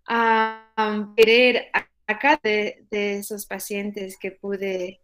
a 0.07 1.15
querer 1.17 1.71
a 1.73 2.19
cada 2.19 2.41
de, 2.43 2.85
esos 2.91 3.47
pacientes 3.47 4.19
que 4.19 4.33
pude 4.33 5.01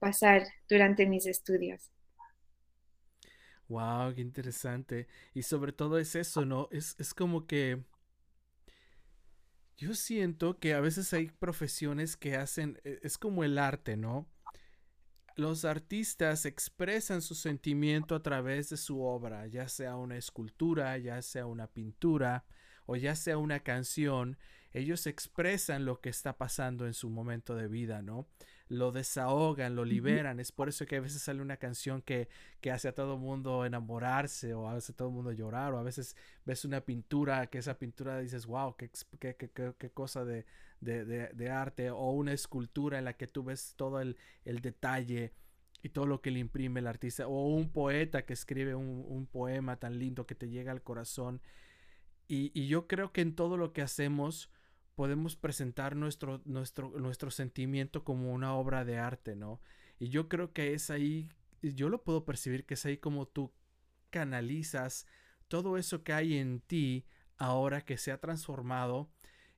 pasar 0.00 0.46
durante 0.68 1.06
mis 1.06 1.26
estudios. 1.26 1.90
Wow, 3.68 4.14
qué 4.14 4.20
interesante. 4.20 5.06
Y 5.32 5.42
sobre 5.42 5.72
todo 5.72 5.98
es 5.98 6.16
eso, 6.16 6.44
¿no? 6.44 6.68
Es, 6.72 6.96
es 6.98 7.14
como 7.14 7.46
que 7.46 7.84
yo 9.76 9.94
siento 9.94 10.58
que 10.58 10.74
a 10.74 10.80
veces 10.80 11.12
hay 11.14 11.28
profesiones 11.30 12.16
que 12.16 12.36
hacen, 12.36 12.78
e, 12.84 12.98
es 13.02 13.16
como 13.16 13.44
el 13.44 13.58
arte, 13.58 13.96
¿no? 13.96 14.28
Los 15.36 15.64
artistas 15.64 16.44
expresan 16.44 17.22
su 17.22 17.34
sentimiento 17.34 18.14
a 18.14 18.22
través 18.22 18.68
de 18.70 18.76
su 18.76 19.02
obra, 19.02 19.46
ya 19.46 19.68
sea 19.68 19.96
una 19.96 20.16
escultura, 20.16 20.98
ya 20.98 21.22
sea 21.22 21.46
una 21.46 21.66
pintura 21.66 22.44
o 22.86 22.96
ya 22.96 23.14
sea 23.14 23.38
una 23.38 23.60
canción, 23.60 24.36
ellos 24.72 25.06
expresan 25.06 25.84
lo 25.84 26.00
que 26.00 26.10
está 26.10 26.36
pasando 26.36 26.86
en 26.86 26.94
su 26.94 27.08
momento 27.08 27.54
de 27.54 27.68
vida, 27.68 28.02
¿no? 28.02 28.28
Lo 28.70 28.90
desahogan, 28.90 29.76
lo 29.76 29.84
liberan. 29.84 30.40
Es 30.40 30.50
por 30.50 30.70
eso 30.70 30.86
que 30.86 30.96
a 30.96 31.00
veces 31.00 31.20
sale 31.20 31.42
una 31.42 31.58
canción 31.58 32.00
que, 32.00 32.28
hace 32.72 32.88
a 32.88 32.94
todo 32.94 33.14
el 33.14 33.20
mundo 33.20 33.66
enamorarse 33.66 34.54
o 34.54 34.68
hace 34.68 34.92
a 34.92 34.96
todo 34.96 35.08
el 35.08 35.14
mundo 35.14 35.32
llorar 35.32 35.74
o 35.74 35.78
a 35.78 35.82
veces 35.82 36.16
ves 36.46 36.64
una 36.64 36.80
pintura 36.80 37.48
que 37.48 37.58
esa 37.58 37.78
pintura 37.78 38.18
dices, 38.20 38.46
wow, 38.46 38.76
qué, 38.76 38.90
qué, 39.18 39.36
qué, 39.76 39.90
cosa 39.90 40.24
de, 40.24 40.46
de, 40.80 41.50
arte 41.50 41.90
o 41.90 42.10
una 42.12 42.32
escultura 42.32 42.98
en 42.98 43.04
la 43.04 43.14
que 43.14 43.26
tú 43.26 43.44
ves 43.44 43.74
todo 43.76 44.00
el, 44.00 44.16
detalle 44.44 45.34
y 45.82 45.90
todo 45.90 46.06
lo 46.06 46.22
que 46.22 46.30
le 46.30 46.38
imprime 46.38 46.80
el 46.80 46.86
artista 46.86 47.26
o 47.26 47.48
un 47.48 47.70
poeta 47.70 48.24
que 48.24 48.32
escribe 48.32 48.74
un, 48.74 49.04
un 49.06 49.26
poema 49.26 49.76
tan 49.76 49.98
lindo 49.98 50.26
que 50.26 50.34
te 50.34 50.48
llega 50.48 50.72
al 50.72 50.82
corazón 50.82 51.42
y, 52.32 52.68
yo 52.68 52.86
creo 52.86 53.12
que 53.12 53.22
en 53.22 53.34
todo 53.34 53.56
lo 53.56 53.72
que 53.72 53.82
hacemos 53.82 54.50
podemos 54.94 55.36
presentar 55.36 55.96
nuestro, 55.96 56.40
nuestro, 56.44 56.90
nuestro 56.90 57.30
sentimiento 57.30 58.04
como 58.04 58.32
una 58.32 58.54
obra 58.54 58.84
de 58.84 58.98
arte, 58.98 59.36
¿no? 59.36 59.60
Y 59.98 60.08
yo 60.08 60.28
creo 60.28 60.52
que 60.52 60.74
es 60.74 60.90
ahí, 60.90 61.28
yo 61.62 61.88
lo 61.88 62.02
puedo 62.02 62.24
percibir 62.24 62.64
que 62.66 62.74
es 62.74 62.84
ahí 62.86 62.98
como 62.98 63.26
tú 63.26 63.52
canalizas 64.10 65.06
todo 65.48 65.76
eso 65.78 66.02
que 66.04 66.12
hay 66.12 66.38
en 66.38 66.60
ti 66.60 67.06
ahora 67.36 67.80
que 67.84 67.96
se 67.96 68.12
ha 68.12 68.20
transformado, 68.20 69.10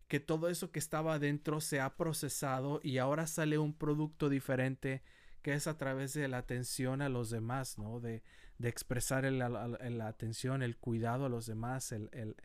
que 0.09 0.21
todo 0.21 0.49
eso 0.49 0.71
que 0.71 0.79
estaba 0.79 1.15
adentro 1.15 1.61
se 1.61 1.81
ha 1.81 1.97
procesado 1.97 2.81
y 2.83 2.99
ahora 2.99 3.27
sale 3.27 3.59
un 3.59 3.75
producto 3.75 4.29
diferente 4.29 5.03
que 5.43 5.55
es 5.55 5.67
a 5.67 5.77
través 5.77 6.15
de 6.15 6.29
la 6.29 6.39
atención 6.39 7.03
a 7.03 7.09
los 7.09 7.31
demás, 7.31 7.79
¿no? 7.79 8.01
De, 8.01 8.23
de 8.59 8.69
expresar 8.69 9.25
la 9.25 10.07
atención, 10.07 10.63
el 10.63 10.77
cuidado 10.77 11.27
a 11.27 11.29
los 11.29 11.47
demás, 11.47 11.93
el, 11.93 12.09
el 12.13 12.37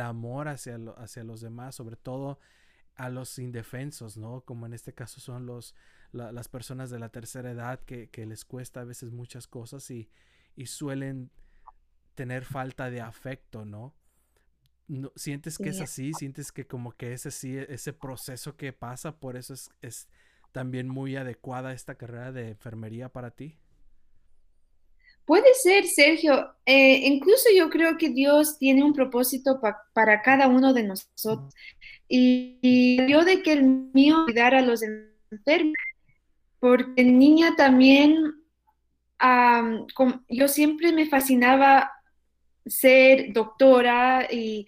amor 0.00 0.48
hacia, 0.48 0.78
hacia 0.96 1.24
los 1.24 1.40
demás, 1.40 1.74
sobre 1.74 1.96
todo 1.96 2.38
a 2.98 3.08
los 3.10 3.38
indefensos, 3.38 4.16
¿no? 4.16 4.42
Como 4.42 4.66
en 4.66 4.74
este 4.74 4.92
caso 4.92 5.20
son 5.20 5.46
los, 5.46 5.74
las 6.12 6.48
personas 6.48 6.90
de 6.90 6.98
la 6.98 7.10
tercera 7.10 7.50
edad 7.50 7.80
que, 7.80 8.10
les 8.26 8.44
cuesta 8.44 8.80
a 8.80 8.84
veces 8.84 9.12
muchas 9.12 9.46
cosas 9.46 9.88
y, 9.90 10.10
y 10.56 10.66
suelen 10.66 11.30
tener 12.16 12.44
falta 12.44 12.90
de 12.90 13.00
afecto, 13.00 13.64
¿no? 13.64 13.94
no 14.88 15.12
¿Sientes 15.14 15.58
que 15.58 15.68
es 15.68 15.80
así? 15.80 16.12
¿Sientes 16.12 16.50
que 16.50 16.66
como 16.66 16.90
que 16.92 17.12
es 17.12 17.24
así, 17.26 17.56
ese 17.56 17.92
proceso 17.92 18.56
que 18.56 18.72
pasa, 18.72 19.20
por 19.20 19.36
eso 19.36 19.54
es, 19.54 19.70
es 19.80 20.08
también 20.50 20.88
muy 20.88 21.14
adecuada 21.14 21.72
esta 21.72 21.94
carrera 21.94 22.32
de 22.32 22.48
enfermería 22.48 23.10
para 23.10 23.30
ti? 23.30 23.60
Puede 25.28 25.52
ser, 25.52 25.86
Sergio. 25.86 26.54
Eh, 26.64 27.02
incluso 27.04 27.50
yo 27.54 27.68
creo 27.68 27.98
que 27.98 28.08
Dios 28.08 28.56
tiene 28.56 28.82
un 28.82 28.94
propósito 28.94 29.60
para 29.92 30.22
cada 30.22 30.48
uno 30.48 30.72
de 30.72 30.84
nosotros. 30.84 31.52
Y, 32.08 32.96
yo 33.06 33.26
de 33.26 33.42
que 33.42 33.52
el 33.52 33.62
mío 33.62 34.24
cuidar 34.24 34.54
a 34.54 34.62
los 34.62 34.82
enfermos, 35.30 35.74
porque 36.58 37.04
niña 37.04 37.56
también, 37.56 38.16
yo 40.30 40.48
siempre 40.48 40.92
me 40.92 41.04
fascinaba 41.04 41.92
ser 42.66 43.32
doctora 43.32 44.28
y, 44.30 44.66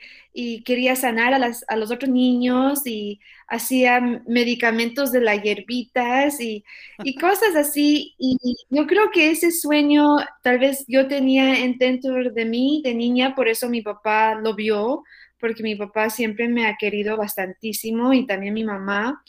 quería 0.65 0.97
sanar 0.97 1.35
a, 1.35 1.77
los 1.77 1.91
otros 1.91 2.11
niños 2.11 2.87
y 2.87 3.21
hacía 3.49 4.01
medicamentos 4.27 5.13
de 5.13 5.21
las 5.21 5.43
hierbitas 5.43 6.41
y, 6.41 6.65
cosas 7.21 7.57
así. 7.57 8.15
Y 8.19 8.37
yo 8.71 8.87
creo 8.87 9.11
que 9.11 9.31
ese 9.31 9.51
sueño 9.51 10.17
tal 10.43 10.59
vez 10.59 10.85
yo 10.89 11.09
tenía 11.09 11.55
dentro 11.79 12.31
de 12.33 12.45
mí 12.45 12.81
de 12.85 12.95
niña, 12.95 13.35
por 13.35 13.49
eso 13.49 13.69
mi 13.69 13.83
papá 13.83 14.35
lo 14.37 14.55
vio, 14.55 15.03
porque 15.39 15.63
mi 15.63 15.75
papá 15.75 16.11
siempre 16.11 16.49
me 16.49 16.67
ha 16.67 16.77
querido 16.77 17.17
bastantísimo 17.17 18.13
y 18.13 18.27
también 18.27 18.55
mi 18.55 18.65
mamá. 18.65 19.23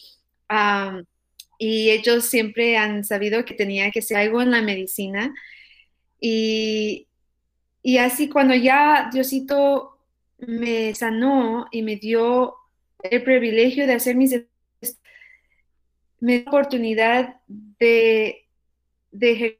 y 1.58 1.90
ellos 1.92 2.26
siempre 2.26 2.78
han 2.78 3.04
sabido 3.04 3.46
que 3.46 3.54
tenía 3.54 3.92
que 3.92 4.02
ser 4.02 4.18
algo 4.18 4.42
en 4.42 4.52
la 4.52 4.62
medicina. 4.62 5.34
Y, 6.20 7.08
y 7.84 7.98
así 7.98 8.30
cuando 8.30 8.54
ya 8.56 9.10
Diosito 9.12 9.98
me 10.38 10.94
sanó 10.96 11.68
y 11.72 11.82
me 11.82 11.96
dio 11.96 12.56
el 13.04 13.24
privilegio 13.24 13.88
de 13.88 13.94
hacer 13.94 14.16
mis 14.16 14.36
me 16.20 16.40
dio 16.40 16.48
oportunidad 16.48 17.42
de, 17.48 18.48
de 19.12 19.58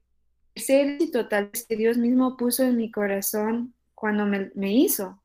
ejercer 0.56 1.12
total 1.12 1.50
que 1.68 1.76
Dios 1.76 1.98
mismo 1.98 2.38
puso 2.38 2.64
en 2.64 2.78
mi 2.78 2.92
corazón 2.92 3.74
cuando 3.96 4.26
me, 4.28 4.74
hizo. 4.74 5.20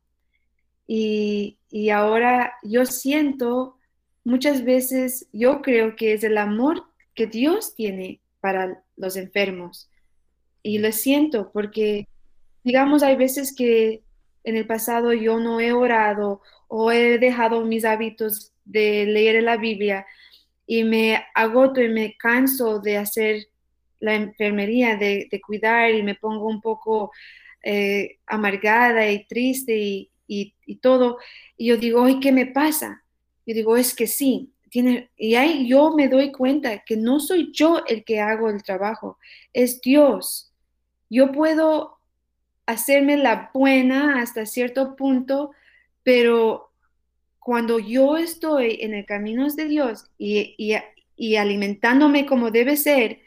Y, 0.86 1.59
y, 1.70 1.90
ahora 1.90 2.55
yo 2.62 2.86
siento, 2.86 3.78
muchas 4.24 4.64
veces 4.64 5.28
yo 5.32 5.61
creo 5.61 5.94
que 5.94 6.14
es 6.14 6.24
el 6.24 6.38
amor 6.38 6.84
que 7.14 7.26
Dios 7.26 7.74
tiene 7.74 8.20
para 8.40 8.82
los 8.97 9.16
enfermos. 9.16 9.90
Y 10.62 10.78
lo 10.78 10.90
siento 10.90 11.51
porque 11.53 12.09
digamos, 12.67 13.05
hay 13.05 13.14
veces 13.14 13.55
que 13.55 14.03
en 14.43 14.57
el 14.57 14.67
pasado 14.67 15.12
yo 15.12 15.39
no 15.39 15.61
he 15.61 15.73
orado 15.73 16.43
o 16.67 16.91
he 16.91 17.17
dejado 17.17 17.64
mis 17.64 17.85
hábitos 17.85 18.53
de 18.64 19.07
leer 19.07 19.41
la 19.45 19.57
Biblia 19.57 20.05
y 20.67 20.83
me 20.83 21.25
agoto 21.33 21.81
y 21.81 21.89
me 21.89 22.17
canso 22.17 22.81
de 22.81 22.97
hacer 22.97 23.47
la 24.01 24.17
enfermería, 24.17 24.97
de, 24.97 25.29
cuidar 25.47 25.95
y 25.95 26.03
me 26.03 26.17
pongo 26.17 26.49
un 26.49 26.61
poco 26.61 27.12
eh, 27.62 28.19
amargada 28.27 29.09
y 29.09 29.25
triste 29.27 29.79
y, 29.79 30.11
y, 30.27 30.77
todo. 30.79 31.19
Y 31.57 31.67
yo 31.67 31.77
digo, 31.77 32.09
¿y 32.09 32.19
qué 32.19 32.33
me 32.33 32.47
pasa? 32.47 33.05
Yo 33.47 33.55
digo, 33.55 33.77
es 33.77 33.95
que 33.95 34.09
sí. 34.09 34.51
Tiene, 34.71 35.11
y 35.17 35.37
ahí 35.37 35.69
yo 35.69 35.93
me 35.95 36.09
doy 36.09 36.33
cuenta 36.33 36.83
que 36.85 36.97
no 36.97 37.21
soy 37.21 37.53
yo 37.53 37.85
el 37.87 38.03
que 38.03 38.19
hago 38.19 38.51
el 38.51 38.64
trabajo, 38.64 39.19
es 39.53 39.81
Dios. 39.81 40.53
Yo 41.09 41.31
puedo 41.31 41.95
hacerme 42.67 43.17
la 43.17 43.51
buena 43.55 44.21
hasta 44.21 44.45
cierto 44.45 44.97
punto, 44.97 45.53
pero 46.03 46.73
cuando 47.39 47.79
yo 47.79 48.17
estoy 48.17 48.79
en 48.81 48.93
el 48.93 49.07
camino 49.07 49.49
de 49.49 49.67
Dios 49.67 50.11
y, 50.19 50.75
alimentándome 51.37 52.27
como 52.27 52.51
debe 52.51 52.77
ser, 52.77 53.21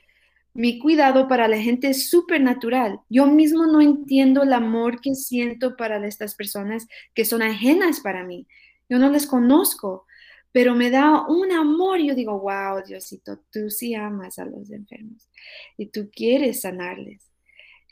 mi 0.53 0.77
cuidado 0.77 1.27
para 1.29 1.47
la 1.47 1.57
gente 1.57 1.89
es 1.89 2.09
súper 2.09 2.41
natural. 2.41 2.99
Yo 3.09 3.27
mismo 3.27 3.65
no 3.65 3.79
entiendo 3.79 4.43
el 4.43 4.51
amor 4.51 4.99
que 4.99 5.15
siento 5.15 5.77
para 5.77 6.05
estas 6.05 6.35
personas 6.35 6.87
que 7.13 7.23
son 7.23 7.41
ajenas 7.41 8.01
para 8.01 8.25
mí. 8.25 8.45
Yo 8.89 8.99
no 8.99 9.09
les 9.09 9.25
conozco, 9.25 10.05
pero 10.51 10.75
me 10.75 10.89
da 10.89 11.25
un 11.27 11.51
amor. 11.53 12.01
Yo 12.01 12.13
digo, 12.13 12.39
wow, 12.39 12.83
Diosito, 12.85 13.39
tú 13.51 13.69
sí 13.69 13.95
amas 13.95 14.37
a 14.37 14.45
los 14.45 14.69
enfermos 14.71 15.29
y 15.77 15.85
tú 15.85 16.09
quieres 16.11 16.61
sanarles 16.61 17.28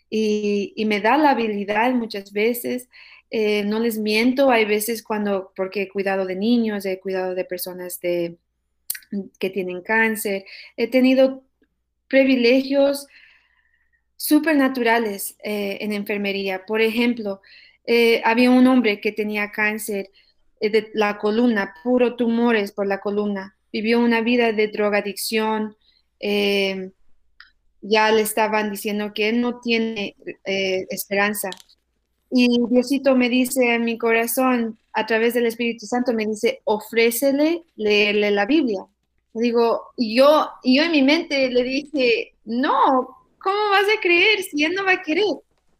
y, 0.09 0.85
me 0.85 1.01
da 1.01 1.17
la 1.17 1.31
habilidad 1.31 1.93
muchas 1.93 2.31
veces. 2.31 2.89
Eh, 3.29 3.63
no 3.63 3.79
les 3.79 3.97
miento, 3.97 4.49
hay 4.49 4.65
veces 4.65 5.03
cuando, 5.03 5.51
porque 5.55 5.83
he 5.83 5.89
cuidado 5.89 6.25
de 6.25 6.35
niños, 6.35 6.85
he 6.85 6.99
cuidado 6.99 7.35
de 7.35 7.43
personas 7.43 7.99
de, 7.99 8.37
que 9.39 9.49
tienen 9.49 9.81
cáncer, 9.81 10.45
he 10.77 10.87
tenido 10.87 11.43
privilegios 12.07 13.07
supernaturales 14.15 15.35
eh, 15.43 15.77
en 15.81 15.91
enfermería. 15.91 16.65
Por 16.65 16.81
ejemplo, 16.81 17.41
eh, 17.85 18.21
había 18.23 18.49
un 18.49 18.65
hombre 18.67 19.01
que 19.01 19.11
tenía 19.11 19.51
cáncer 19.51 20.09
de 20.59 20.89
la 20.93 21.17
columna, 21.19 21.75
puro 21.83 22.15
tumores 22.15 22.71
por 22.71 22.87
la 22.87 22.99
columna, 22.99 23.57
vivió 23.71 23.99
una 23.99 24.21
vida 24.21 24.53
de 24.53 24.69
drogadicción, 24.69 25.75
ya 27.87 28.11
le 28.11 28.21
estaban 28.21 28.71
diciendo 28.71 29.13
que 29.13 29.29
él 29.29 29.41
no 29.41 29.59
tiene 29.59 30.15
eh, 30.45 30.85
esperanza. 30.89 31.49
Y 32.29 32.59
Diosito 32.69 33.15
me 33.15 33.29
dice 33.29 33.73
en 33.73 33.85
mi 33.85 33.97
corazón, 33.97 34.77
a 34.93 35.05
través 35.05 35.33
del 35.33 35.45
Espíritu 35.45 35.85
Santo, 35.85 36.13
me 36.13 36.25
dice, 36.25 36.61
ofrécele 36.65 37.63
leerle 37.75 38.31
la 38.31 38.45
Biblia. 38.45 38.85
Digo, 39.33 39.81
yo, 39.97 40.49
yo 40.63 40.83
en 40.83 40.91
mi 40.91 41.03
mente 41.03 41.49
le 41.49 41.63
dije, 41.63 42.33
no, 42.45 43.07
¿cómo 43.39 43.69
vas 43.69 43.85
a 43.95 44.01
creer 44.01 44.41
si 44.41 44.63
él 44.63 44.73
no 44.73 44.83
va 44.83 44.93
a 44.93 45.03
querer? 45.03 45.23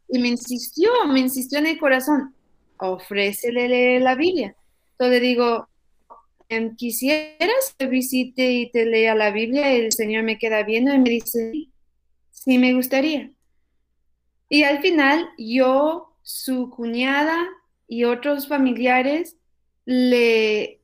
Y 0.09 0.19
me 0.19 0.29
insistió, 0.29 0.89
me 1.07 1.19
insistió 1.19 1.59
en 1.59 1.65
el 1.65 1.79
corazón, 1.79 2.33
ofrécele 2.77 3.67
leer 3.67 4.01
la 4.03 4.15
Biblia. 4.15 4.55
Entonces 4.91 5.21
digo, 5.21 5.67
em, 6.49 6.75
¿quisieras 6.75 7.75
que 7.77 7.87
visite 7.87 8.51
y 8.51 8.71
te 8.71 8.85
lea 8.85 9.15
la 9.15 9.31
Biblia? 9.31 9.73
Y 9.75 9.81
el 9.81 9.91
Señor 9.91 10.23
me 10.23 10.37
queda 10.37 10.63
viendo 10.63 10.93
y 10.93 10.99
me 10.99 11.09
dice, 11.09 11.51
Sí, 12.47 12.57
me 12.59 12.73
gustaría. 12.73 13.29
Y 14.47 14.63
al 14.63 14.79
final 14.79 15.27
yo, 15.37 16.13
su 16.21 16.69
cuñada 16.69 17.37
y 17.89 18.05
otros 18.05 18.47
familiares 18.47 19.35
le 19.83 20.79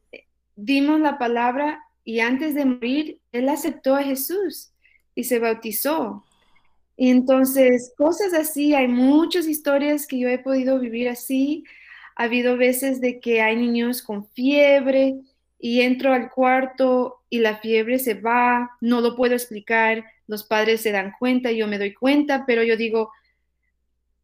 dimos 0.57 0.99
la 0.99 1.17
palabra 1.17 1.81
y 2.03 2.19
antes 2.19 2.53
de 2.53 2.65
morir, 2.65 3.21
él 3.31 3.47
aceptó 3.47 3.95
a 3.95 4.03
Jesús 4.03 4.73
y 5.15 5.23
se 5.23 5.39
bautizó. 5.39 6.25
Y 6.97 7.11
entonces, 7.11 7.93
cosas 7.97 8.33
así, 8.33 8.75
hay 8.75 8.89
muchas 8.89 9.47
historias 9.47 10.05
que 10.05 10.19
yo 10.19 10.27
he 10.27 10.39
podido 10.39 10.79
vivir 10.79 11.07
así. 11.07 11.63
Ha 12.17 12.23
habido 12.23 12.57
veces 12.57 12.99
de 12.99 13.21
que 13.21 13.41
hay 13.41 13.55
niños 13.55 14.01
con 14.01 14.27
fiebre 14.27 15.15
y 15.59 15.79
entro 15.79 16.11
al 16.11 16.29
cuarto 16.29 17.21
y 17.29 17.39
la 17.39 17.59
fiebre 17.59 17.99
se 17.99 18.15
va, 18.15 18.71
no 18.81 18.99
lo 18.99 19.15
puedo 19.15 19.33
explicar, 19.33 20.03
los 20.27 20.43
padres 20.43 20.81
se 20.81 20.91
dan 20.91 21.13
cuenta, 21.17 21.51
yo 21.51 21.67
me 21.67 21.77
doy 21.77 21.93
cuenta, 21.93 22.45
pero 22.45 22.63
yo 22.63 22.77
digo, 22.77 23.11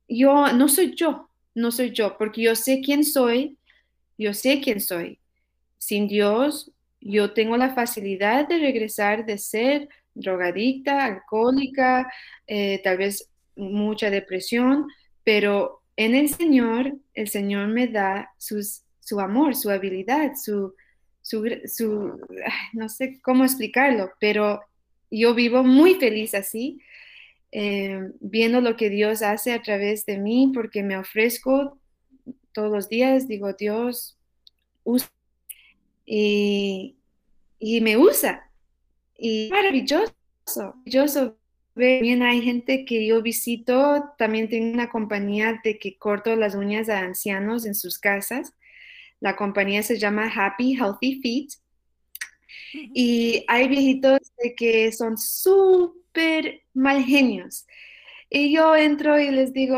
yo 0.08 0.52
no 0.54 0.68
soy 0.68 0.96
yo, 0.96 1.30
no 1.54 1.72
soy 1.72 1.92
yo, 1.92 2.18
porque 2.18 2.42
yo 2.42 2.56
sé 2.56 2.82
quién 2.82 3.04
soy, 3.04 3.58
yo 4.18 4.34
sé 4.34 4.62
quién 4.62 4.82
soy. 4.82 5.20
Sin 5.78 6.08
Dios, 6.08 6.72
yo 7.00 7.34
tengo 7.34 7.58
la 7.58 7.74
facilidad 7.74 8.48
de 8.48 8.58
regresar 8.58 9.26
de 9.26 9.38
ser 9.38 9.90
drogadicta, 10.14 11.06
alcohólica, 11.06 12.12
eh, 12.48 12.82
tal 12.84 12.98
vez 12.98 13.30
mucha 13.56 14.10
depresión, 14.10 14.88
pero 15.24 15.82
en 15.96 16.16
el 16.16 16.30
Señor, 16.30 16.94
el 17.14 17.28
Señor 17.28 17.68
me 17.68 17.88
da 17.88 18.32
su 18.38 19.20
amor, 19.20 19.56
su 19.56 19.70
habilidad, 19.70 20.34
su, 20.36 20.74
su, 21.22 21.46
su, 21.66 22.20
no 22.74 22.90
sé 22.90 23.20
cómo 23.22 23.44
explicarlo, 23.44 24.12
pero 24.20 24.62
yo 25.12 25.34
vivo 25.34 25.64
muy 25.64 25.96
feliz 25.96 26.34
así, 26.34 26.82
eh, 27.52 28.12
viendo 28.20 28.62
lo 28.62 28.76
que 28.76 28.90
Dios 28.90 29.22
hace 29.22 29.54
a 29.54 29.62
través 29.62 30.06
de 30.06 30.18
mí, 30.18 30.52
porque 30.54 30.84
me 30.84 30.98
ofrezco 30.98 31.80
todos 32.52 32.72
los 32.72 32.90
días, 32.90 33.28
digo, 33.28 33.54
Dios, 33.54 34.18
usa 34.84 35.10
y, 36.06 36.96
me 37.60 37.98
usa. 37.98 38.50
Y 39.18 39.50
maravilloso, 39.52 40.14
maravilloso. 40.56 41.38
También 41.76 42.24
hay 42.24 42.42
gente 42.42 42.84
que 42.84 43.06
yo 43.06 43.22
visito, 43.22 44.04
también 44.18 44.50
tengo 44.50 44.74
una 44.74 44.90
compañía 44.90 45.62
de 45.64 45.78
que 45.78 45.98
corto 45.98 46.36
las 46.36 46.56
uñas 46.56 46.90
a 46.90 47.00
ancianos 47.00 47.66
en 47.66 47.76
sus 47.76 48.00
casas. 48.00 48.54
La 49.20 49.36
compañía 49.36 49.84
se 49.84 49.98
llama 49.98 50.32
Happy 50.34 50.74
Healthy 50.74 51.22
Feet 51.22 51.50
y 52.74 53.44
hay 53.48 53.68
viejitos 53.68 54.20
que 54.58 54.92
son 54.92 55.18
súper 55.18 56.64
mal 56.74 57.04
genios. 57.04 57.66
Y 58.30 58.54
yo 58.54 58.76
entro 58.76 59.20
y 59.20 59.32
les 59.32 59.54
digo, 59.54 59.78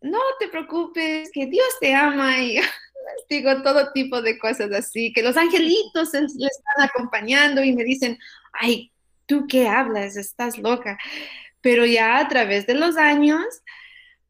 no 0.00 0.18
te 0.38 0.48
preocupes, 0.48 1.30
que 1.32 1.46
Dios 1.46 1.66
te 1.80 1.94
ama 1.94 2.38
y 2.38 2.54
les 2.56 3.28
digo 3.28 3.62
todo 3.62 3.92
tipo 3.92 4.22
de 4.22 4.38
cosas 4.38 4.72
así, 4.72 5.12
que 5.12 5.22
los 5.22 5.36
angelitos 5.36 6.12
le 6.12 6.46
están 6.46 6.88
acompañando 6.88 7.62
y 7.62 7.72
me 7.74 7.84
dicen, 7.84 8.18
ay, 8.52 8.92
¿tú 9.26 9.46
qué 9.48 9.68
hablas? 9.68 10.16
Estás 10.16 10.58
loca. 10.58 10.98
Pero 11.60 11.86
ya 11.86 12.18
a 12.18 12.28
través 12.28 12.66
de 12.66 12.74
los 12.74 12.96
años, 12.96 13.44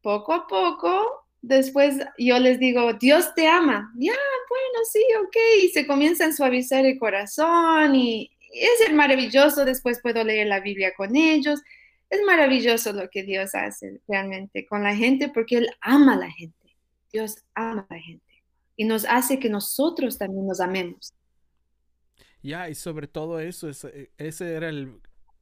poco 0.01 0.33
a 0.33 0.47
poco, 0.47 1.24
después 1.47 1.97
yo 2.17 2.39
les 2.39 2.59
digo, 2.59 2.93
Dios 2.93 3.33
te 3.35 3.47
ama. 3.47 3.91
Ya, 3.95 4.13
bueno, 4.49 4.85
sí, 4.91 5.03
ok. 5.23 5.35
Y 5.63 5.69
se 5.69 5.85
comienza 5.85 6.25
a 6.25 6.31
suavizar 6.31 6.85
el 6.85 6.97
corazón 6.97 7.95
y 7.95 8.31
es 8.51 8.93
maravilloso. 8.93 9.65
Después 9.65 9.99
puedo 10.01 10.23
leer 10.23 10.47
la 10.47 10.59
Biblia 10.59 10.93
con 10.95 11.15
ellos. 11.15 11.61
Es 12.09 12.21
maravilloso 12.25 12.93
lo 12.93 13.09
que 13.09 13.23
Dios 13.23 13.55
hace 13.55 13.99
realmente 14.07 14.65
con 14.65 14.83
la 14.83 14.95
gente 14.95 15.29
porque 15.29 15.57
Él 15.57 15.69
ama 15.81 16.13
a 16.13 16.17
la 16.17 16.31
gente. 16.31 16.57
Dios 17.11 17.37
ama 17.53 17.85
a 17.89 17.93
la 17.93 18.01
gente 18.01 18.43
y 18.75 18.85
nos 18.85 19.05
hace 19.05 19.39
que 19.39 19.49
nosotros 19.49 20.17
también 20.17 20.47
nos 20.47 20.59
amemos. 20.59 21.13
Ya, 22.41 22.69
y 22.69 22.75
sobre 22.75 23.07
todo 23.07 23.39
eso, 23.39 23.69
ese, 23.69 24.11
ese 24.17 24.53
era 24.53 24.69
el... 24.69 25.01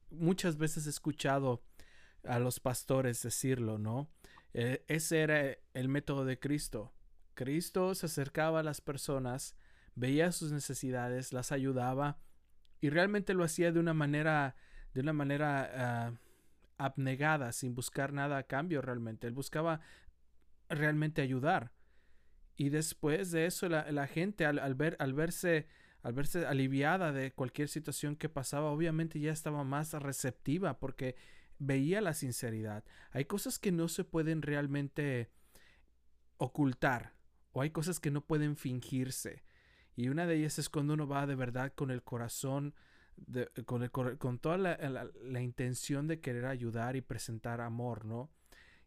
Muchas 0.09 0.57
veces 0.57 0.85
he 0.85 0.89
escuchado 0.89 1.63
a 2.23 2.39
los 2.39 2.59
pastores 2.59 3.21
decirlo, 3.23 3.77
¿no? 3.77 4.09
Eh, 4.53 4.83
ese 4.87 5.21
era 5.21 5.57
el 5.73 5.89
método 5.89 6.25
de 6.25 6.39
Cristo. 6.39 6.93
Cristo 7.33 7.95
se 7.95 8.05
acercaba 8.05 8.59
a 8.59 8.63
las 8.63 8.81
personas, 8.81 9.55
veía 9.95 10.31
sus 10.31 10.51
necesidades, 10.51 11.33
las 11.33 11.51
ayudaba 11.51 12.19
y 12.79 12.89
realmente 12.89 13.33
lo 13.33 13.43
hacía 13.43 13.71
de 13.71 13.79
una 13.79 13.93
manera, 13.93 14.55
de 14.93 15.01
una 15.01 15.13
manera 15.13 15.71
ah, 15.75 16.13
abnegada, 16.77 17.51
sin 17.51 17.73
buscar 17.73 18.13
nada 18.13 18.37
a 18.37 18.43
cambio 18.43 18.81
realmente. 18.81 19.27
Él 19.27 19.33
buscaba 19.33 19.81
realmente 20.69 21.21
ayudar. 21.21 21.71
Y 22.55 22.69
después 22.69 23.31
de 23.31 23.47
eso, 23.47 23.67
la, 23.67 24.07
gente 24.07 24.45
al, 24.45 24.75
ver, 24.75 24.95
al, 24.99 25.13
verse, 25.13 25.67
al 26.03 26.13
verse 26.13 26.45
aliviada 26.45 27.11
de 27.11 27.31
cualquier 27.31 27.67
situación 27.67 28.15
que 28.15 28.29
pasaba, 28.29 28.69
obviamente 28.69 29.19
ya 29.19 29.31
estaba 29.31 29.63
más 29.63 29.93
receptiva 29.93 30.77
porque 30.79 31.15
veía 31.59 32.01
la 32.01 32.13
sinceridad. 32.13 32.83
Hay 33.11 33.25
cosas 33.25 33.59
que 33.59 33.71
no 33.71 33.87
se 33.87 34.03
pueden 34.03 34.41
realmente 34.41 35.31
ocultar 36.37 37.13
o 37.51 37.61
hay 37.61 37.69
cosas 37.69 37.99
que 37.99 38.11
no 38.11 38.25
pueden 38.25 38.57
fingirse. 38.57 39.43
Y 39.95 40.09
una 40.09 40.25
de 40.25 40.35
ellas 40.35 40.59
es 40.59 40.69
cuando 40.69 40.95
uno 40.95 41.07
va 41.07 41.27
de 41.27 41.35
verdad 41.35 41.71
con 41.73 41.91
el 41.91 42.03
corazón, 42.03 42.73
con, 43.65 43.83
el, 43.83 43.91
con 43.91 44.39
toda 44.39 44.57
la, 44.57 45.41
intención 45.41 46.07
de 46.07 46.19
querer 46.19 46.45
ayudar 46.45 46.95
y 46.95 47.01
presentar 47.01 47.61
amor, 47.61 48.05
¿no? 48.05 48.31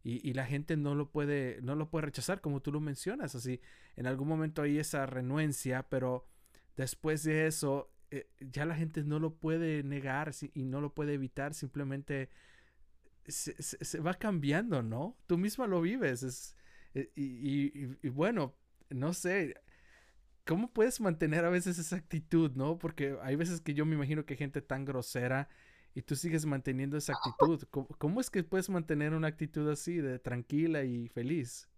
Y, 0.03 0.35
la 0.35 0.47
gente 0.47 0.77
no 0.77 0.95
lo 0.95 1.11
puede, 1.11 1.61
no 1.63 1.75
lo 1.75 1.91
puede 1.91 2.07
rechazar, 2.07 2.41
como 2.41 2.63
tú 2.63 2.71
lo 2.71 2.81
mencionas. 2.81 3.35
Así, 3.35 3.61
en 3.97 4.07
algún 4.07 4.29
momento 4.29 4.63
hay 4.63 4.79
esa 4.79 5.05
renuencia, 5.05 5.89
pero 5.89 6.29
después 6.77 7.25
de 7.25 7.49
eso, 7.49 7.91
eh, 8.13 8.31
ya 8.39 8.67
la 8.67 8.77
gente 8.77 9.03
no 9.03 9.19
lo 9.19 9.35
puede 9.35 9.83
negar 9.83 10.33
y 10.55 10.65
no 10.65 10.81
lo 10.81 10.95
puede 10.95 11.15
evitar, 11.15 11.55
simplemente 11.55 12.31
se, 13.29 14.01
va 14.01 14.15
cambiando, 14.15 14.83
¿no? 14.83 15.17
Tú 15.27 15.39
misma 15.39 15.67
lo 15.67 15.81
vives. 15.81 16.23
Es, 16.23 16.57
eh, 16.95 17.11
y, 17.15 18.09
bueno, 18.09 18.55
no 18.91 19.13
sé, 19.13 19.55
¿cómo 20.45 20.73
puedes 20.73 21.01
mantener 21.01 21.45
a 21.45 21.51
veces 21.51 21.79
esa 21.79 21.97
actitud, 21.97 22.53
¿no? 22.53 22.79
Porque 22.79 23.17
hay 23.23 23.37
veces 23.37 23.61
que 23.61 23.75
yo 23.75 23.85
me 23.85 23.95
imagino 23.95 24.25
que 24.25 24.35
hay 24.35 24.39
gente 24.39 24.63
tan 24.63 24.85
grosera 24.85 25.49
y 25.95 26.03
tú 26.03 26.15
sigues 26.15 26.47
manteniendo 26.47 26.97
esa 26.97 27.15
actitud. 27.15 27.63
¿Cómo, 27.71 28.21
es 28.21 28.31
que 28.31 28.45
puedes 28.45 28.69
mantener 28.69 29.15
una 29.15 29.29
actitud 29.29 29.69
así, 29.71 29.97
de 29.97 30.19
tranquila 30.19 30.85
y 30.85 31.09
feliz? 31.09 31.69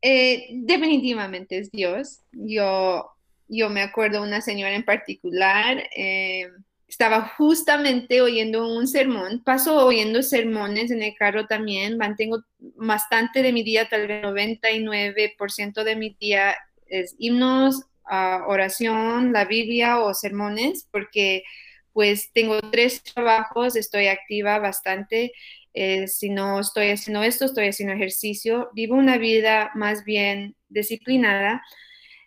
Eh, 0.00 0.48
definitivamente 0.52 1.58
es 1.58 1.70
Dios. 1.70 2.20
Yo, 2.32 3.10
yo 3.48 3.70
me 3.70 3.82
acuerdo 3.82 4.22
una 4.22 4.40
señora 4.40 4.74
en 4.74 4.84
particular. 4.84 5.78
Eh, 5.94 6.48
estaba 6.88 7.28
justamente 7.36 8.22
oyendo 8.22 8.66
un 8.66 8.88
sermón, 8.88 9.42
paso 9.44 9.84
oyendo 9.84 10.22
sermones 10.22 10.90
en 10.90 11.02
el 11.02 11.14
carro 11.14 11.46
también, 11.46 11.98
mantengo 11.98 12.42
bastante 12.58 13.42
de 13.42 13.52
mi 13.52 13.62
día, 13.62 13.88
tal 13.88 14.08
vez 14.08 14.22
99% 14.22 15.84
de 15.84 15.96
mi 15.96 16.16
día 16.18 16.56
es 16.86 17.14
himnos, 17.18 17.84
ah, 18.06 18.44
oración, 18.48 19.32
la 19.34 19.44
Biblia 19.44 20.00
o 20.00 20.14
sermones, 20.14 20.88
porque 20.90 21.42
pues 21.92 22.30
tengo 22.32 22.60
tres 22.60 23.02
trabajos, 23.02 23.76
estoy 23.76 24.06
activa 24.06 24.58
bastante, 24.58 25.32
eh, 25.74 26.08
si 26.08 26.30
no 26.30 26.60
estoy 26.60 26.90
haciendo 26.90 27.22
esto, 27.22 27.44
estoy 27.44 27.68
haciendo 27.68 27.94
ejercicio, 27.94 28.70
vivo 28.72 28.94
una 28.94 29.18
vida 29.18 29.70
más 29.74 30.04
bien 30.04 30.56
disciplinada, 30.68 31.62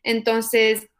entonces 0.03 0.90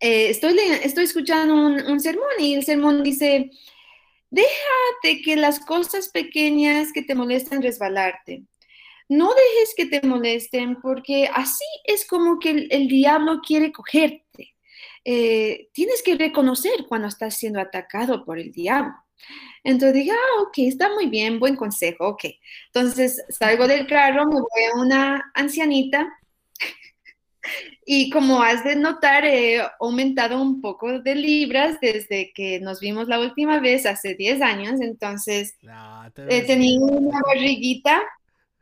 eh, 0.00 0.30
estoy, 0.30 0.58
escuchando 1.02 1.54
un, 1.54 2.00
sermón 2.00 2.28
y 2.38 2.54
el 2.54 2.64
sermón 2.64 3.02
dice, 3.02 3.50
déjate 4.30 5.22
que 5.24 5.36
las 5.36 5.60
cosas 5.60 6.08
pequeñas 6.08 6.92
que 6.92 7.02
te 7.02 7.14
molestan 7.14 7.62
resbalarte. 7.62 8.44
No 9.08 9.28
dejes 9.28 9.74
que 9.76 9.86
te 9.86 10.06
molesten 10.06 10.80
porque 10.80 11.28
así 11.32 11.64
es 11.84 12.06
como 12.06 12.38
que 12.38 12.68
el, 12.70 12.88
diablo 12.88 13.40
quiere 13.40 13.72
cogerte. 13.72 14.54
Eh, 15.04 15.68
tienes 15.72 16.02
que 16.02 16.14
reconocer 16.16 16.86
cuando 16.88 17.08
estás 17.08 17.34
siendo 17.36 17.60
atacado 17.60 18.24
por 18.24 18.38
el 18.38 18.52
diablo. 18.52 18.94
Entonces 19.64 19.94
dije, 19.94 20.12
ah, 20.12 20.42
ok, 20.42 20.58
está 20.58 20.92
muy 20.94 21.06
bien, 21.06 21.40
buen 21.40 21.56
consejo, 21.56 22.08
ok. 22.08 22.24
Entonces 22.66 23.24
salgo 23.30 23.66
del 23.66 23.86
carro, 23.86 24.26
me 24.26 24.34
voy 24.34 24.62
a 24.72 24.78
una 24.78 25.32
ancianita 25.34 26.17
y 27.84 28.10
como 28.10 28.42
has 28.42 28.64
de 28.64 28.76
notar, 28.76 29.24
he 29.24 29.60
aumentado 29.80 30.40
un 30.40 30.60
poco 30.60 31.00
de 31.00 31.14
libras 31.14 31.78
desde 31.80 32.32
que 32.32 32.60
nos 32.60 32.80
vimos 32.80 33.08
la 33.08 33.20
última 33.20 33.60
vez 33.60 33.86
hace 33.86 34.14
10 34.14 34.42
años. 34.42 34.80
Entonces, 34.80 35.56
he 36.28 36.42
tenido 36.42 36.84
una 36.84 37.20
barriguita 37.26 38.02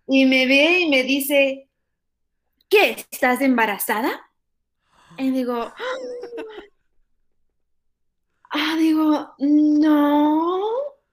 y 0.07 0.25
me 0.27 0.47
ve 0.47 0.81
y 0.81 0.89
me 0.89 1.03
dice, 1.03 1.69
¿qué? 2.69 3.05
¿Estás 3.11 3.41
embarazada? 3.41 4.23
Y 5.19 5.31
digo, 5.31 5.73
ah, 8.51 8.77
digo, 8.79 9.35
no. 9.39 10.61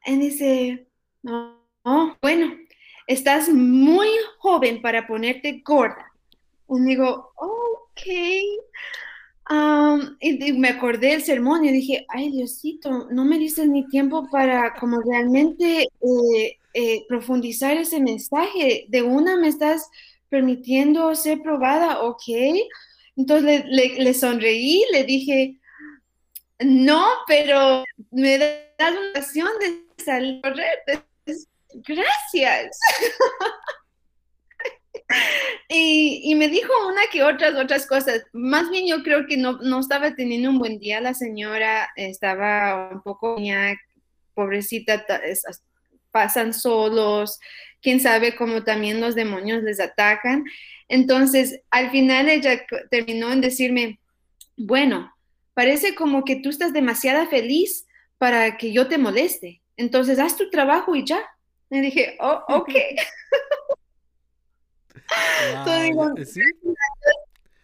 Y 0.06 0.18
dice, 0.18 0.88
no, 1.22 1.58
bueno, 2.22 2.54
estás 3.08 3.48
muy 3.48 4.10
joven 4.40 4.82
para 4.82 5.08
ponerte 5.08 5.62
gorda. 5.64 6.13
Y 6.78 6.82
digo, 6.82 7.32
ok. 7.36 8.02
y, 10.20 10.54
me 10.54 10.70
acordé 10.70 11.10
del 11.10 11.24
sermón 11.24 11.66
y 11.66 11.72
dije, 11.72 12.06
ay 12.10 12.32
Diosito, 12.32 13.08
no 13.12 13.26
me 13.26 13.38
dices 13.38 13.68
ni 13.68 13.88
tiempo 13.88 14.28
para 14.32 14.74
como 14.76 15.02
realmente 15.02 15.84
eh, 15.84 16.58
eh, 16.74 17.06
profundizar 17.08 17.78
ese 17.78 18.00
mensaje. 18.00 18.86
De 18.90 19.02
una 19.02 19.38
me 19.38 19.48
estás 19.50 19.90
permitiendo 20.30 21.14
ser 21.16 21.42
probada, 21.42 22.02
ok. 22.02 22.24
Entonces 23.16 23.64
le, 23.68 24.14
sonreí, 24.14 24.84
le 24.92 25.04
dije, 25.04 25.60
no, 26.60 27.06
pero 27.28 27.84
me 28.10 28.38
das 28.40 28.92
una 28.92 29.10
ocasión 29.12 29.50
de 29.60 30.04
salir 30.04 30.42
Gracias. 31.74 32.80
Y, 35.70 36.36
me 36.36 36.50
dijo 36.50 36.72
una 36.88 37.02
que 37.12 37.24
otras, 37.24 37.56
otras 37.56 37.88
cosas. 37.88 38.24
Más 38.32 38.70
bien 38.70 38.88
yo 38.88 39.04
creo 39.04 39.26
que 39.28 39.38
no, 39.38 39.54
no 39.54 39.80
estaba 39.80 40.16
teniendo 40.16 40.50
un 40.50 40.60
buen 40.60 40.80
día 40.80 41.02
la 41.02 41.14
señora, 41.14 41.90
estaba 41.96 42.90
un 42.92 43.02
poco, 43.02 43.38
pobrecita, 44.34 45.06
pasan 46.12 46.54
solos, 46.54 47.40
quién 47.82 48.00
sabe 48.00 48.36
cómo 48.36 48.64
también 48.64 49.02
los 49.02 49.16
demonios 49.16 49.64
les 49.64 49.80
atacan. 49.80 50.46
Entonces, 50.88 51.62
al 51.72 51.92
final 51.92 52.30
ella 52.30 52.66
terminó 52.92 53.32
en 53.32 53.42
decirme, 53.42 54.00
bueno, 54.56 55.14
parece 55.54 55.96
como 55.96 56.24
que 56.24 56.36
tú 56.38 56.50
estás 56.50 56.74
demasiado 56.74 57.28
feliz 57.28 57.88
para 58.18 58.58
que 58.58 58.72
yo 58.72 58.88
te 58.88 58.98
moleste. 58.98 59.62
Entonces, 59.76 60.20
haz 60.20 60.38
tu 60.38 60.50
trabajo 60.50 60.96
y 60.96 61.06
ya. 61.06 61.20
Le 61.70 61.82
dije, 61.82 62.18
oh, 62.20 62.44
ok. 62.48 62.70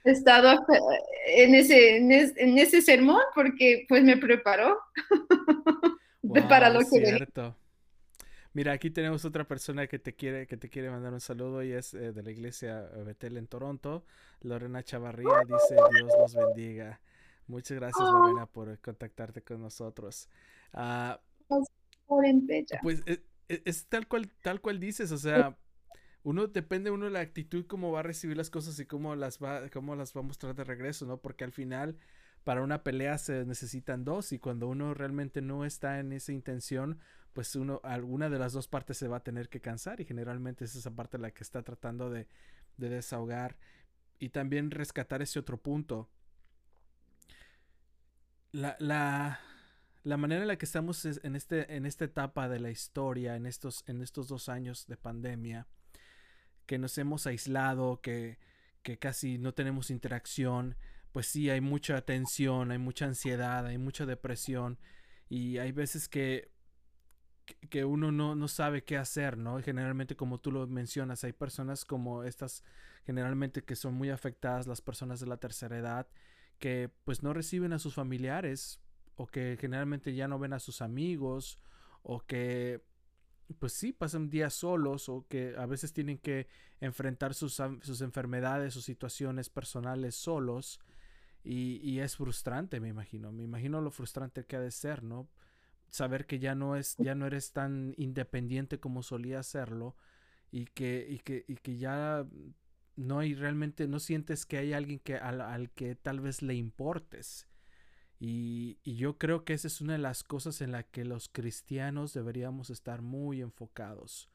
He 0.03 0.11
estado 0.11 0.65
en 1.27 1.55
ese, 1.55 1.97
en, 1.97 2.57
ese 2.57 2.81
sermón 2.81 3.21
porque 3.35 3.85
pues 3.87 4.03
me 4.03 4.17
preparó 4.17 4.79
para 6.49 6.69
lo 6.69 6.79
que 6.79 7.27
Mira, 8.53 8.73
aquí 8.73 8.89
tenemos 8.89 9.25
otra 9.25 9.47
persona 9.47 9.85
que 9.87 9.99
te 9.99 10.15
quiere, 10.15 10.47
que 10.47 10.57
te 10.57 10.69
quiere 10.69 10.89
mandar 10.89 11.13
un 11.13 11.21
saludo 11.21 11.61
y 11.63 11.71
es 11.71 11.93
eh, 11.93 12.11
de 12.11 12.23
la 12.23 12.31
iglesia 12.31 12.81
Betel 13.05 13.37
en 13.37 13.47
Toronto. 13.47 14.03
Lorena 14.41 14.81
Chavarría 14.83 15.43
dice 15.45 15.75
Dios 15.93 16.11
los 16.17 16.33
bendiga. 16.33 16.99
Muchas 17.45 17.77
gracias, 17.77 18.07
oh. 18.07 18.11
Lorena, 18.11 18.47
por 18.47 18.79
contactarte 18.79 19.43
con 19.43 19.61
nosotros. 19.61 20.27
Uh, 20.73 21.15
pues 22.81 23.03
es, 23.05 23.21
es, 23.47 23.85
tal 23.85 24.07
cual, 24.07 24.31
tal 24.41 24.61
cual 24.61 24.79
dices, 24.79 25.11
o 25.11 25.17
sea, 25.17 25.55
uno 26.23 26.47
depende 26.47 26.91
uno 26.91 27.05
de 27.05 27.11
la 27.11 27.21
actitud, 27.21 27.65
cómo 27.65 27.91
va 27.91 28.01
a 28.01 28.03
recibir 28.03 28.37
las 28.37 28.49
cosas 28.49 28.79
y 28.79 28.85
cómo 28.85 29.15
las 29.15 29.39
va, 29.39 29.69
cómo 29.69 29.95
las 29.95 30.15
va 30.15 30.19
a 30.21 30.23
mostrar 30.23 30.55
de 30.55 30.63
regreso, 30.63 31.05
¿no? 31.05 31.17
Porque 31.17 31.43
al 31.43 31.51
final, 31.51 31.97
para 32.43 32.61
una 32.61 32.83
pelea 32.83 33.17
se 33.17 33.45
necesitan 33.45 34.03
dos 34.03 34.31
y 34.31 34.39
cuando 34.39 34.67
uno 34.67 34.93
realmente 34.93 35.41
no 35.41 35.65
está 35.65 35.99
en 35.99 36.11
esa 36.11 36.33
intención, 36.33 36.99
pues 37.33 37.55
uno, 37.55 37.79
alguna 37.83 38.29
de 38.29 38.39
las 38.39 38.53
dos 38.53 38.67
partes 38.67 38.97
se 38.97 39.07
va 39.07 39.17
a 39.17 39.23
tener 39.23 39.49
que 39.49 39.61
cansar 39.61 40.01
y 40.01 40.05
generalmente 40.05 40.65
es 40.65 40.75
esa 40.75 40.91
parte 40.91 41.17
la 41.17 41.31
que 41.31 41.43
está 41.43 41.61
tratando 41.63 42.09
de, 42.09 42.27
de 42.77 42.89
desahogar 42.89 43.57
y 44.19 44.29
también 44.29 44.71
rescatar 44.71 45.21
ese 45.21 45.39
otro 45.39 45.57
punto. 45.57 46.09
La, 48.51 48.75
la, 48.79 49.39
la 50.03 50.17
manera 50.17 50.41
en 50.41 50.47
la 50.47 50.57
que 50.57 50.65
estamos 50.65 51.05
en, 51.05 51.35
este, 51.35 51.75
en 51.75 51.85
esta 51.85 52.05
etapa 52.05 52.49
de 52.49 52.59
la 52.59 52.71
historia, 52.71 53.35
en 53.35 53.45
estos, 53.45 53.83
en 53.87 54.01
estos 54.01 54.27
dos 54.27 54.49
años 54.49 54.87
de 54.87 54.97
pandemia, 54.97 55.67
que 56.69 56.77
nos 56.77 56.99
hemos 56.99 57.25
aislado, 57.25 57.99
que, 57.99 58.37
que 58.83 58.99
casi 58.99 59.39
no 59.39 59.55
tenemos 59.55 59.89
interacción, 59.89 60.75
pues 61.11 61.25
sí, 61.25 61.49
hay 61.49 61.61
mucha 61.61 61.99
tensión, 62.05 62.69
hay 62.69 62.77
mucha 62.77 63.05
ansiedad, 63.05 63.65
hay 63.65 63.79
mucha 63.79 64.05
depresión 64.05 64.77
y 65.29 65.57
hay 65.57 65.71
veces 65.71 66.07
que, 66.07 66.51
que 67.71 67.85
uno 67.85 68.11
no, 68.11 68.35
no 68.35 68.47
sabe 68.47 68.83
qué 68.83 68.97
hacer, 68.97 69.35
¿no? 69.35 69.59
generalmente 69.63 70.15
como 70.15 70.37
tú 70.37 70.51
lo 70.51 70.67
mencionas, 70.67 71.23
hay 71.23 71.33
personas 71.33 71.85
como 71.85 72.23
estas, 72.23 72.63
generalmente 73.03 73.63
que 73.63 73.75
son 73.75 73.95
muy 73.95 74.11
afectadas, 74.11 74.67
las 74.67 74.81
personas 74.81 75.19
de 75.19 75.25
la 75.25 75.37
tercera 75.37 75.75
edad, 75.75 76.07
que 76.59 76.91
pues 77.03 77.23
no 77.23 77.33
reciben 77.33 77.73
a 77.73 77.79
sus 77.79 77.95
familiares 77.95 78.79
o 79.15 79.25
que 79.25 79.57
generalmente 79.59 80.13
ya 80.13 80.27
no 80.27 80.37
ven 80.37 80.53
a 80.53 80.59
sus 80.59 80.83
amigos 80.83 81.57
o 82.03 82.19
que 82.19 82.83
pues 83.53 83.73
sí 83.73 83.93
pasan 83.93 84.29
días 84.29 84.53
solos 84.53 85.09
o 85.09 85.25
que 85.27 85.55
a 85.57 85.65
veces 85.65 85.93
tienen 85.93 86.17
que 86.17 86.47
enfrentar 86.79 87.33
sus, 87.33 87.61
sus 87.81 88.01
enfermedades 88.01 88.75
o 88.75 88.81
situaciones 88.81 89.49
personales 89.49 90.15
solos 90.15 90.79
y, 91.43 91.79
y, 91.83 91.99
es 91.99 92.17
frustrante 92.17 92.79
me 92.79 92.89
imagino. 92.89 93.31
Me 93.31 93.43
imagino 93.43 93.81
lo 93.81 93.91
frustrante 93.91 94.45
que 94.45 94.55
ha 94.55 94.59
de 94.61 94.71
ser 94.71 95.03
no 95.03 95.29
saber 95.89 96.25
que 96.25 96.39
ya 96.39 96.55
no 96.55 96.75
es 96.75 96.95
ya 96.97 97.15
no 97.15 97.25
eres 97.25 97.51
tan 97.51 97.93
independiente 97.97 98.79
como 98.79 99.03
solía 99.03 99.43
serlo 99.43 99.95
y 100.51 100.65
que 100.65 101.07
y 101.09 101.19
que, 101.19 101.45
y 101.47 101.55
que 101.55 101.77
ya 101.77 102.25
no 102.95 103.19
hay 103.19 103.33
realmente 103.33 103.87
no 103.87 103.99
sientes 103.99 104.45
que 104.45 104.57
hay 104.57 104.73
alguien 104.73 104.99
que 104.99 105.15
al, 105.15 105.41
al 105.41 105.71
que 105.71 105.95
tal 105.95 106.19
vez 106.19 106.41
le 106.41 106.55
importes 106.55 107.47
y, 108.19 108.77
yo 108.83 109.17
creo 109.17 109.45
que 109.45 109.53
esa 109.53 109.67
es 109.67 109.79
una 109.79 109.93
de 109.93 109.99
las 109.99 110.23
cosas 110.23 110.59
en 110.61 110.73
la 110.73 110.83
que 110.83 111.05
los 111.05 111.29
cristianos 111.29 112.13
deberíamos 112.13 112.69
estar 112.69 113.01
muy 113.01 113.41
enfocados. 113.41 114.29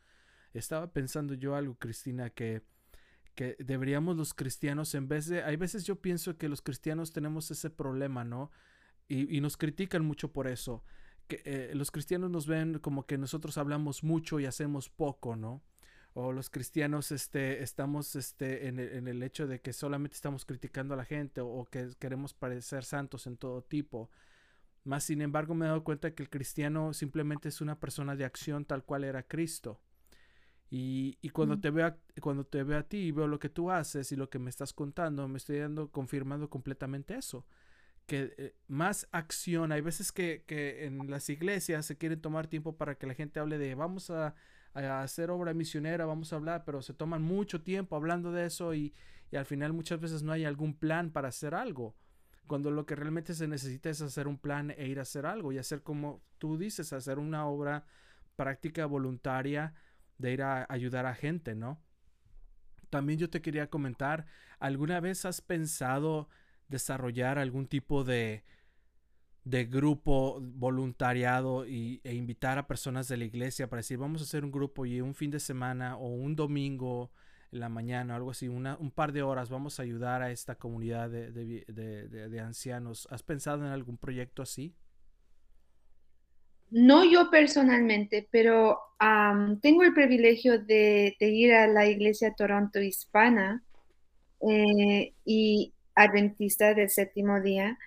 Estaba 0.55 0.93
pensando 0.93 1.35
yo 1.35 1.55
algo, 1.55 1.75
Cristina, 1.75 2.31
que, 2.31 2.63
que 3.35 3.57
deberíamos 3.59 4.17
los 4.17 4.33
cristianos, 4.33 4.95
en 4.95 5.09
vez 5.09 5.27
de, 5.27 5.43
hay 5.43 5.57
veces 5.57 5.85
yo 5.85 6.01
pienso 6.01 6.39
que 6.39 6.49
los 6.49 6.63
cristianos 6.63 7.13
tenemos 7.13 7.51
ese 7.51 7.69
problema, 7.69 8.25
¿no? 8.25 8.51
Y, 9.07 9.41
nos 9.43 9.59
critican 9.59 10.03
mucho 10.03 10.33
por 10.33 10.47
eso. 10.49 10.83
Que 11.29 11.43
eh, 11.45 11.73
los 11.75 11.91
cristianos 11.91 12.31
nos 12.31 12.47
ven 12.47 12.79
como 12.79 13.05
que 13.07 13.19
nosotros 13.19 13.59
hablamos 13.59 14.03
mucho 14.03 14.41
y 14.41 14.47
hacemos 14.47 14.89
poco, 14.89 15.37
¿no? 15.37 15.63
O 16.15 16.33
los 16.33 16.49
cristianos 16.49 17.11
este, 17.11 17.63
estamos 17.63 18.15
este, 18.15 18.69
en, 18.69 18.79
el, 18.79 19.23
hecho 19.25 19.49
de 19.49 19.61
que 19.61 19.73
solamente 19.73 20.15
estamos 20.15 20.45
criticando 20.45 20.95
a 20.95 20.97
la 20.97 21.05
gente 21.05 21.41
o, 21.41 21.67
que 21.69 21.91
queremos 21.99 22.33
parecer 22.33 22.85
santos 22.85 23.27
en 23.27 23.37
todo 23.37 23.63
tipo. 23.63 24.11
Más 24.85 25.03
sin 25.03 25.23
embargo 25.23 25.55
me 25.55 25.67
he 25.67 25.69
dado 25.69 25.83
cuenta 25.83 26.15
que 26.15 26.23
el 26.23 26.31
cristiano 26.31 26.93
simplemente 26.93 27.49
es 27.49 27.61
una 27.61 27.81
persona 27.81 28.15
de 28.15 28.25
acción 28.25 28.65
tal 28.65 28.85
cual 28.85 29.03
era 29.03 29.25
Cristo. 29.25 29.81
Y, 30.71 31.19
y 31.21 31.31
cuando, 31.31 31.61
te 31.61 31.71
veo 31.71 31.87
a, 31.87 31.97
cuando 32.21 32.45
te 32.47 32.63
veo 32.63 32.79
a 32.79 32.85
ti 32.85 32.99
y 32.99 33.13
veo 33.13 33.27
lo 33.27 33.41
que 33.41 33.49
tú 33.49 33.73
haces 33.73 34.13
y 34.13 34.17
lo 34.17 34.31
que 34.31 34.39
me 34.39 34.51
estás 34.51 34.73
contando, 34.73 35.27
me 35.27 35.39
estoy 35.39 35.59
dando, 35.59 35.91
confirmando 35.91 36.49
completamente 36.49 37.17
eso. 37.17 37.45
Que 38.07 38.35
eh, 38.39 38.55
más 38.69 39.09
acción, 39.11 39.73
hay 39.73 39.81
veces 39.81 40.13
que, 40.13 40.45
que 40.47 40.85
en 40.85 41.11
las 41.11 41.29
iglesias 41.29 41.87
se 41.87 41.97
quieren 41.97 42.21
tomar 42.21 42.47
tiempo 42.47 42.77
para 42.77 42.95
que 42.97 43.07
la 43.09 43.15
gente 43.15 43.41
hable 43.41 43.59
de 43.59 43.75
vamos 43.75 44.11
a 44.11 44.35
a 44.75 45.03
hacer 45.03 45.31
obra 45.31 45.55
misionera, 45.55 46.05
vamos 46.05 46.33
a 46.33 46.37
hablar, 46.37 46.65
pero 46.65 46.83
se 46.83 46.95
toman 46.95 47.23
mucho 47.23 47.63
tiempo 47.63 47.97
hablando 47.97 48.33
de 48.33 48.47
eso 48.47 48.75
y, 48.75 48.93
al 49.33 49.47
final 49.47 49.73
muchas 49.73 49.99
veces 49.99 50.23
no 50.23 50.31
hay 50.31 50.45
algún 50.45 50.75
plan 50.75 51.11
para 51.11 51.27
hacer 51.29 51.57
algo. 51.57 51.97
Cuando 52.47 52.71
lo 52.71 52.87
que 52.87 52.95
realmente 52.95 53.35
se 53.35 53.49
necesita 53.49 53.91
es 53.91 54.01
hacer 54.01 54.29
un 54.29 54.39
plan 54.39 54.71
e 54.71 54.87
ir 54.87 55.01
a 55.01 55.03
hacer 55.03 55.27
algo 55.27 55.51
y 55.51 55.59
hacer 55.59 55.83
como 55.83 56.23
tú 56.39 56.57
dices, 56.57 56.93
hacer 56.93 57.19
una 57.19 57.47
obra 57.47 57.85
práctica 58.37 58.87
voluntaria 58.87 59.75
de 60.19 60.33
ir 60.33 60.43
a 60.43 60.67
ayudar 60.69 61.07
a 61.07 61.17
gente, 61.17 61.57
¿no? 61.57 61.81
También 62.91 63.19
yo 63.19 63.29
te 63.29 63.43
quería 63.43 63.69
comentar, 63.69 64.27
¿alguna 64.61 65.01
vez 65.01 65.25
has 65.25 65.41
pensado 65.41 66.29
desarrollar 66.69 67.41
algún 67.41 67.67
tipo 67.67 68.05
de 68.05 68.45
de 69.45 69.67
grupo 69.67 70.41
voluntariado 70.41 71.67
y, 71.67 72.01
e 72.03 72.15
invitar 72.15 72.59
a 72.59 72.67
personas 72.67 73.09
de 73.09 73.19
la 73.19 73.25
iglesia 73.25 73.69
para 73.69 73.81
decir 73.81 73.99
vamos 73.99 74.23
a 74.23 74.25
hacer 74.25 74.45
un 74.45 74.51
grupo 74.51 74.87
y 74.87 75.01
un 75.01 75.15
fin 75.15 75.31
de 75.31 75.41
semana 75.41 75.97
o 75.97 76.09
un 76.09 76.35
domingo 76.35 77.11
en 77.53 77.61
la 77.61 77.69
mañana, 77.69 78.17
algo 78.17 78.31
así, 78.31 78.49
una, 78.49 78.77
un 78.79 78.91
par 78.91 79.13
de 79.13 79.23
horas 79.23 79.49
vamos 79.49 79.79
a 79.79 79.85
ayudar 79.85 80.23
a 80.23 80.31
esta 80.31 80.57
comunidad 80.57 81.09
de, 81.09 81.31
de, 81.31 82.41
ancianos. 82.41 83.07
¿Has 83.11 83.23
pensado 83.23 83.65
en 83.65 83.71
algún 83.71 83.97
proyecto 83.97 84.43
así? 84.43 84.75
No 86.71 87.05
yo 87.05 87.31
personalmente, 87.31 88.27
pero 88.31 88.81
tengo 89.61 89.85
el 89.85 89.95
privilegio 89.95 90.59
de, 90.59 91.15
ir 91.21 91.55
a 91.55 91.69
la 91.69 91.87
iglesia 91.87 92.35
Toronto 92.35 92.81
hispana 92.81 93.63
eh, 94.41 95.13
y 95.25 95.73
adventista 95.95 96.75
del 96.75 96.91
séptimo 96.91 97.41
día. 97.41 97.79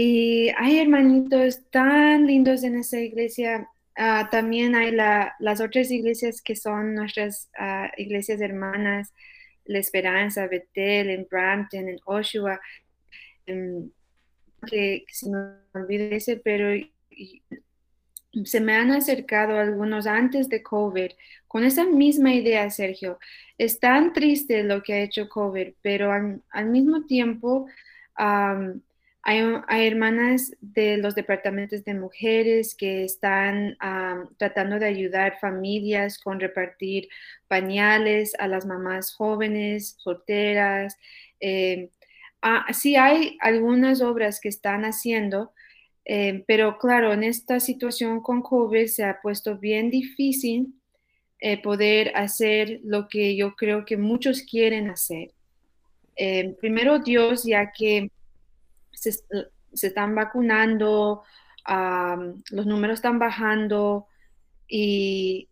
Y 0.00 0.50
hay 0.56 0.78
hermanitos 0.78 1.68
tan 1.70 2.24
lindos 2.24 2.62
en 2.62 2.78
esa 2.78 3.00
iglesia. 3.00 3.68
Ah, 3.96 4.28
también 4.30 4.76
hay 4.76 4.92
las 4.92 5.60
otras 5.60 5.90
iglesias 5.90 6.40
que 6.40 6.54
son 6.54 6.94
nuestras 6.94 7.50
ah, 7.58 7.90
iglesias 7.96 8.40
hermanas, 8.40 9.12
La 9.64 9.80
Esperanza, 9.80 10.46
Betel, 10.46 11.10
en 11.10 11.26
Brampton, 11.28 11.88
en 11.88 11.98
Oshawa, 12.04 12.60
que, 14.68 15.04
si 15.08 15.30
me 15.30 15.38
olvido 15.74 16.04
ese, 16.14 16.36
pero 16.36 16.80
se 18.44 18.60
me 18.60 18.76
han 18.76 18.92
acercado 18.92 19.58
algunos 19.58 20.06
antes 20.06 20.48
de 20.48 20.62
COVID 20.62 21.10
con 21.48 21.64
esa 21.64 21.84
misma 21.84 22.32
idea, 22.32 22.70
Sergio. 22.70 23.18
Es 23.58 23.80
tan 23.80 24.12
triste 24.12 24.62
lo 24.62 24.80
que 24.80 24.92
ha 24.92 25.02
hecho 25.02 25.28
COVID, 25.28 25.70
pero 25.82 26.12
al, 26.12 26.66
mismo 26.66 27.04
tiempo... 27.04 27.66
Hay, 29.30 29.86
hermanas 29.86 30.52
de 30.62 30.96
los 30.96 31.14
departamentos 31.14 31.84
de 31.84 31.92
mujeres 31.92 32.74
que 32.74 33.04
están 33.04 33.76
tratando 34.38 34.78
de 34.78 34.86
ayudar 34.86 35.38
familias 35.38 36.18
con 36.18 36.40
repartir 36.40 37.10
pañales 37.46 38.32
a 38.38 38.48
las 38.48 38.64
mamás 38.64 39.12
jóvenes, 39.12 39.96
solteras. 39.98 40.96
Eh, 41.40 41.90
ah, 42.40 42.72
sí 42.72 42.96
hay 42.96 43.36
algunas 43.42 44.00
obras 44.00 44.40
que 44.40 44.48
están 44.48 44.86
haciendo, 44.86 45.52
eh, 46.06 46.42
pero 46.46 46.78
claro, 46.78 47.12
en 47.12 47.22
esta 47.22 47.60
situación 47.60 48.22
con 48.22 48.40
COVID 48.40 48.86
se 48.86 49.04
ha 49.04 49.20
puesto 49.20 49.58
bien 49.58 49.90
difícil 49.90 50.72
eh, 51.38 51.60
poder 51.60 52.12
hacer 52.16 52.80
lo 52.82 53.08
que 53.08 53.36
yo 53.36 53.56
creo 53.56 53.84
que 53.84 53.98
muchos 53.98 54.40
quieren 54.40 54.88
hacer. 54.88 55.32
primero 56.60 56.98
Dios, 56.98 57.44
ya 57.44 57.72
que 57.72 58.10
se, 59.00 59.20
están 59.72 60.14
vacunando, 60.14 61.22
los 62.50 62.66
números 62.66 62.98
están 62.98 63.18
bajando 63.18 64.06
y 64.66 65.48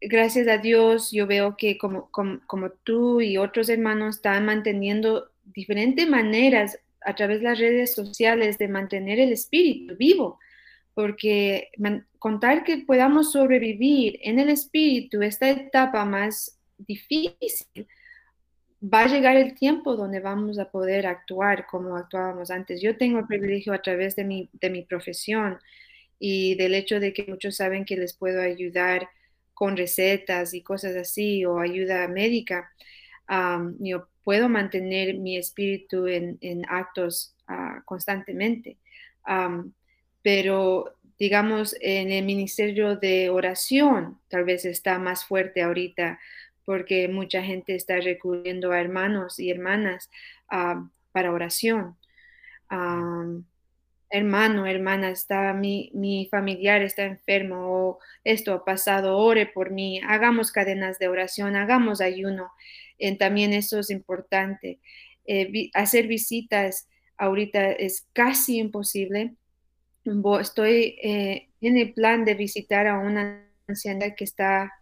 gracias 0.00 0.48
a 0.48 0.58
Dios 0.58 1.10
yo 1.10 1.26
veo 1.26 1.56
que 1.56 1.78
como, 1.78 2.10
como, 2.10 2.70
tú 2.84 3.20
y 3.20 3.36
otros 3.36 3.68
hermanos 3.68 4.16
están 4.16 4.46
manteniendo 4.46 5.30
diferentes 5.44 6.08
maneras 6.08 6.78
a 7.02 7.14
través 7.14 7.38
de 7.38 7.44
las 7.44 7.58
redes 7.58 7.94
sociales 7.94 8.58
de 8.58 8.68
mantener 8.68 9.18
el 9.20 9.32
espíritu 9.32 9.96
vivo, 9.96 10.38
porque 10.94 11.70
contar 12.18 12.64
que 12.64 12.78
podamos 12.78 13.32
sobrevivir 13.32 14.18
en 14.22 14.38
el 14.38 14.48
espíritu 14.48 15.22
esta 15.22 15.48
etapa 15.48 16.04
más 16.04 16.58
difícil 16.78 17.86
va 18.82 19.02
a 19.02 19.08
llegar 19.08 19.36
el 19.36 19.54
tiempo 19.54 19.96
donde 19.96 20.20
vamos 20.20 20.58
a 20.58 20.70
poder 20.70 21.06
actuar 21.06 21.66
como 21.66 21.96
actuábamos 21.96 22.50
antes. 22.50 22.80
Yo 22.80 22.96
tengo 22.96 23.18
el 23.18 23.26
privilegio 23.26 23.72
a 23.72 23.82
través 23.82 24.16
de 24.16 24.24
mi, 24.24 24.50
de 24.52 24.70
mi 24.70 24.82
profesión 24.82 25.58
y 26.18 26.54
del 26.56 26.74
hecho 26.74 27.00
de 27.00 27.12
que 27.12 27.24
muchos 27.26 27.56
saben 27.56 27.84
que 27.84 27.96
les 27.96 28.14
puedo 28.14 28.40
ayudar 28.40 29.08
con 29.54 29.76
recetas 29.76 30.54
y 30.54 30.62
cosas 30.62 30.96
así 30.96 31.44
o 31.44 31.58
ayuda 31.58 32.08
médica. 32.08 32.70
yo 33.78 34.08
puedo 34.22 34.48
mantener 34.48 35.14
mi 35.18 35.36
espíritu 35.36 36.06
en, 36.06 36.62
actos 36.68 37.34
ah, 37.48 37.82
constantemente. 37.84 38.76
pero 40.22 40.96
digamos, 41.18 41.74
en 41.80 42.10
el 42.10 42.24
ministerio 42.24 42.96
de 42.96 43.30
oración 43.30 44.18
tal 44.28 44.44
vez 44.44 44.64
está 44.64 44.98
más 44.98 45.24
fuerte 45.24 45.62
ahorita 45.62 46.18
porque 46.66 47.08
mucha 47.08 47.42
gente 47.42 47.74
está 47.74 47.98
recurriendo 48.00 48.72
a 48.72 48.80
hermanos 48.80 49.38
y 49.38 49.50
hermanas 49.50 50.10
ah, 50.50 50.86
para 51.12 51.32
oración. 51.32 51.96
hermano, 54.10 54.66
hermana, 54.66 55.10
está 55.10 55.54
mi, 55.54 55.90
mi, 55.94 56.28
familiar 56.30 56.82
está 56.82 57.04
enfermo 57.04 57.56
o 57.68 57.98
esto 58.24 58.52
ha 58.52 58.64
pasado, 58.64 59.16
ore 59.16 59.46
por 59.46 59.70
mí, 59.70 60.00
hagamos 60.06 60.52
cadenas 60.52 60.98
de 60.98 61.08
oración, 61.08 61.56
hagamos 61.56 62.00
ayuno. 62.00 62.50
también 63.18 63.52
eso 63.52 63.78
es 63.78 63.90
importante. 63.90 64.80
Eh, 65.26 65.70
hacer 65.74 66.06
visitas 66.06 66.88
ahorita 67.16 67.72
es 67.72 68.06
casi 68.12 68.58
imposible. 68.58 69.34
Estoy 70.40 70.98
eh, 71.02 71.48
en 71.60 71.78
el 71.78 71.92
plan 71.94 72.24
de 72.24 72.34
visitar 72.34 72.86
a 72.86 72.98
una 72.98 73.44
anciana 73.66 74.14
que 74.14 74.24
está 74.24 74.72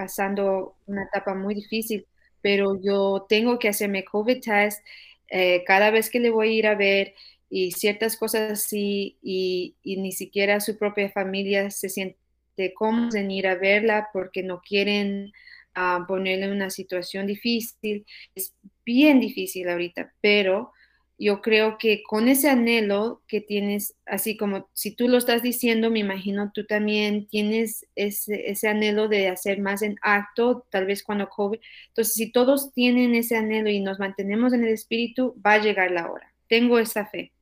pasando 0.00 0.76
una 0.86 1.04
etapa 1.04 1.34
muy 1.34 1.54
difícil, 1.54 2.06
pero 2.40 2.80
yo 2.80 3.26
tengo 3.28 3.58
que 3.58 3.68
hacerme 3.68 4.02
COVID 4.02 4.40
test 4.40 4.82
eh, 5.28 5.62
cada 5.66 5.90
vez 5.90 6.08
que 6.08 6.20
le 6.20 6.30
voy 6.30 6.48
a 6.48 6.52
ir 6.52 6.66
a 6.68 6.74
ver 6.74 7.12
y 7.50 7.72
ciertas 7.72 8.16
cosas 8.16 8.52
así 8.52 9.18
y, 9.22 9.76
ni 9.84 10.12
siquiera 10.12 10.60
su 10.60 10.78
propia 10.78 11.10
familia 11.10 11.70
se 11.70 11.90
siente 11.90 12.72
cómoda 12.74 13.20
en 13.20 13.30
ir 13.30 13.46
a 13.46 13.56
verla 13.56 14.08
porque 14.10 14.42
no 14.42 14.62
quieren 14.62 15.32
ah, 15.74 16.06
ponerle 16.08 16.50
una 16.50 16.70
situación 16.70 17.26
difícil. 17.26 18.06
Es 18.34 18.54
bien 18.86 19.20
difícil 19.20 19.68
ahorita, 19.68 20.14
pero 20.22 20.72
yo 21.20 21.42
creo 21.42 21.76
que 21.76 22.02
con 22.02 22.28
ese 22.28 22.48
anhelo 22.48 23.22
que 23.28 23.42
tienes, 23.42 23.94
así 24.06 24.38
como 24.38 24.70
si 24.72 24.96
tú 24.96 25.06
lo 25.06 25.18
estás 25.18 25.42
diciendo, 25.42 25.90
me 25.90 25.98
imagino 25.98 26.50
tú 26.50 26.64
también 26.64 27.28
tienes 27.28 27.86
ese, 27.94 28.56
anhelo 28.66 29.06
de 29.06 29.28
hacer 29.28 29.60
más 29.60 29.82
en 29.82 29.98
acto, 30.00 30.66
tal 30.70 30.86
vez 30.86 31.02
cuando 31.02 31.28
COVID. 31.28 31.60
Entonces, 31.88 32.14
si 32.14 32.32
todos 32.32 32.72
tienen 32.72 33.14
ese 33.14 33.36
anhelo 33.36 33.68
y 33.68 33.80
nos 33.80 33.98
mantenemos 33.98 34.54
en 34.54 34.64
el 34.64 34.70
espíritu, 34.70 35.38
va 35.44 35.54
a 35.54 35.58
llegar 35.58 35.90
la 35.90 36.10
hora. 36.10 36.32
Tengo 36.48 36.78
esa 36.78 37.04
fe 37.04 37.32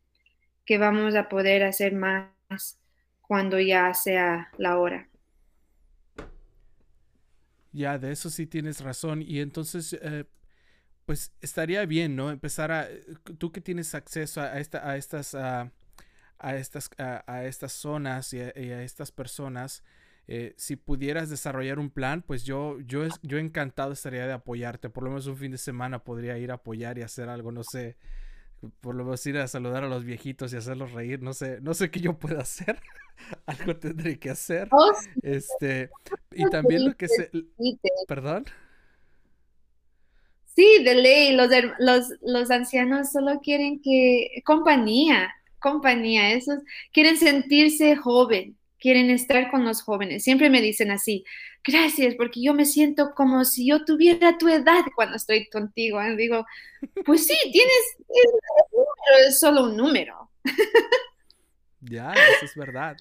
que 0.64 0.76
vamos 0.76 1.14
a 1.14 1.28
poder 1.28 1.62
hacer 1.62 1.92
más 1.92 2.80
cuando 3.20 3.60
ya 3.60 3.94
sea 3.94 4.50
la 4.58 4.76
hora. 4.80 5.08
Ya, 7.70 7.96
de 7.96 8.10
eso 8.10 8.28
sí 8.28 8.44
tienes 8.48 8.80
razón. 8.80 9.22
Y 9.22 9.38
entonces, 9.38 9.96
eh, 10.02 10.24
pues 11.08 11.32
estaría 11.40 11.86
bien, 11.86 12.16
¿no? 12.16 12.30
Empezar 12.30 12.70
a, 12.70 12.86
eh, 12.86 13.02
tú 13.38 13.50
que 13.50 13.62
tienes 13.62 13.94
acceso 13.94 14.42
a, 14.42 14.60
esta, 14.60 14.86
a 14.86 14.98
estas, 14.98 15.34
a, 15.34 15.72
estas, 16.54 16.90
a, 16.98 17.44
estas 17.46 17.72
zonas 17.72 18.34
y 18.34 18.40
a, 18.40 18.82
estas 18.82 19.10
personas, 19.10 19.82
eh, 20.26 20.52
si 20.58 20.76
pudieras 20.76 21.30
desarrollar 21.30 21.78
un 21.78 21.88
plan, 21.88 22.20
pues 22.20 22.44
yo, 22.44 22.78
yo, 22.80 23.08
yo 23.22 23.38
encantado 23.38 23.92
estaría 23.92 24.26
de 24.26 24.34
apoyarte. 24.34 24.90
Por 24.90 25.02
lo 25.02 25.08
menos 25.08 25.26
un 25.28 25.38
fin 25.38 25.50
de 25.50 25.56
semana 25.56 26.04
podría 26.04 26.36
ir 26.36 26.50
a 26.50 26.56
apoyar 26.56 26.98
y 26.98 27.00
hacer 27.00 27.30
algo, 27.30 27.52
no 27.52 27.64
sé, 27.64 27.96
por 28.82 28.94
lo 28.94 29.04
menos 29.04 29.24
ir 29.24 29.38
a 29.38 29.48
saludar 29.48 29.84
a 29.84 29.88
los 29.88 30.04
viejitos 30.04 30.52
y 30.52 30.58
hacerlos 30.58 30.92
reír, 30.92 31.22
no 31.22 31.32
sé, 31.32 31.62
no 31.62 31.72
sé 31.72 31.90
qué 31.90 32.00
yo 32.00 32.18
pueda 32.18 32.42
hacer. 32.42 32.82
algo 33.46 33.78
tendré 33.78 34.18
que 34.18 34.28
hacer. 34.28 34.68
Oh, 34.72 34.92
este, 35.22 35.88
y 36.32 36.44
también 36.50 36.84
lo 36.84 36.94
que 36.98 37.08
se, 37.08 37.30
perdón. 38.06 38.44
Sí, 40.54 40.82
de 40.82 40.94
ley, 40.94 41.32
los, 41.32 41.48
los, 41.78 42.06
los 42.20 42.50
ancianos 42.50 43.12
solo 43.12 43.40
quieren 43.40 43.80
que 43.80 44.42
compañía, 44.44 45.32
compañía, 45.60 46.32
esos 46.32 46.58
quieren 46.92 47.16
sentirse 47.16 47.96
joven, 47.96 48.56
quieren 48.78 49.10
estar 49.10 49.50
con 49.50 49.64
los 49.64 49.82
jóvenes. 49.82 50.24
Siempre 50.24 50.50
me 50.50 50.60
dicen 50.60 50.90
así, 50.90 51.24
gracias, 51.64 52.14
porque 52.14 52.42
yo 52.42 52.54
me 52.54 52.64
siento 52.64 53.14
como 53.14 53.44
si 53.44 53.68
yo 53.68 53.84
tuviera 53.84 54.38
tu 54.38 54.48
edad 54.48 54.82
cuando 54.96 55.16
estoy 55.16 55.48
contigo. 55.48 56.02
Y 56.02 56.16
digo, 56.16 56.46
pues 57.04 57.26
sí, 57.26 57.36
tienes, 57.52 57.96
es, 58.08 59.28
es 59.28 59.40
solo 59.40 59.64
un 59.64 59.76
número. 59.76 60.30
Ya, 61.80 62.12
eso 62.12 62.44
es 62.44 62.56
verdad. 62.56 62.96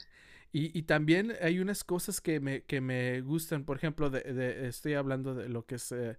Y, 0.52 0.78
y, 0.78 0.84
también 0.84 1.34
hay 1.42 1.60
unas 1.60 1.84
cosas 1.84 2.22
que 2.22 2.40
me, 2.40 2.62
que 2.64 2.80
me 2.80 3.22
gustan, 3.22 3.66
por 3.66 3.78
ejemplo, 3.78 4.10
de, 4.10 4.68
estoy 4.68 4.94
hablando 4.94 5.34
de 5.34 5.50
lo 5.50 5.66
que 5.66 5.76
es... 5.76 5.92
Eh, 5.92 6.18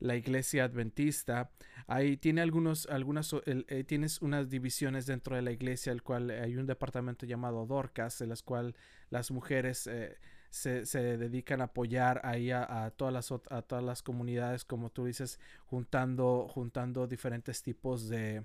la 0.00 0.16
iglesia 0.16 0.64
adventista. 0.64 1.50
Ahí 1.86 2.16
tiene 2.16 2.40
algunos, 2.40 2.86
algunas, 2.86 3.34
eh, 3.46 3.84
tienes 3.84 4.20
unas 4.22 4.50
divisiones 4.50 5.06
dentro 5.06 5.36
de 5.36 5.42
la 5.42 5.52
iglesia, 5.52 5.92
el 5.92 6.02
cual 6.02 6.30
hay 6.30 6.56
un 6.56 6.66
departamento 6.66 7.26
llamado 7.26 7.66
Dorcas, 7.66 8.20
en 8.20 8.30
las 8.30 8.42
cual 8.42 8.74
las 9.10 9.30
mujeres 9.30 9.86
eh, 9.86 10.16
se, 10.50 10.86
se, 10.86 11.16
dedican 11.16 11.60
a 11.60 11.64
apoyar 11.64 12.20
ahí 12.24 12.50
a, 12.50 12.92
todas 12.96 13.14
las, 13.14 13.30
a 13.50 13.62
todas 13.62 13.84
las 13.84 14.02
comunidades, 14.02 14.64
como 14.64 14.90
tú 14.90 15.04
dices, 15.04 15.38
juntando, 15.66 16.48
juntando 16.48 17.06
diferentes 17.06 17.62
tipos 17.62 18.08
de, 18.08 18.44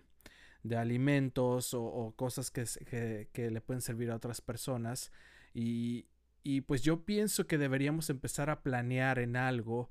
de 0.63 0.77
alimentos 0.77 1.73
o, 1.73 2.13
cosas 2.15 2.51
que, 2.51 2.65
que, 2.85 3.29
que, 3.31 3.49
le 3.49 3.61
pueden 3.61 3.81
servir 3.81 4.11
a 4.11 4.15
otras 4.15 4.41
personas. 4.41 5.11
Y, 5.53 6.05
y 6.43 6.61
pues 6.61 6.83
yo 6.83 7.05
pienso 7.05 7.47
que 7.47 7.57
deberíamos 7.57 8.09
empezar 8.09 8.49
a 8.49 8.61
planear 8.61 9.19
en 9.19 9.35
algo 9.35 9.89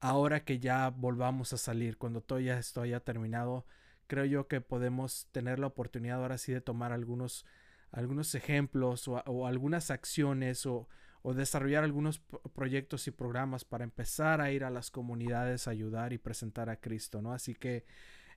ahora 0.00 0.44
que 0.44 0.58
ya 0.58 0.90
volvamos 0.90 1.52
a 1.52 1.58
salir, 1.58 1.98
cuando 1.98 2.20
todo 2.20 2.40
ya 2.40 2.58
esto 2.58 2.82
haya 2.82 3.00
terminado, 3.00 3.66
creo 4.06 4.24
yo 4.24 4.48
que 4.48 4.60
podemos 4.60 5.28
tener 5.32 5.58
la 5.58 5.68
oportunidad 5.68 6.22
ahora 6.22 6.38
sí 6.38 6.52
de 6.52 6.60
tomar 6.60 6.92
algunos, 6.92 7.44
algunos 7.90 8.34
ejemplos 8.34 9.08
o, 9.08 9.46
algunas 9.46 9.90
acciones 9.90 10.66
o, 10.66 10.88
desarrollar 11.34 11.82
algunos 11.82 12.20
proyectos 12.54 13.08
y 13.08 13.10
programas 13.10 13.64
para 13.64 13.82
empezar 13.82 14.40
a 14.40 14.52
ir 14.52 14.62
a 14.62 14.70
las 14.70 14.92
comunidades 14.92 15.66
a 15.66 15.72
ayudar 15.72 16.12
y 16.12 16.18
presentar 16.18 16.70
a 16.70 16.76
Cristo, 16.76 17.20
¿no? 17.20 17.32
Así 17.32 17.56
que 17.56 17.84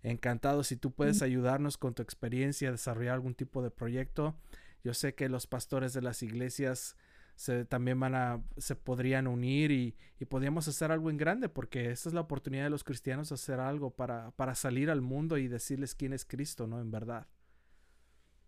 encantado 0.02 0.64
si 0.64 0.76
tú 0.76 0.92
puedes 0.92 1.22
ayudarnos 1.22 1.78
con 1.78 1.94
tu 1.94 2.02
experiencia 2.02 2.70
a 2.70 2.72
desarrollar 2.72 3.14
algún 3.14 3.36
tipo 3.36 3.62
de 3.62 3.70
proyecto. 3.70 4.36
Yo 4.84 4.96
sé 4.96 5.14
que 5.14 5.30
los 5.30 5.46
pastores 5.46 5.94
de 5.94 6.02
las 6.02 6.24
iglesias 6.24 6.96
se, 7.40 7.64
también 7.64 7.98
van 7.98 8.16
a, 8.16 8.44
se 8.58 8.76
podrían 8.76 9.26
unir 9.26 9.72
y, 9.72 9.96
y 10.20 10.26
podríamos 10.26 10.68
hacer 10.68 10.92
algo 10.92 11.10
en 11.10 11.16
grande 11.16 11.48
porque 11.48 11.90
esta 11.90 12.10
es 12.10 12.14
la 12.14 12.20
oportunidad 12.20 12.66
de 12.66 12.70
los 12.70 12.84
cristianos 12.84 13.32
hacer 13.32 13.62
algo 13.62 13.92
para, 13.92 14.32
para 14.32 14.56
salir 14.56 14.90
al 14.90 15.00
mundo 15.00 15.38
y 15.38 15.48
decirles 15.48 15.96
quién 15.96 16.12
es 16.12 16.26
Cristo, 16.26 16.68
¿no? 16.68 16.82
En 16.82 16.92
verdad. 16.92 17.28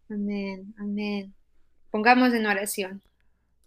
Amén, 0.10 0.76
amén. 0.78 1.34
Pongamos 1.90 2.34
en 2.34 2.46
oración. 2.46 3.02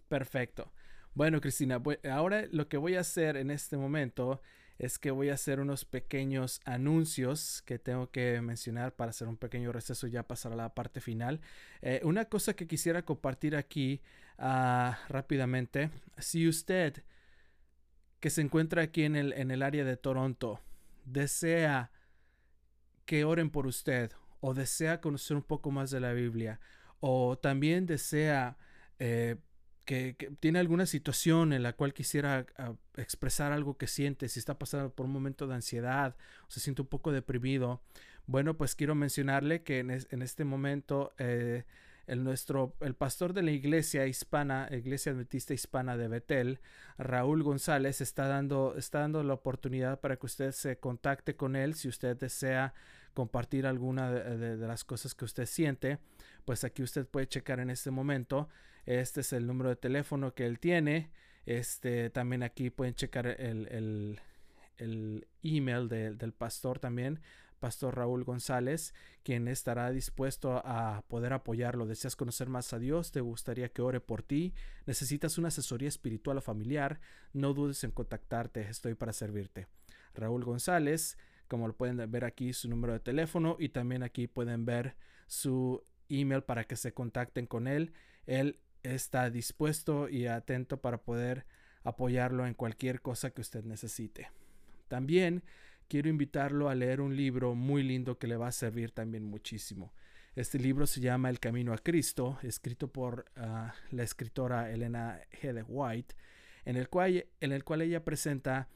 Perfecto. 0.09 0.70
Bueno, 1.14 1.41
Cristina, 1.41 1.81
ahora 2.12 2.45
lo 2.53 2.68
que 2.68 2.77
voy 2.77 2.97
a 2.97 3.01
hacer 3.01 3.39
en 3.39 3.51
este 3.51 3.79
momento 3.79 4.43
es 4.79 4.99
que 4.99 5.11
voy 5.11 5.31
a 5.31 5.35
hacer 5.35 5.61
unos 5.61 5.85
pequeños 5.85 6.61
anuncios 6.64 7.62
que 7.62 7.79
tengo 7.79 8.11
que 8.11 8.41
mencionar 8.41 8.95
para 8.95 9.11
hacer 9.11 9.29
un 9.29 9.37
pequeño 9.37 9.72
receso 9.72 10.07
y 10.07 10.12
ya 10.12 10.25
pasar 10.25 10.53
a 10.53 10.57
la 10.57 10.75
parte 10.75 11.01
final. 11.01 11.41
Eh, 11.83 12.01
una 12.05 12.27
cosa 12.27 12.55
que 12.55 12.66
quisiera 12.66 13.03
compartir 13.03 13.57
aquí 13.57 14.01
uh, 14.39 14.93
rápidamente, 15.09 15.91
si 16.18 16.49
usted 16.49 17.03
que 18.20 18.31
se 18.31 18.41
encuentra 18.41 18.83
aquí 18.83 19.05
en 19.05 19.16
el, 19.16 19.33
en 19.35 19.51
el 19.51 19.62
área 19.62 19.85
de 19.85 19.97
Toronto 19.97 20.61
desea 21.05 21.91
que 23.05 23.25
oren 23.25 23.51
por 23.51 23.66
usted 23.66 24.12
o 24.41 24.55
desea 24.55 25.01
conocer 25.01 25.37
un 25.37 25.43
poco 25.43 25.70
más 25.70 25.91
de 25.91 26.01
la 26.01 26.12
Biblia 26.12 26.59
o 27.01 27.37
también 27.37 27.87
desea 27.87 28.57
eh, 28.99 29.37
que, 29.85 30.16
tiene 30.41 30.59
alguna 30.59 30.87
situación 30.87 31.53
en 31.53 31.62
la 31.62 31.74
cual 31.74 31.93
quisiera 31.95 32.47
ah, 32.59 32.74
expresar 32.97 33.53
algo 33.53 33.76
que 33.76 33.87
siente, 33.87 34.28
si 34.28 34.39
está 34.39 34.59
pasando 34.59 34.91
por 34.91 35.07
un 35.07 35.12
momento 35.12 35.47
de 35.47 35.55
ansiedad 35.55 36.16
o 36.49 36.51
se 36.51 36.61
siente 36.61 36.82
un 36.82 36.89
poco 36.89 37.12
deprimido, 37.12 37.82
bueno, 38.26 38.57
pues 38.57 38.74
quiero 38.74 38.95
mencionarle 38.95 39.62
que 39.62 39.80
en, 39.80 39.91
este 39.91 40.45
momento 40.45 41.12
eh, 41.18 41.64
el, 42.07 42.24
nuestro, 42.24 42.74
el 42.80 42.95
pastor 42.95 43.35
de 43.35 43.43
la 43.43 43.51
iglesia 43.51 44.07
hispana, 44.07 44.68
Iglesia 44.70 45.12
Adventista 45.12 45.53
Hispana 45.53 45.97
de 45.97 46.09
Betel, 46.09 46.61
Raúl 46.97 47.43
González, 47.43 48.01
está 48.01 48.26
dando, 48.26 48.76
está 48.76 49.01
dando 49.01 49.22
la 49.22 49.35
oportunidad 49.35 50.01
para 50.01 50.16
que 50.16 50.26
usted 50.26 50.53
se 50.53 50.78
contacte 50.78 51.37
con 51.37 51.57
él 51.57 51.74
si 51.74 51.89
usted 51.89 52.16
desea 52.16 52.74
compartir 53.14 53.66
alguna 53.66 54.11
de, 54.11 54.57
las 54.57 54.85
cosas 54.85 55.14
que 55.14 55.24
usted 55.24 55.47
siente. 55.47 55.99
Pues 56.45 56.64
aquí 56.64 56.82
usted 56.82 57.07
puede 57.07 57.26
checar 57.26 57.61
en 57.61 57.70
este 57.70 57.91
momento. 57.91 58.49
Este 58.87 59.20
es 59.20 59.32
el 59.32 59.47
número 59.47 59.70
de 59.70 59.76
teléfono 59.76 60.35
que 60.35 60.47
él 60.47 60.59
tiene. 60.59 61.11
Este 61.47 62.11
también 62.11 62.43
aquí 62.43 62.70
pueden 62.70 62.95
checar 62.95 63.26
el, 63.26 63.68
el, 63.68 64.20
el 64.78 65.26
email 65.43 65.89
del 65.89 66.32
pastor 66.32 66.78
también 66.78 67.20
Pastor 67.64 67.97
Raúl 67.97 68.24
González, 68.24 68.93
quien 69.22 69.49
estará 69.49 69.91
dispuesto 69.91 70.61
a 70.66 71.03
poder 71.09 71.32
apoyarlo. 71.32 71.87
¿Deseas 71.87 72.14
conocer 72.14 72.51
más 72.51 72.74
a 72.74 72.78
Dios? 72.78 73.11
¿Te 73.11 73.22
gustaría 73.22 73.70
que 73.70 73.80
ore 73.80 74.01
por 74.01 74.22
ti? 74.22 74.53
¿Necesitas 74.85 75.39
una 75.39 75.49
asesoría 75.49 75.89
espiritual 75.89 76.37
o 76.37 76.41
familiar? 76.43 77.01
No 77.32 77.55
dudes 77.55 77.82
en 77.82 77.91
contactarte, 77.91 78.61
estoy 78.68 78.93
para 78.93 79.14
servirte. 79.14 79.66
Raúl 80.12 80.45
González, 80.45 81.16
como 81.49 81.66
lo 81.66 81.74
pueden 81.74 82.11
ver 82.11 82.26
aquí, 82.26 82.53
su 82.53 82.68
número 82.68 82.93
de 82.93 83.01
teléfono 83.01 83.57
y 83.59 83.70
también 83.70 84.03
aquí 84.03 84.26
pueden 84.26 84.66
ver 84.66 84.97
su 85.26 85.82
email 86.11 86.43
para 86.43 86.64
que 86.64 86.76
se 86.76 86.93
contacten 86.93 87.47
con 87.47 87.66
él. 87.66 87.95
Él 88.26 88.61
está 88.85 89.30
dispuesto 89.30 90.09
y 90.09 90.26
atento 90.26 90.80
para 90.80 90.99
poder 90.99 91.47
apoyarlo 91.82 92.47
en 92.47 92.55
cualquier 92.55 93.01
cosa 93.01 93.30
que 93.30 93.41
usted 93.41 93.64
necesite. 93.64 94.30
También 94.89 95.43
quiero 95.89 96.09
invitarlo 96.09 96.68
a 96.68 96.74
leer 96.74 97.01
un 97.01 97.16
libro 97.16 97.55
muy 97.55 97.82
lindo 97.82 98.18
que 98.18 98.26
le 98.26 98.37
va 98.37 98.49
a 98.49 98.53
servir 98.53 98.93
también 98.93 99.24
muchísimo. 99.24 99.93
Este 100.35 100.59
libro 100.59 100.87
se 100.87 101.01
llama 101.01 101.30
El 101.30 101.39
Camino 101.39 101.72
a 101.72 101.78
Cristo, 101.78 102.39
escrito 102.43 102.89
por 102.89 103.26
ah, 103.37 103.74
la 103.91 104.03
escritora 104.03 104.70
Elena 104.70 105.20
G. 105.41 105.64
White, 105.66 106.14
en 106.64 106.76
el, 106.76 106.89
cual, 106.89 107.26
en 107.41 107.53
el 107.53 107.64
cual 107.64 107.82
ella 107.82 108.05
presenta... 108.05 108.68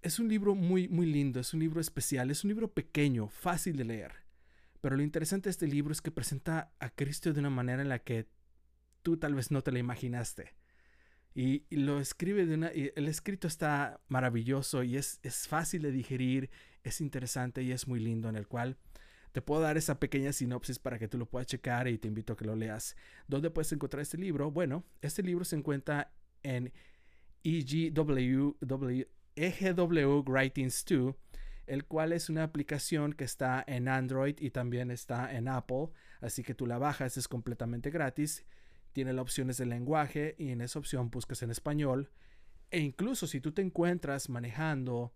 Es 0.00 0.18
un 0.18 0.28
libro 0.28 0.54
muy, 0.54 0.86
muy 0.88 1.06
lindo, 1.06 1.40
es 1.40 1.54
un 1.54 1.60
libro 1.60 1.80
especial, 1.80 2.30
es 2.30 2.44
un 2.44 2.48
libro 2.48 2.70
pequeño, 2.70 3.28
fácil 3.28 3.76
de 3.76 3.84
leer. 3.84 4.23
Pero 4.84 4.96
lo 4.96 5.02
interesante 5.02 5.44
de 5.44 5.52
este 5.52 5.66
libro 5.66 5.92
es 5.92 6.02
que 6.02 6.10
presenta 6.10 6.70
a 6.78 6.90
Cristo 6.90 7.32
de 7.32 7.40
una 7.40 7.48
manera 7.48 7.80
en 7.80 7.88
la 7.88 8.00
que 8.00 8.28
tú 9.00 9.16
tal 9.16 9.34
vez 9.34 9.50
no 9.50 9.62
te 9.62 9.72
la 9.72 9.78
imaginaste. 9.78 10.52
Y, 11.34 11.64
lo 11.74 12.00
escribe 12.00 12.44
de 12.44 12.56
una... 12.56 12.68
el 12.68 13.08
escrito 13.08 13.48
está 13.48 14.02
maravilloso 14.08 14.82
y 14.82 14.98
es, 14.98 15.20
es 15.22 15.48
fácil 15.48 15.80
de 15.80 15.90
digerir, 15.90 16.50
es 16.82 17.00
interesante 17.00 17.62
y 17.62 17.72
es 17.72 17.88
muy 17.88 17.98
lindo 17.98 18.28
en 18.28 18.36
el 18.36 18.46
cual 18.46 18.76
te 19.32 19.40
puedo 19.40 19.62
dar 19.62 19.78
esa 19.78 19.98
pequeña 19.98 20.34
sinopsis 20.34 20.78
para 20.78 20.98
que 20.98 21.08
tú 21.08 21.16
lo 21.16 21.30
puedas 21.30 21.46
checar 21.46 21.88
y 21.88 21.96
te 21.96 22.08
invito 22.08 22.34
a 22.34 22.36
que 22.36 22.44
lo 22.44 22.54
leas. 22.54 22.94
¿Dónde 23.26 23.48
puedes 23.48 23.72
encontrar 23.72 24.02
este 24.02 24.18
libro? 24.18 24.50
Bueno, 24.50 24.84
este 25.00 25.22
libro 25.22 25.46
se 25.46 25.56
encuentra 25.56 26.12
en 26.42 26.74
EGW, 27.42 28.56
EGW 29.34 30.24
Writings 30.26 30.84
2, 30.84 31.14
el 31.66 31.84
cual 31.84 32.12
es 32.12 32.28
una 32.28 32.42
aplicación 32.42 33.12
que 33.12 33.24
está 33.24 33.64
en 33.66 33.88
Android 33.88 34.36
y 34.38 34.50
también 34.50 34.90
está 34.90 35.34
en 35.34 35.48
Apple, 35.48 35.88
así 36.20 36.42
que 36.42 36.54
tú 36.54 36.66
la 36.66 36.78
bajas, 36.78 37.16
es 37.16 37.28
completamente 37.28 37.90
gratis. 37.90 38.44
Tiene 38.92 39.12
las 39.12 39.22
opciones 39.22 39.56
de 39.56 39.66
lenguaje 39.66 40.34
y 40.38 40.50
en 40.50 40.60
esa 40.60 40.78
opción 40.78 41.10
buscas 41.10 41.42
en 41.42 41.50
español. 41.50 42.10
E 42.70 42.80
incluso 42.80 43.26
si 43.26 43.40
tú 43.40 43.52
te 43.52 43.62
encuentras 43.62 44.28
manejando 44.28 45.12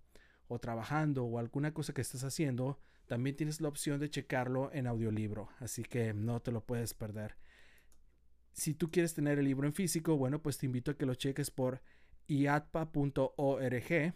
o 0.49 0.59
trabajando 0.59 1.25
o 1.25 1.39
alguna 1.39 1.73
cosa 1.75 1.93
que 1.93 2.01
estés 2.01 2.25
haciendo, 2.25 2.81
también 3.07 3.37
tienes 3.37 3.61
la 3.61 3.69
opción 3.69 4.01
de 4.01 4.11
checarlo 4.11 4.71
en 4.73 4.87
audiolibro, 4.87 5.49
así 5.59 5.83
que 5.83 6.13
no 6.13 6.41
te 6.41 6.53
lo 6.53 6.65
puedes 6.65 6.95
perder. 6.95 7.37
Si 8.53 8.75
tú 8.75 8.91
quieres 8.91 9.15
tener 9.15 9.39
el 9.39 9.45
libro 9.45 9.67
en 9.67 9.73
físico, 9.73 10.17
bueno, 10.17 10.43
pues 10.43 10.59
te 10.59 10.67
invito 10.67 10.91
a 10.91 10.97
que 10.97 11.07
lo 11.07 11.15
cheques 11.15 11.51
por 11.51 11.81
iatpa.org, 12.27 14.15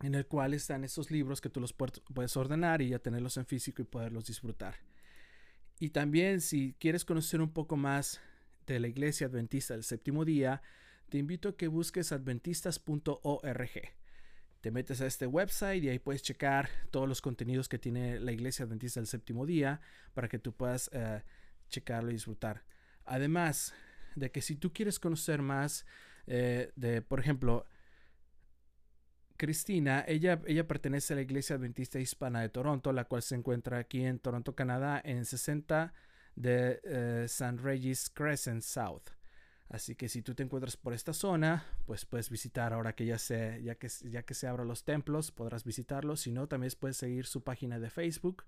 en 0.00 0.14
el 0.14 0.26
cual 0.26 0.54
están 0.54 0.84
esos 0.84 1.10
libros 1.10 1.40
que 1.40 1.50
tú 1.50 1.60
los 1.60 1.72
puedes 1.72 2.36
ordenar 2.36 2.82
y 2.82 2.90
ya 2.90 2.98
tenerlos 2.98 3.36
en 3.36 3.46
físico 3.46 3.82
y 3.82 3.84
poderlos 3.84 4.26
disfrutar. 4.26 4.76
Y 5.80 5.90
también 5.90 6.40
si 6.40 6.74
quieres 6.78 7.04
conocer 7.04 7.40
un 7.40 7.52
poco 7.52 7.76
más 7.76 8.20
de 8.66 8.80
la 8.80 8.88
Iglesia 8.88 9.26
Adventista 9.26 9.74
del 9.74 9.84
Séptimo 9.84 10.24
Día, 10.24 10.62
te 11.08 11.18
invito 11.18 11.50
a 11.50 11.56
que 11.56 11.68
busques 11.68 12.12
adventistas.org. 12.12 13.70
Te 14.60 14.70
metes 14.72 15.00
a 15.00 15.06
este 15.06 15.26
website 15.26 15.84
y 15.84 15.88
ahí 15.88 15.98
puedes 15.98 16.22
checar 16.22 16.68
todos 16.90 17.08
los 17.08 17.20
contenidos 17.20 17.68
que 17.68 17.78
tiene 17.78 18.18
la 18.18 18.32
Iglesia 18.32 18.64
Adventista 18.64 19.00
del 19.00 19.06
Séptimo 19.06 19.46
Día 19.46 19.80
para 20.14 20.28
que 20.28 20.38
tú 20.38 20.52
puedas 20.52 20.90
eh, 20.92 21.22
checarlo 21.68 22.10
y 22.10 22.14
disfrutar. 22.14 22.64
Además 23.04 23.72
de 24.16 24.30
que 24.30 24.42
si 24.42 24.56
tú 24.56 24.72
quieres 24.72 24.98
conocer 24.98 25.42
más 25.42 25.86
eh, 26.26 26.72
de, 26.76 27.02
por 27.02 27.20
ejemplo, 27.20 27.66
Cristina, 29.38 30.04
ella, 30.06 30.42
ella 30.46 30.66
pertenece 30.66 31.14
a 31.14 31.16
la 31.16 31.22
Iglesia 31.22 31.56
Adventista 31.56 31.98
Hispana 31.98 32.42
de 32.42 32.50
Toronto, 32.50 32.92
la 32.92 33.04
cual 33.04 33.22
se 33.22 33.36
encuentra 33.36 33.78
aquí 33.78 34.04
en 34.04 34.18
Toronto, 34.18 34.54
Canadá, 34.54 35.00
en 35.02 35.24
60 35.24 35.94
de 36.36 36.80
eh, 36.84 37.26
San 37.28 37.56
Regis 37.56 38.10
Crescent 38.10 38.62
South. 38.62 39.10
Así 39.70 39.94
que 39.94 40.08
si 40.08 40.22
tú 40.22 40.34
te 40.34 40.42
encuentras 40.42 40.76
por 40.76 40.92
esta 40.92 41.12
zona, 41.12 41.64
pues 41.86 42.04
puedes 42.04 42.30
visitar 42.30 42.72
ahora 42.72 42.94
que 42.94 43.06
ya 43.06 43.18
se, 43.18 43.62
ya 43.62 43.76
que, 43.76 43.88
ya 44.10 44.22
que 44.22 44.34
se 44.34 44.46
abran 44.46 44.66
los 44.66 44.84
templos, 44.84 45.30
podrás 45.30 45.64
visitarlos. 45.64 46.20
Si 46.20 46.32
no, 46.32 46.48
también 46.48 46.72
puedes 46.78 46.96
seguir 46.96 47.26
su 47.26 47.42
página 47.42 47.78
de 47.78 47.90
Facebook. 47.90 48.44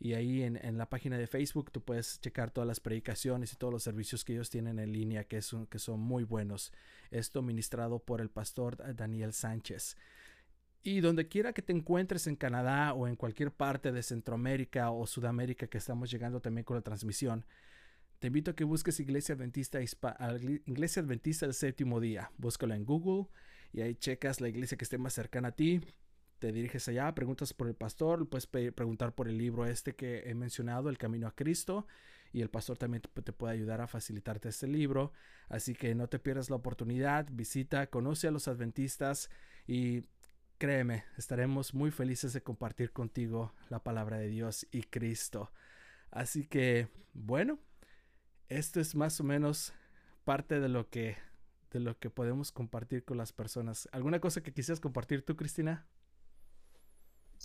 Y 0.00 0.14
ahí 0.14 0.42
en, 0.42 0.78
la 0.78 0.88
página 0.88 1.16
de 1.16 1.26
Facebook 1.26 1.70
tú 1.70 1.80
puedes 1.80 2.20
checar 2.20 2.50
todas 2.50 2.68
las 2.68 2.80
predicaciones 2.80 3.52
y 3.52 3.56
todos 3.56 3.72
los 3.72 3.82
servicios 3.82 4.24
que 4.24 4.34
ellos 4.34 4.50
tienen 4.50 4.78
en 4.78 4.92
línea, 4.92 5.24
que 5.24 5.40
son, 5.40 5.66
que 5.66 5.78
son 5.78 6.00
muy 6.00 6.24
buenos. 6.24 6.72
Esto 7.10 7.42
ministrado 7.42 7.98
por 8.00 8.20
el 8.20 8.28
pastor 8.28 8.76
Daniel 8.94 9.32
Sánchez. 9.32 9.96
Y 10.82 11.00
donde 11.00 11.28
quiera 11.28 11.54
que 11.54 11.62
te 11.62 11.72
encuentres 11.72 12.26
en 12.26 12.36
Canadá 12.36 12.92
o 12.92 13.08
en 13.08 13.16
cualquier 13.16 13.50
parte 13.50 13.90
de 13.90 14.02
Centroamérica 14.02 14.90
o 14.90 15.06
Sudamérica 15.06 15.66
que 15.66 15.78
estamos 15.78 16.10
llegando 16.10 16.40
también 16.40 16.64
con 16.64 16.76
la 16.76 16.82
transmisión, 16.82 17.46
te 18.18 18.26
invito 18.26 18.50
a 18.50 18.54
que 18.54 18.64
busques 18.64 19.00
Iglesia 19.00 19.34
Adventista, 19.34 19.80
Iglesia 19.80 21.02
Adventista 21.02 21.46
del 21.46 21.54
Séptimo 21.54 22.00
Día. 22.00 22.30
Búscalo 22.36 22.74
en 22.74 22.84
Google 22.84 23.28
y 23.72 23.80
ahí 23.80 23.94
checas 23.96 24.40
la 24.40 24.48
iglesia 24.48 24.76
que 24.76 24.84
esté 24.84 24.98
más 24.98 25.14
cercana 25.14 25.48
a 25.48 25.52
ti. 25.52 25.80
Te 26.44 26.52
diriges 26.52 26.86
allá, 26.88 27.14
preguntas 27.14 27.54
por 27.54 27.68
el 27.68 27.74
pastor, 27.74 28.28
puedes 28.28 28.46
preguntar 28.46 29.14
por 29.14 29.28
el 29.28 29.38
libro 29.38 29.64
este 29.64 29.94
que 29.94 30.28
he 30.28 30.34
mencionado, 30.34 30.90
El 30.90 30.98
Camino 30.98 31.26
a 31.26 31.34
Cristo, 31.34 31.86
y 32.34 32.42
el 32.42 32.50
pastor 32.50 32.76
también 32.76 33.00
te 33.00 33.32
puede 33.32 33.54
ayudar 33.54 33.80
a 33.80 33.86
facilitarte 33.86 34.50
este 34.50 34.66
libro. 34.66 35.10
Así 35.48 35.74
que 35.74 35.94
no 35.94 36.06
te 36.06 36.18
pierdas 36.18 36.50
la 36.50 36.56
oportunidad, 36.56 37.26
visita, 37.32 37.86
conoce 37.86 38.28
a 38.28 38.30
los 38.30 38.46
adventistas 38.46 39.30
y 39.66 40.04
créeme, 40.58 41.04
estaremos 41.16 41.72
muy 41.72 41.90
felices 41.90 42.34
de 42.34 42.42
compartir 42.42 42.92
contigo 42.92 43.54
la 43.70 43.82
palabra 43.82 44.18
de 44.18 44.28
Dios 44.28 44.66
y 44.70 44.82
Cristo. 44.82 45.50
Así 46.10 46.44
que, 46.46 46.88
bueno, 47.14 47.58
esto 48.50 48.80
es 48.80 48.94
más 48.94 49.18
o 49.18 49.24
menos 49.24 49.72
parte 50.24 50.60
de 50.60 50.68
lo 50.68 50.90
que 50.90 51.16
de 51.70 51.80
lo 51.80 51.98
que 51.98 52.10
podemos 52.10 52.52
compartir 52.52 53.02
con 53.02 53.16
las 53.16 53.32
personas. 53.32 53.88
¿Alguna 53.92 54.20
cosa 54.20 54.42
que 54.42 54.52
quisieras 54.52 54.78
compartir 54.78 55.24
tú, 55.24 55.36
Cristina? 55.36 55.86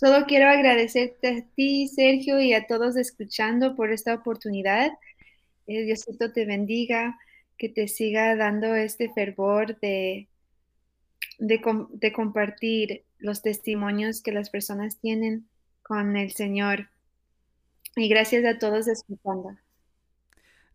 Solo 0.00 0.24
quiero 0.24 0.48
agradecerte 0.48 1.28
a 1.28 1.44
ti, 1.54 1.86
Sergio, 1.86 2.40
y 2.40 2.54
a 2.54 2.66
todos 2.66 2.96
escuchando 2.96 3.76
por 3.76 3.92
esta 3.92 4.14
oportunidad. 4.14 4.92
El 5.66 5.84
Diosito 5.84 6.32
te 6.32 6.46
bendiga, 6.46 7.18
que 7.58 7.68
te 7.68 7.86
siga 7.86 8.34
dando 8.34 8.74
este 8.74 9.12
fervor 9.12 9.78
de, 9.80 10.26
de, 11.38 11.60
de 11.90 12.12
compartir 12.14 13.04
los 13.18 13.42
testimonios 13.42 14.22
que 14.22 14.32
las 14.32 14.48
personas 14.48 14.98
tienen 15.00 15.46
con 15.82 16.16
el 16.16 16.32
Señor. 16.32 16.88
Y 17.94 18.08
gracias 18.08 18.46
a 18.46 18.58
todos 18.58 18.88
escuchando. 18.88 19.58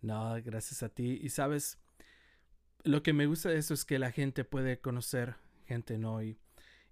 No, 0.04 0.36
gracias 0.44 0.84
a 0.84 0.90
ti. 0.90 1.20
Y 1.20 1.30
sabes, 1.30 1.80
lo 2.84 3.02
que 3.02 3.14
me 3.14 3.26
gusta 3.26 3.50
de 3.50 3.58
eso 3.58 3.74
es 3.74 3.86
que 3.86 3.98
la 3.98 4.12
gente 4.12 4.44
puede 4.44 4.80
conocer 4.80 5.34
gente, 5.66 5.98
¿no? 5.98 6.22
Y, 6.22 6.38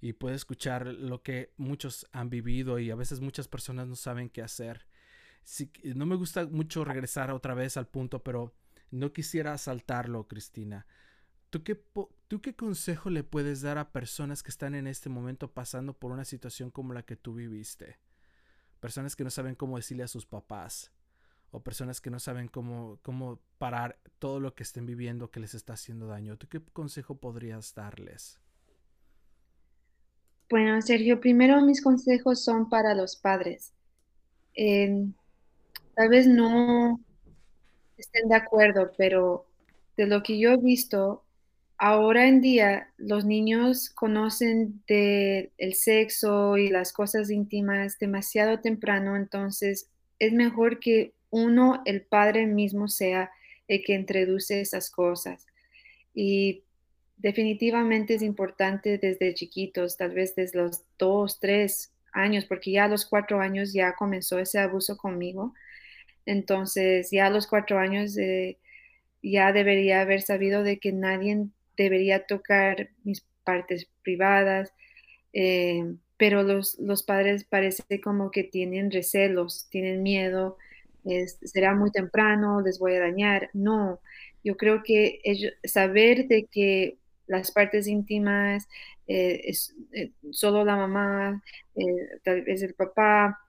y 0.03 0.11
puede 0.11 0.35
escuchar 0.35 0.85
lo 0.88 1.23
que 1.23 1.53
muchos 1.55 2.09
han 2.11 2.30
vivido 2.30 2.77
y 2.77 2.91
a 2.91 2.95
veces 2.95 3.21
muchas 3.21 3.47
personas 3.47 3.88
no 3.88 3.95
saben 3.95 4.30
qué 4.30 4.41
hacer. 4.41 4.85
No 5.95 6.05
me 6.05 6.17
gusta 6.17 6.45
mucho 6.45 6.84
regresar 6.84 7.31
otra 7.31 7.53
vez 7.53 7.77
al 7.77 7.88
punto, 7.88 8.21
pero 8.21 8.53
no 8.91 9.13
quisiera 9.13 9.57
saltarlo, 9.57 10.27
Cristina. 10.27 10.85
¿Tú 11.49 11.63
qué, 11.63 11.81
¿Tú 12.27 12.41
qué 12.41 12.53
consejo 12.53 13.09
le 13.09 13.23
puedes 13.23 13.61
dar 13.61 13.77
a 13.77 13.93
personas 13.93 14.43
que 14.43 14.51
están 14.51 14.75
en 14.75 14.88
este 14.88 15.07
momento 15.07 15.53
pasando 15.53 15.97
por 15.97 16.11
una 16.11 16.25
situación 16.25 16.69
como 16.69 16.93
la 16.93 17.03
que 17.03 17.15
tú 17.15 17.35
viviste? 17.35 17.97
Personas 18.81 19.15
que 19.15 19.23
no 19.23 19.30
saben 19.30 19.55
cómo 19.55 19.77
decirle 19.77 20.03
a 20.03 20.09
sus 20.09 20.25
papás, 20.25 20.91
o 21.51 21.63
personas 21.63 22.01
que 22.01 22.09
no 22.09 22.19
saben 22.19 22.49
cómo, 22.49 22.99
cómo 23.03 23.39
parar 23.57 24.01
todo 24.19 24.41
lo 24.41 24.53
que 24.53 24.63
estén 24.63 24.85
viviendo 24.85 25.31
que 25.31 25.39
les 25.39 25.53
está 25.53 25.73
haciendo 25.73 26.07
daño. 26.07 26.38
¿Tú 26.38 26.49
qué 26.49 26.61
consejo 26.61 27.21
podrías 27.21 27.73
darles? 27.73 28.43
Bueno, 30.53 30.80
Sergio, 30.84 31.19
primero 31.19 31.59
mis 31.61 31.81
consejos 31.81 32.43
son 32.43 32.69
para 32.69 32.93
los 32.93 33.15
padres. 33.15 33.73
tal 35.95 36.09
vez 36.09 36.27
no 36.27 36.99
estén 37.97 38.30
de 38.30 38.35
acuerdo, 38.35 38.91
pero 38.95 39.47
de 39.97 40.05
lo 40.05 40.21
que 40.21 40.38
yo 40.38 40.51
he 40.51 40.57
visto, 40.57 41.23
ahora 41.80 42.27
en 42.27 42.39
día 42.39 42.93
los 42.97 43.25
niños 43.25 43.89
conocen 43.89 44.84
del 44.88 45.49
el 45.57 45.73
sexo 45.73 46.55
y 46.57 46.69
las 46.69 46.93
cosas 46.93 47.31
íntimas 47.31 47.97
demasiado 47.97 48.59
temprano, 48.59 49.15
entonces 49.15 49.89
es 50.19 50.34
mejor 50.34 50.80
que 50.80 51.15
uno, 51.31 51.81
el 51.85 52.03
padre 52.03 52.45
mismo 52.45 52.89
sea 52.89 53.31
el 53.67 53.84
que 53.84 53.95
introduce 53.95 54.61
esas 54.61 54.91
cosas. 54.91 55.47
Y 56.13 56.61
definitivamente 57.24 58.16
es 58.16 58.22
importante 58.22 59.00
desde 59.00 59.34
chiquitos, 59.34 59.98
tal 59.98 60.12
vez 60.12 60.36
desde 60.36 60.60
los 60.60 60.84
dos, 61.00 61.40
tres 61.40 61.91
años, 62.12 62.45
porque 62.45 62.72
ya 62.72 62.86
a 62.86 62.88
los 62.90 63.06
cuatro 63.06 63.40
años 63.40 63.74
ya 63.74 63.95
comenzó 63.95 64.38
ese 64.40 64.60
abuso 64.60 64.98
conmigo. 64.98 65.54
Entonces, 66.26 67.10
ya 67.12 67.28
a 67.28 67.30
los 67.32 67.48
cuatro 67.48 67.80
años 67.80 68.18
eh, 68.18 68.60
ya 69.24 69.52
debería 69.54 70.02
haber 70.02 70.22
sabido 70.22 70.64
de 70.64 70.80
que 70.80 70.91
nadie 70.91 71.48
debería 71.78 72.26
tocar 72.28 72.90
mis 73.04 73.26
partes 73.44 73.88
privadas, 74.04 74.74
eh, 75.34 75.95
pero 76.18 76.44
los, 76.44 76.78
los 76.80 77.04
padres 77.04 77.45
parece 77.45 78.02
como 78.02 78.32
que 78.32 78.44
tienen 78.44 78.91
recelos, 78.91 79.68
tienen 79.72 80.04
miedo 80.04 80.58
será 81.44 81.76
muy 81.76 81.91
temprano, 81.91 82.62
les 82.62 82.80
voy 82.80 82.95
a 82.95 83.02
dañar. 83.02 83.50
No, 83.54 84.00
yo 84.44 84.58
creo 84.58 84.84
que 84.84 85.20
saber 85.64 86.28
de 86.28 86.45
que 86.45 86.98
las 87.28 87.52
partes 87.52 87.88
íntimas, 87.88 88.68
eh, 89.08 89.41
es, 89.45 89.76
eh, 89.91 90.12
solo 90.32 90.66
la 90.66 90.76
mamá, 90.76 91.44
tal 92.24 92.44
vez 92.44 92.62
el 92.62 92.74
papá, 92.74 93.40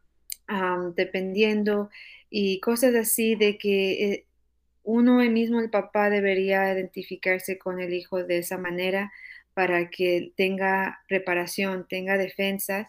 dependiendo, 0.94 1.90
y 2.30 2.60
cosas 2.60 2.94
así 2.94 3.34
de 3.34 3.58
que 3.58 4.26
uno 4.82 5.18
mismo, 5.30 5.60
el 5.60 5.70
papá, 5.70 6.10
debería 6.10 6.72
identificarse 6.72 7.58
con 7.58 7.80
el 7.80 7.92
hijo 7.94 8.22
de 8.22 8.38
esa 8.38 8.58
manera 8.58 9.12
para 9.54 9.88
que 9.90 10.32
tenga 10.36 11.00
reparación, 11.08 11.86
tenga 11.88 12.18
defensas, 12.18 12.88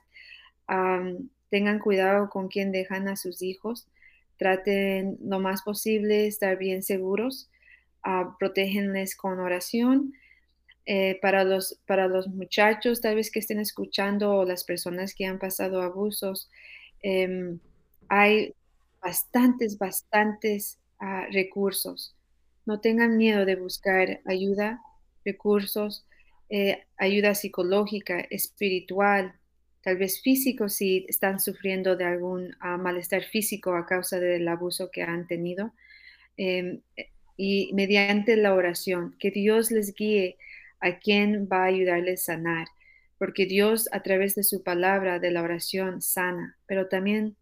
tengan 1.50 1.80
cuidado 1.80 2.30
con 2.30 2.48
quién 2.48 2.72
dejan 2.72 3.08
a 3.08 3.16
sus 3.16 3.42
hijos, 3.42 3.88
traten 4.38 5.18
lo 5.22 5.40
más 5.40 5.62
posible 5.62 6.28
estar 6.28 6.58
bien 6.58 6.84
seguros, 6.84 7.50
uh, 8.06 8.38
protégenles 8.38 9.16
con 9.16 9.40
oración. 9.40 10.14
Eh, 10.88 11.18
para, 11.20 11.44
los, 11.44 11.80
para 11.88 12.08
los 12.08 12.28
muchachos, 12.28 13.02
tal 13.02 13.16
vez 13.16 13.32
que 13.32 13.40
estén 13.40 13.60
escuchando, 13.60 14.36
o 14.36 14.46
las 14.46 14.64
personas 14.64 15.16
que 15.16 15.26
han 15.26 15.40
pasado 15.40 15.82
abusos, 15.82 16.48
em, 17.02 17.60
hay 18.08 18.54
bastantes, 19.02 19.80
bastantes 19.80 20.78
ah, 21.00 21.26
recursos. 21.32 22.16
No 22.68 22.82
tengan 22.82 23.18
miedo 23.18 23.46
de 23.46 23.56
buscar 23.56 24.22
ayuda, 24.26 24.80
recursos, 25.24 26.06
eh, 26.50 26.86
ayuda 26.98 27.34
psicológica, 27.34 28.20
espiritual, 28.30 29.34
tal 29.82 29.98
vez 29.98 30.22
físico 30.22 30.70
si 30.70 31.06
están 31.10 31.40
sufriendo 31.40 31.96
de 31.96 32.06
algún 32.06 32.56
ah, 32.60 32.78
malestar 32.78 33.24
físico 33.24 33.74
a 33.76 33.88
causa 33.88 34.20
del 34.20 34.48
abuso 34.48 34.92
que 34.92 35.02
han 35.02 35.26
tenido. 35.26 35.74
Em, 36.38 36.82
y 37.38 37.72
mediante 37.74 38.38
la 38.38 38.54
oración, 38.54 39.16
que 39.20 39.32
Dios 39.32 39.72
les 39.72 39.94
guíe 39.94 40.38
a 40.80 41.00
quien 41.00 41.48
va 41.52 41.64
a 41.64 41.68
ayudarles 41.68 42.22
a 42.24 42.34
sanar, 42.34 42.68
porque 43.18 43.46
Dios 43.46 43.90
a 43.92 44.02
través 44.04 44.36
de 44.36 44.44
su 44.44 44.64
palabra, 44.64 45.20
de 45.20 45.32
la 45.32 45.42
oración, 45.42 46.02
sana, 46.02 46.58
pero 46.66 46.88
también 46.88 47.36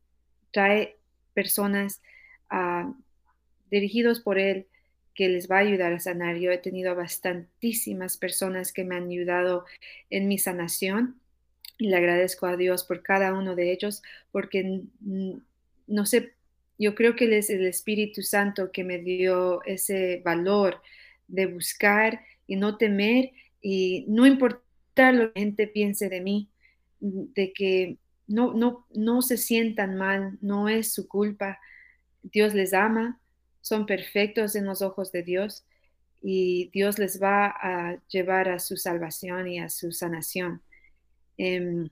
trae 0.51 0.97
personas 1.33 2.01
uh, 2.51 2.93
dirigidos 3.69 4.19
por 4.19 4.37
Él 4.37 4.67
que 5.15 5.29
les 5.29 5.49
va 5.49 5.57
a 5.57 5.61
ayudar 5.61 5.93
a 5.93 5.99
sanar. 5.99 6.37
Yo 6.37 6.51
he 6.51 6.57
tenido 6.57 6.95
bastantísimas 6.95 8.17
personas 8.17 8.71
que 8.71 8.83
me 8.83 8.95
han 8.95 9.07
ayudado 9.07 9.65
en 10.09 10.27
mi 10.27 10.37
sanación 10.37 11.19
y 11.77 11.89
le 11.89 11.97
agradezco 11.97 12.45
a 12.45 12.57
Dios 12.57 12.83
por 12.83 13.03
cada 13.03 13.33
uno 13.33 13.55
de 13.55 13.71
ellos, 13.71 14.01
porque 14.31 14.81
no 15.87 16.05
sé, 16.05 16.33
yo 16.77 16.95
creo 16.95 17.15
que 17.15 17.37
es 17.37 17.49
el 17.49 17.65
Espíritu 17.65 18.21
Santo 18.21 18.71
que 18.71 18.83
me 18.83 18.99
dio 18.99 19.63
ese 19.63 20.21
valor 20.23 20.81
de 21.27 21.45
buscar 21.47 22.21
y 22.47 22.55
no 22.55 22.77
temer 22.77 23.31
y 23.61 24.05
no 24.07 24.25
importar 24.25 25.13
lo 25.13 25.33
que 25.33 25.39
la 25.39 25.45
gente 25.45 25.67
piense 25.67 26.09
de 26.09 26.21
mí, 26.21 26.49
de 26.99 27.53
que 27.53 27.97
no, 28.27 28.53
no, 28.53 28.85
no 28.93 29.21
se 29.21 29.37
sientan 29.37 29.95
mal, 29.95 30.37
no 30.41 30.69
es 30.69 30.93
su 30.93 31.07
culpa. 31.07 31.59
Dios 32.21 32.53
les 32.53 32.73
ama, 32.73 33.19
son 33.61 33.85
perfectos 33.85 34.55
en 34.55 34.65
los 34.65 34.81
ojos 34.81 35.11
de 35.11 35.23
Dios 35.23 35.65
y 36.21 36.69
Dios 36.71 36.99
les 36.99 37.21
va 37.21 37.47
a 37.47 37.97
llevar 38.07 38.49
a 38.49 38.59
su 38.59 38.77
salvación 38.77 39.47
y 39.47 39.59
a 39.59 39.69
su 39.69 39.91
sanación. 39.91 40.61
Em, 41.37 41.89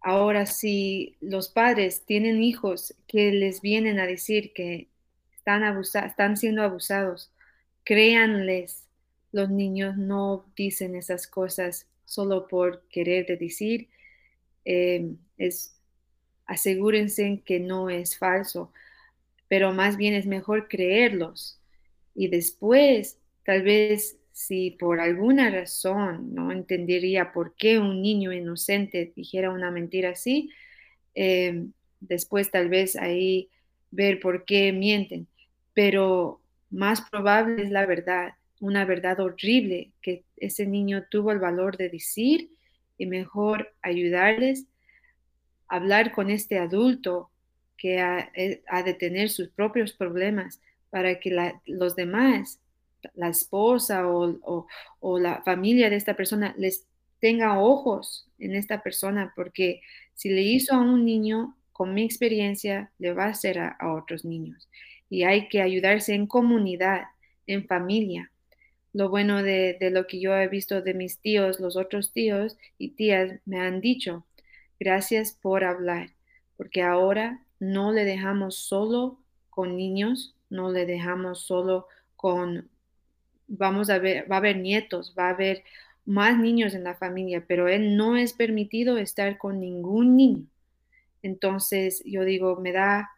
ahora, 0.00 0.46
si 0.46 1.16
los 1.20 1.48
padres 1.48 2.04
tienen 2.04 2.42
hijos 2.42 2.94
que 3.08 3.32
les 3.32 3.60
vienen 3.60 3.98
a 3.98 4.06
decir 4.06 4.52
que 4.52 4.88
están, 5.36 5.62
están 6.06 6.36
siendo 6.36 6.62
abusados, 6.62 7.32
créanles, 7.84 8.86
los 9.32 9.50
niños 9.50 9.96
no 9.96 10.46
dicen 10.56 10.94
esas 10.94 11.26
cosas 11.26 11.86
solo 12.04 12.48
por 12.48 12.82
querer 12.88 13.26
decir, 13.38 13.88
em, 14.64 15.16
es, 15.38 15.76
asegúrense 16.46 17.42
que 17.44 17.60
no 17.60 17.90
es 17.90 18.18
falso, 18.18 18.72
pero 19.48 19.72
más 19.72 19.96
bien 19.96 20.14
es 20.14 20.26
mejor 20.26 20.68
creerlos. 20.68 21.60
Y 22.14 22.28
después, 22.28 23.18
tal 23.44 23.62
vez 23.62 24.20
si 24.32 24.70
por 24.72 25.00
alguna 25.00 25.50
razón 25.50 26.34
no 26.34 26.50
entendería 26.52 27.32
por 27.32 27.54
qué 27.56 27.78
un 27.78 28.00
niño 28.02 28.32
inocente 28.32 29.12
dijera 29.14 29.50
una 29.50 29.70
mentira 29.70 30.10
así, 30.10 30.50
em, 31.14 31.72
después 32.00 32.50
tal 32.50 32.68
vez 32.68 32.96
ahí 32.96 33.50
ver 33.90 34.20
por 34.20 34.44
qué 34.44 34.72
mienten. 34.72 35.28
Pero 35.74 36.40
más 36.70 37.02
probable 37.10 37.62
es 37.64 37.70
la 37.70 37.86
verdad, 37.86 38.34
una 38.60 38.84
verdad 38.84 39.18
horrible 39.20 39.92
que 40.02 40.24
ese 40.36 40.66
niño 40.66 41.04
tuvo 41.10 41.32
el 41.32 41.38
valor 41.38 41.76
de 41.76 41.88
decir 41.88 42.50
y 42.98 43.06
mejor 43.06 43.74
ayudarles, 43.82 44.66
a 45.68 45.76
hablar 45.76 46.12
con 46.12 46.30
este 46.30 46.58
adulto 46.58 47.30
que 47.76 47.98
ha, 47.98 48.30
eh, 48.34 48.62
de 48.84 48.94
tener 48.94 49.30
sus 49.30 49.48
propios 49.48 49.92
problemas 49.92 50.60
para 50.90 51.18
que 51.18 51.54
los 51.66 51.96
demás 51.96 52.60
la 53.14 53.28
esposa 53.28 54.06
o, 54.06 55.18
la 55.18 55.42
familia 55.42 55.90
de 55.90 55.96
esta 55.96 56.14
persona 56.14 56.54
les 56.58 56.86
tenga 57.20 57.60
ojos 57.60 58.28
en 58.38 58.54
esta 58.54 58.82
persona, 58.82 59.32
porque 59.36 59.80
si 60.14 60.30
le 60.30 60.42
hizo 60.42 60.74
a 60.74 60.80
un 60.80 61.04
niño, 61.04 61.56
con 61.72 61.94
mi 61.94 62.02
experiencia, 62.02 62.92
le 62.98 63.12
va 63.14 63.24
a 63.24 63.30
hacer 63.30 63.58
a, 63.58 63.76
otros 63.94 64.24
niños. 64.24 64.68
Y 65.08 65.24
hay 65.24 65.48
que 65.48 65.62
ayudarse 65.62 66.14
en 66.14 66.26
comunidad, 66.26 67.04
en 67.46 67.66
familia. 67.66 68.30
Lo 68.92 69.08
bueno 69.08 69.42
de, 69.42 69.76
de, 69.78 69.90
lo 69.90 70.06
que 70.06 70.20
yo 70.20 70.34
he 70.34 70.48
visto 70.48 70.82
de 70.82 70.94
mis 70.94 71.18
tíos, 71.20 71.60
los 71.60 71.76
otros 71.76 72.12
tíos 72.12 72.56
y 72.78 72.90
tías 72.90 73.40
me 73.44 73.60
han 73.60 73.80
dicho, 73.80 74.26
gracias 74.80 75.32
por 75.32 75.64
hablar, 75.64 76.10
porque 76.56 76.82
ahora 76.82 77.44
no 77.60 77.92
le 77.92 78.04
dejamos 78.04 78.56
solo 78.56 79.18
con 79.48 79.76
niños, 79.76 80.34
no 80.48 80.72
le 80.72 80.86
dejamos 80.86 81.42
solo 81.46 81.86
con 82.16 82.68
vamos 83.50 83.90
a 83.90 83.98
ver, 83.98 84.30
va 84.30 84.36
a 84.36 84.38
haber 84.38 84.56
nietos, 84.58 85.14
va 85.18 85.26
a 85.26 85.30
haber 85.30 85.64
más 86.06 86.38
niños 86.38 86.74
en 86.74 86.84
la 86.84 86.94
familia, 86.94 87.44
pero 87.46 87.68
él 87.68 87.96
no 87.96 88.16
es 88.16 88.32
permitido 88.32 88.96
estar 88.96 89.38
con 89.38 89.60
ningún 89.60 90.16
niño. 90.16 90.46
Entonces 91.22 92.02
yo 92.06 92.24
digo, 92.24 92.56
me 92.60 92.72
da 92.72 93.10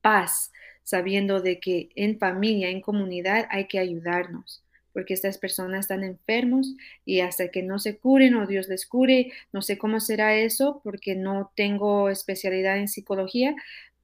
paz 0.00 0.52
sabiendo 0.82 1.40
de 1.40 1.60
que 1.60 1.90
en 1.94 2.18
familia, 2.18 2.68
en 2.70 2.80
comunidad 2.80 3.46
hay 3.50 3.68
que 3.68 3.78
ayudarnos, 3.78 4.63
porque 4.94 5.12
estas 5.12 5.36
personas 5.36 5.80
están 5.80 6.04
enfermos 6.04 6.74
y 7.04 7.20
hasta 7.20 7.48
que 7.48 7.62
no 7.62 7.78
se 7.80 7.98
curen 7.98 8.36
o 8.36 8.46
Dios 8.46 8.68
les 8.68 8.86
cure, 8.86 9.32
no 9.52 9.60
sé 9.60 9.76
cómo 9.76 10.00
será 10.00 10.36
eso, 10.36 10.80
porque 10.84 11.16
no 11.16 11.52
tengo 11.56 12.08
especialidad 12.08 12.78
en 12.78 12.88
psicología, 12.88 13.54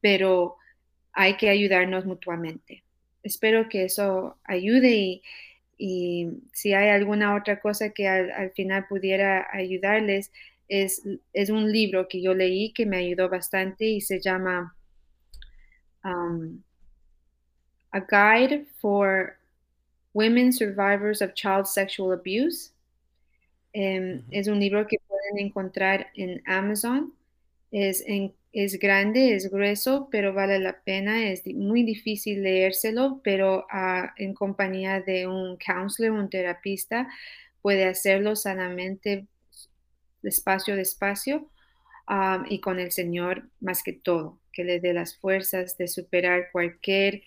pero 0.01 0.57
hay 1.13 1.37
que 1.37 1.49
ayudarnos 1.49 2.05
mutuamente. 2.05 2.83
Espero 3.23 3.69
que 3.69 3.85
eso 3.85 4.39
ayude 4.45 5.23
y, 5.79 6.43
si 6.53 6.75
hay 6.75 6.91
alguna 6.91 7.37
otra 7.37 7.61
cosa 7.61 7.91
que 7.91 8.07
al, 8.07 8.51
final 8.53 8.87
pudiera 8.87 9.49
ayudarles, 9.51 10.31
es, 10.69 11.03
es, 11.33 11.49
un 11.51 11.73
libro 11.73 12.07
que 12.07 12.21
yo 12.21 12.35
leí 12.35 12.73
que 12.73 12.85
me 12.85 12.99
ayudó 12.99 13.31
bastante 13.31 13.87
y 13.87 14.03
se 14.03 14.21
llama 14.21 14.77
um, 16.05 16.63
A 17.93 18.01
Guide 18.01 18.67
for 18.79 19.40
Women 20.13 20.53
Survivors 20.53 21.23
of 21.23 21.35
Child 21.35 21.67
Sexual 21.67 22.13
Abuse. 22.13 22.73
Em, 23.73 24.23
es 24.31 24.49
un 24.49 24.59
libro 24.59 24.87
que 24.87 24.99
pueden 25.07 25.47
encontrar 25.47 26.09
en 26.15 26.43
Amazon. 26.47 27.13
Es 27.71 28.03
en 28.07 28.35
es 28.53 28.79
grande, 28.79 29.35
es 29.35 29.51
grueso, 29.51 30.09
pero 30.11 30.33
vale 30.33 30.59
la 30.59 30.81
pena. 30.81 31.31
Es 31.31 31.47
muy 31.47 31.85
difícil 31.85 32.43
leérselo, 32.43 33.21
pero 33.23 33.67
ah, 33.71 34.13
en 34.17 34.35
compañía 34.35 35.01
de 35.01 35.27
un 35.27 35.57
counselor, 35.57 36.13
un 36.13 36.31
terapista, 36.31 37.09
puede 37.63 37.85
hacerlo 37.85 38.35
sanamente, 38.37 39.27
despacio, 40.23 40.75
despacio, 40.77 41.49
ah, 42.07 42.45
y 42.49 42.61
con 42.61 42.81
el 42.81 42.91
Señor 42.91 43.49
más 43.61 43.83
que 43.83 43.93
todo, 43.93 44.39
que 44.53 44.65
le 44.65 44.81
dé 44.81 44.93
las 44.95 45.17
fuerzas 45.17 45.77
de 45.79 45.87
superar 45.89 46.51
cualquier 46.51 47.23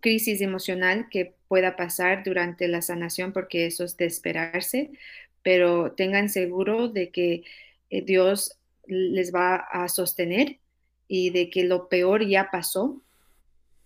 crisis 0.00 0.40
emocional 0.40 1.08
que 1.10 1.34
pueda 1.48 1.76
pasar 1.76 2.24
durante 2.24 2.68
la 2.68 2.82
sanación, 2.82 3.32
porque 3.32 3.66
eso 3.66 3.84
es 3.84 3.96
de 3.96 4.06
esperarse, 4.06 4.90
pero 5.42 5.92
tengan 5.92 6.28
seguro 6.28 6.88
de 6.88 7.10
que 7.10 7.44
eh, 7.90 8.02
Dios 8.02 8.58
les 8.86 9.32
va 9.32 9.56
a 9.56 9.88
sostener 9.88 10.58
y 11.06 11.30
de 11.30 11.50
que 11.50 11.64
lo 11.64 11.88
peor 11.88 12.26
ya 12.26 12.50
pasó 12.50 13.00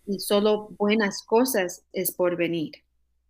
y 0.06 0.20
solo 0.20 0.68
buenas 0.78 1.22
cosas 1.22 1.85
es 1.93 2.12
por 2.12 2.36
venir. 2.36 2.82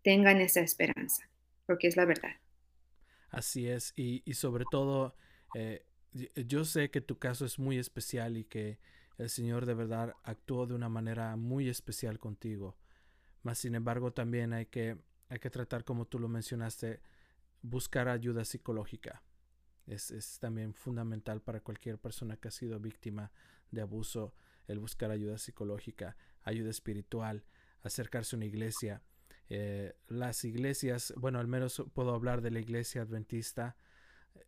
Tengan 0.02 0.40
esa 0.40 0.60
esperanza, 0.60 1.28
porque 1.66 1.88
es 1.88 1.96
la 1.96 2.04
verdad. 2.04 2.32
Así 3.30 3.68
es, 3.68 3.92
y, 3.96 4.22
sobre 4.34 4.64
todo, 4.70 5.16
eh, 5.54 5.84
yo 6.36 6.64
sé 6.64 6.90
que 6.90 7.00
tu 7.00 7.18
caso 7.18 7.44
es 7.44 7.58
muy 7.58 7.78
especial 7.78 8.36
y 8.36 8.44
que 8.44 8.78
el 9.18 9.30
Señor 9.30 9.66
de 9.66 9.74
verdad 9.74 10.14
actuó 10.24 10.66
de 10.66 10.74
una 10.74 10.88
manera 10.88 11.36
muy 11.36 11.68
especial 11.68 12.18
contigo, 12.18 12.76
Más 13.42 13.58
sin 13.58 13.74
embargo, 13.74 14.12
también 14.12 14.52
hay 14.52 14.66
que, 14.66 14.96
hay 15.28 15.38
que 15.38 15.50
tratar, 15.50 15.84
como 15.84 16.06
tú 16.06 16.18
lo 16.18 16.28
mencionaste, 16.28 17.00
buscar 17.62 18.08
ayuda 18.08 18.44
psicológica. 18.44 19.22
Es, 19.86 20.10
es, 20.10 20.38
también 20.38 20.72
fundamental 20.72 21.42
para 21.42 21.60
cualquier 21.60 21.98
persona 21.98 22.38
que 22.38 22.48
ha 22.48 22.50
sido 22.50 22.80
víctima 22.80 23.30
de 23.70 23.82
abuso 23.82 24.34
el 24.66 24.78
buscar 24.78 25.10
ayuda 25.10 25.38
psicológica, 25.38 26.16
ayuda 26.42 26.70
espiritual, 26.70 27.44
acercarse 27.82 28.34
a 28.34 28.38
una 28.38 28.46
iglesia. 28.46 29.02
Eh, 29.50 29.94
las 30.08 30.44
iglesias, 30.44 31.12
bueno, 31.16 31.38
al 31.38 31.48
menos 31.48 31.82
puedo 31.92 32.14
hablar 32.14 32.40
de 32.40 32.50
la 32.50 32.60
iglesia 32.60 33.02
adventista. 33.02 33.76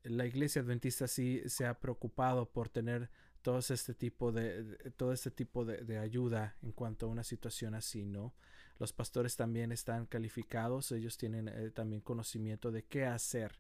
La 0.03 0.27
iglesia 0.27 0.63
adventista 0.63 1.07
sí 1.07 1.43
se 1.47 1.67
ha 1.67 1.79
preocupado 1.79 2.51
por 2.51 2.69
tener 2.69 3.11
todo 3.47 3.60
este 3.60 3.94
tipo 3.94 4.32
de, 4.32 4.77
todo 4.97 5.12
este 5.12 5.31
tipo 5.31 5.64
de, 5.64 5.85
de, 5.85 5.98
ayuda 5.98 6.56
en 6.62 6.73
cuanto 6.73 7.06
a 7.06 7.09
una 7.09 7.23
situación 7.23 7.77
así, 7.77 8.05
¿no? 8.05 8.35
Los 8.81 8.93
pastores 8.93 9.36
también 9.36 9.70
están 9.70 10.06
calificados, 10.06 10.90
ellos 10.90 11.16
tienen 11.16 11.47
eh, 11.47 11.70
también 11.70 12.02
conocimiento 12.02 12.73
de 12.73 12.82
qué 12.82 13.05
hacer 13.05 13.56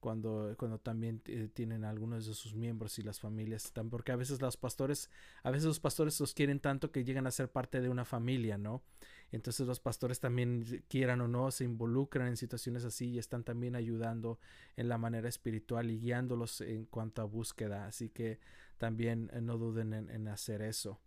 cuando, 0.00 0.54
cuando 0.58 0.78
también 0.78 1.20
tienen 1.52 1.84
algunos 1.84 2.26
de 2.26 2.34
sus 2.34 2.54
miembros 2.54 2.98
y 2.98 3.02
las 3.02 3.20
familias 3.20 3.66
están, 3.66 3.90
porque 3.90 4.12
a 4.12 4.16
veces 4.16 4.40
los 4.40 4.56
pastores, 4.56 5.10
a 5.42 5.50
veces 5.50 5.66
los 5.66 5.80
pastores 5.80 6.18
los 6.18 6.34
quieren 6.34 6.58
tanto 6.58 6.90
que 6.90 7.04
llegan 7.04 7.26
a 7.26 7.30
ser 7.30 7.50
parte 7.50 7.80
de 7.80 7.88
una 7.88 8.04
familia, 8.04 8.58
¿no? 8.58 8.82
Entonces 9.30 9.66
los 9.66 9.78
pastores 9.78 10.18
también 10.18 10.84
quieran 10.88 11.20
o 11.20 11.28
no 11.28 11.50
se 11.50 11.64
involucran 11.64 12.28
en 12.28 12.36
situaciones 12.36 12.84
así 12.84 13.10
y 13.10 13.18
están 13.18 13.44
también 13.44 13.76
ayudando 13.76 14.40
en 14.76 14.88
la 14.88 14.98
manera 14.98 15.28
espiritual 15.28 15.90
y 15.90 16.00
guiándolos 16.00 16.62
en 16.62 16.86
cuanto 16.86 17.22
a 17.22 17.26
búsqueda, 17.26 17.86
así 17.86 18.08
que 18.08 18.40
también 18.78 19.30
eh, 19.32 19.40
no 19.40 19.58
duden 19.58 19.92
en, 19.92 20.10
en 20.10 20.26
hacer 20.28 20.62
eso. 20.62 21.00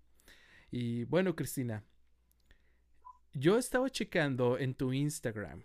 Y 0.71 1.03
bueno, 1.05 1.35
Cristina, 1.35 1.83
yo 3.33 3.57
estaba 3.57 3.89
checando 3.89 4.57
en 4.57 4.75
tu 4.75 4.93
Instagram 4.93 5.63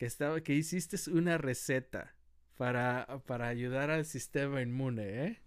que 0.00 0.06
estaba 0.06 0.40
que 0.40 0.54
hiciste 0.54 0.96
una 1.10 1.36
receta 1.36 2.14
para, 2.56 3.20
para 3.26 3.48
ayudar 3.48 3.90
al 3.90 4.06
sistema 4.06 4.62
inmune, 4.62 5.26
¿eh? 5.26 5.38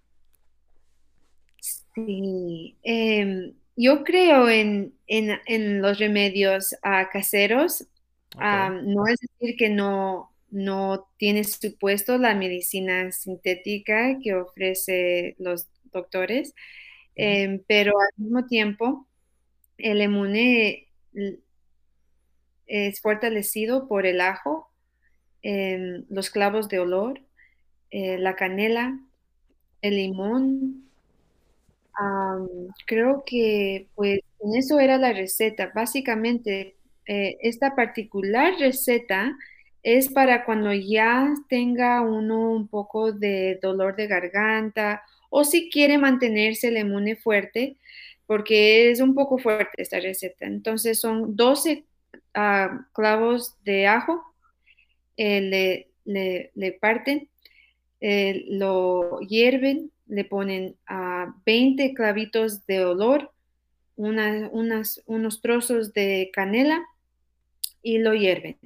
Sí, 1.96 2.78
em, 2.84 3.56
yo 3.76 4.04
creo 4.04 4.48
en, 4.50 4.94
en, 5.08 5.82
los 5.82 5.98
remedios 5.98 6.74
uh, 6.84 7.10
caseros. 7.12 7.88
no 8.38 9.08
es 9.08 9.20
decir 9.22 9.56
que 9.58 9.70
no, 9.70 10.32
no 10.52 11.08
tiene 11.18 11.44
su 11.46 11.76
puesto 11.80 12.20
la 12.20 12.36
medicina 12.36 13.12
sintética 13.12 14.20
que 14.22 14.36
ofrece 14.36 15.36
los 15.40 15.68
doctores, 15.86 16.54
em, 17.16 17.60
pero 17.68 17.94
al 18.00 18.24
mismo 18.24 18.46
tiempo 18.46 19.08
el 19.80 20.00
inmune 20.04 20.90
es 22.68 23.02
fortalecido 23.02 23.88
por 23.88 24.06
el 24.06 24.22
ajo, 24.22 24.70
em, 25.42 26.06
los 26.10 26.30
clavos 26.30 26.70
de 26.70 26.80
olor, 26.80 27.22
eh, 27.92 28.18
la 28.20 28.36
canela, 28.36 29.00
el 29.82 29.96
limón. 29.98 30.84
creo 32.88 33.24
que 33.26 33.88
pues 33.96 34.20
en 34.40 34.56
eso 34.56 34.80
era 34.80 34.98
la 34.98 35.14
receta. 35.14 35.72
Básicamente, 35.74 36.76
eh, 37.08 37.38
esta 37.42 37.76
particular 37.76 38.54
receta 38.60 39.38
es 39.84 40.10
para 40.12 40.46
cuando 40.46 40.74
ya 40.74 41.34
tenga 41.50 42.02
uno 42.02 42.52
un 42.52 42.68
poco 42.68 43.12
de 43.12 43.60
dolor 43.62 43.96
de 43.96 44.08
garganta 44.08 45.04
o 45.30 45.44
si 45.44 45.70
quiere 45.70 45.98
mantenerse 45.98 46.70
el 46.70 46.78
inmune 46.78 47.16
fuerte, 47.16 47.78
porque 48.28 48.92
es 48.92 49.02
un 49.02 49.16
poco 49.16 49.38
fuerte 49.38 49.82
esta 49.82 50.00
receta. 50.00 50.46
Entonces 50.46 51.00
son 51.00 51.36
12 51.36 51.86
clavos 52.94 53.56
de 53.64 53.88
ajo, 53.88 54.24
eh, 55.18 55.88
le, 56.06 56.72
parten, 56.74 57.30
eh, 58.02 58.46
lo 58.50 59.20
hierven, 59.20 59.92
le 60.08 60.26
ponen 60.26 60.76
a 60.88 61.36
20 61.46 61.94
clavitos 61.94 62.66
de 62.66 62.84
olor, 62.86 63.32
unos 63.96 65.42
trozos 65.42 65.94
de 65.94 66.32
canela 66.34 66.84
y 67.82 68.00
lo 68.00 68.14
hierven. 68.14 68.58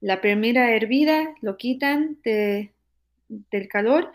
La 0.00 0.22
primera 0.22 0.74
hervida 0.74 1.34
lo 1.42 1.58
quitan 1.58 2.18
del 2.24 3.68
calor 3.68 4.12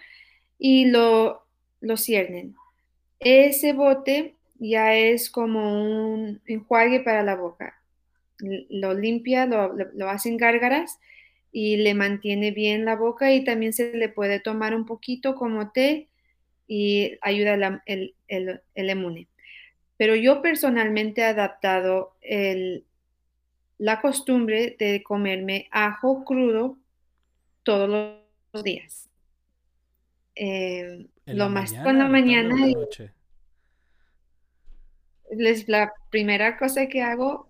y 0.57 0.85
lo, 0.85 1.45
lo 1.79 1.97
ciernen. 1.97 2.55
Ese 3.19 3.73
bote 3.73 4.35
ya 4.59 4.95
es 4.95 5.29
como 5.29 6.13
un 6.13 6.41
enjuague 6.47 7.01
para 7.01 7.21
la 7.21 7.35
boca. 7.35 7.75
Lo 8.39 8.93
limpia, 8.93 9.45
lo, 9.45 9.73
lo 9.73 10.09
hacen 10.09 10.37
gárgaras 10.37 10.99
y 11.51 11.77
le 11.77 11.93
mantiene 11.93 12.51
bien 12.51 12.83
la 12.83 12.97
boca 12.97 13.31
y 13.31 13.45
también 13.45 13.71
se 13.71 13.93
le 13.93 14.09
puede 14.09 14.41
tomar 14.41 14.75
un 14.75 14.85
poquito 14.85 15.35
como 15.35 15.71
té 15.71 16.09
y 16.67 17.17
ayuda 17.21 17.81
el, 17.85 18.13
el, 18.27 18.61
el, 18.73 19.27
Pero 19.95 20.15
yo 20.15 20.41
personalmente 20.41 21.21
he 21.21 21.25
adaptado 21.25 22.17
la 23.77 24.01
costumbre 24.01 24.75
de 24.77 25.01
comerme 25.01 25.69
ajo 25.71 26.25
crudo 26.25 26.77
todos 27.63 27.89
los 27.89 28.63
días. 28.63 29.09
Eh, 30.35 31.07
lo 31.25 31.47
más 31.49 31.73
con 31.73 31.97
la 31.97 32.09
mañana 32.09 32.53
es 35.29 35.69
la 35.69 35.93
primera 36.09 36.57
cosa 36.57 36.87
que 36.87 37.01
hago 37.01 37.49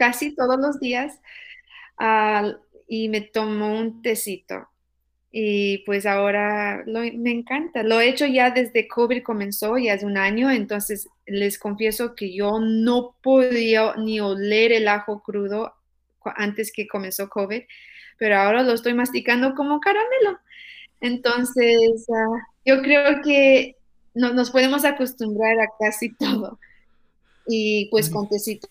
casi 0.00 0.34
todos 0.34 0.58
los 0.58 0.80
días 0.80 1.20
y 2.88 3.10
me 3.10 3.20
tomo 3.20 3.78
un 3.78 4.00
tecito. 4.00 4.66
Y 5.30 5.84
pues 5.84 6.06
ahora 6.06 6.82
me 6.86 7.30
encanta. 7.30 7.82
Lo 7.82 8.00
he 8.00 8.08
hecho 8.08 8.24
ya 8.24 8.50
desde 8.50 8.88
COVID 8.88 9.22
comenzó, 9.22 9.76
ya 9.76 9.92
hace 9.92 10.06
un 10.06 10.16
año, 10.16 10.50
entonces 10.50 11.06
les 11.26 11.58
confieso 11.58 12.14
que 12.14 12.34
yo 12.34 12.58
no 12.60 13.14
podía 13.22 13.94
ni 13.96 14.20
oler 14.20 14.72
el 14.72 14.88
ajo 14.88 15.22
crudo 15.22 15.74
antes 16.34 16.72
que 16.72 16.88
comenzó 16.88 17.28
COVID, 17.28 17.62
pero 18.18 18.38
ahora 18.38 18.62
lo 18.62 18.72
estoy 18.72 18.94
masticando 18.94 19.54
como 19.54 19.80
caramelo. 19.80 20.40
Entonces, 21.02 22.06
ah, 22.08 22.40
yo 22.64 22.80
creo 22.80 23.20
que 23.22 23.76
no, 24.14 24.32
nos 24.32 24.50
podemos 24.50 24.86
acostumbrar 24.86 25.60
a 25.60 25.68
casi 25.78 26.14
todo 26.14 26.58
y 27.46 27.88
pues 27.90 28.08
con 28.08 28.28
tecito. 28.30 28.66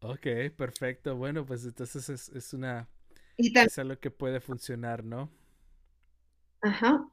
Ok, 0.00 0.26
perfecto. 0.56 1.16
Bueno, 1.16 1.44
pues 1.44 1.64
entonces 1.64 2.08
es, 2.08 2.28
es 2.30 2.54
una... 2.54 2.88
es 3.36 3.78
algo 3.78 3.98
que 3.98 4.10
puede 4.10 4.40
funcionar, 4.40 5.04
¿no? 5.04 5.30
Ajá. 6.60 7.08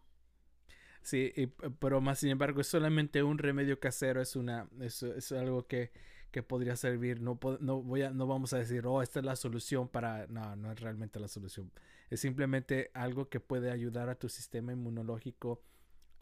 Sí, 1.01 1.31
pero 1.79 2.01
más 2.01 2.19
sin 2.19 2.29
embargo 2.29 2.61
es 2.61 2.67
solamente 2.67 3.21
un 3.21 3.37
remedio 3.37 3.79
casero, 3.79 4.21
es 4.21 4.35
una, 4.35 4.67
es, 4.81 5.03
es 5.03 5.31
algo 5.31 5.67
que, 5.67 5.91
que, 6.31 6.41
podría 6.41 6.75
servir. 6.75 7.21
No, 7.21 7.39
no, 7.59 7.83
voy 7.83 8.01
a, 8.01 8.09
no 8.09 8.25
vamos 8.25 8.53
a 8.53 8.57
decir, 8.57 8.87
oh, 8.87 9.03
esta 9.03 9.19
es 9.19 9.25
la 9.25 9.35
solución 9.35 9.87
para. 9.87 10.25
No, 10.27 10.55
no 10.55 10.71
es 10.71 10.79
realmente 10.79 11.19
la 11.19 11.27
solución. 11.27 11.71
Es 12.09 12.21
simplemente 12.21 12.89
algo 12.95 13.29
que 13.29 13.39
puede 13.39 13.71
ayudar 13.71 14.09
a 14.09 14.15
tu 14.15 14.29
sistema 14.29 14.73
inmunológico 14.73 15.61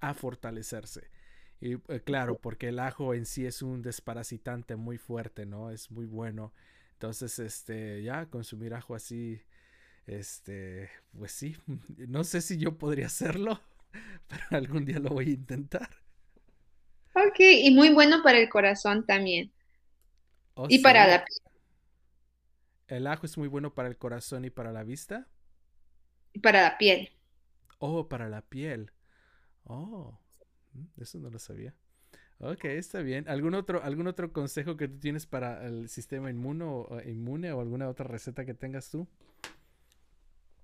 a 0.02 0.14
fortalecerse. 0.14 1.10
Y 1.64 1.76
eh, 1.88 2.02
claro, 2.03 2.38
porque 2.40 2.68
el 2.68 2.80
ajo 2.80 3.14
en 3.14 3.26
sí 3.26 3.45
es 3.45 3.61
un 3.61 3.81
desparasitante 3.81 4.76
muy 4.76 4.98
fuerte, 4.98 5.45
¿no? 5.45 5.72
Es 5.72 5.91
muy 5.91 6.06
bueno. 6.06 6.53
Entonces, 6.91 7.40
este, 7.40 8.03
ya 8.03 8.26
consumir 8.26 8.73
ajo 8.73 8.95
así, 8.95 9.41
este, 10.06 10.90
pues 11.18 11.31
sí, 11.31 11.56
no 12.10 12.26
sé 12.26 12.41
si 12.41 12.57
yo 12.57 12.77
podría 12.77 13.06
hacerlo, 13.06 13.61
pero 14.27 14.44
algún 14.49 14.84
día 14.84 14.99
lo 14.99 15.11
voy 15.11 15.30
a 15.30 15.35
intentar. 15.35 15.90
Ok, 17.14 17.40
y 17.40 17.73
muy 17.73 17.94
bueno 17.94 18.22
para 18.23 18.40
el 18.40 18.49
corazón 18.49 19.06
también. 19.06 19.49
Oh, 20.56 20.68
y 20.68 20.80
para 20.80 21.07
la 21.07 21.23
piel. 21.23 21.40
¿El 22.88 23.07
ajo 23.07 23.26
es 23.26 23.38
muy 23.38 23.48
bueno 23.48 23.73
para 23.73 23.88
el 23.88 23.98
corazón 23.98 24.44
y 24.44 24.49
para 24.49 24.73
la 24.73 24.84
vista? 24.84 25.30
Y 26.34 26.40
para 26.40 26.61
la 26.61 26.77
piel. 26.77 27.14
Oh, 27.77 28.10
para 28.10 28.27
la 28.27 28.41
piel. 28.41 28.91
Oh. 29.64 30.19
Mm, 30.73 31.01
eso 31.01 31.19
no 31.19 31.29
lo 31.29 31.39
sabía. 31.39 31.73
Ok, 32.39 32.65
está 32.65 32.99
bien. 33.01 33.25
¿Algún 33.29 33.53
otro, 33.53 33.81
algún 33.83 34.07
otro 34.07 34.33
consejo 34.33 34.75
que 34.75 34.87
tú 34.87 34.99
tienes 34.99 35.25
para 35.25 35.65
el 35.65 35.87
sistema 35.87 36.29
inmune 36.29 36.65
o, 36.65 36.99
inmune 37.05 37.51
o 37.53 37.61
alguna 37.61 37.87
otra 37.87 38.05
receta 38.05 38.45
que 38.45 38.53
tengas 38.53 38.89
tú? 38.89 39.07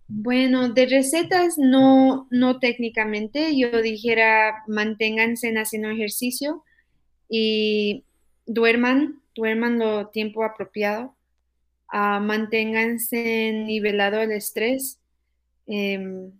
Bueno, 0.07 0.69
de 0.69 0.87
recetas 0.87 1.57
no, 1.57 2.27
no 2.31 2.59
técnicamente. 2.59 3.57
Yo 3.57 3.81
dijera 3.81 4.63
manténganse 4.67 5.53
haciendo 5.57 5.89
ejercicio 5.89 6.63
y 7.29 8.03
duerman, 8.45 9.21
duerman 9.35 9.79
lo 9.79 10.07
tiempo 10.07 10.43
apropiado. 10.43 11.15
Uh, 11.93 12.19
manténganse 12.21 13.51
nivelado 13.65 14.21
el 14.21 14.31
estrés, 14.31 14.99
em, 15.65 16.31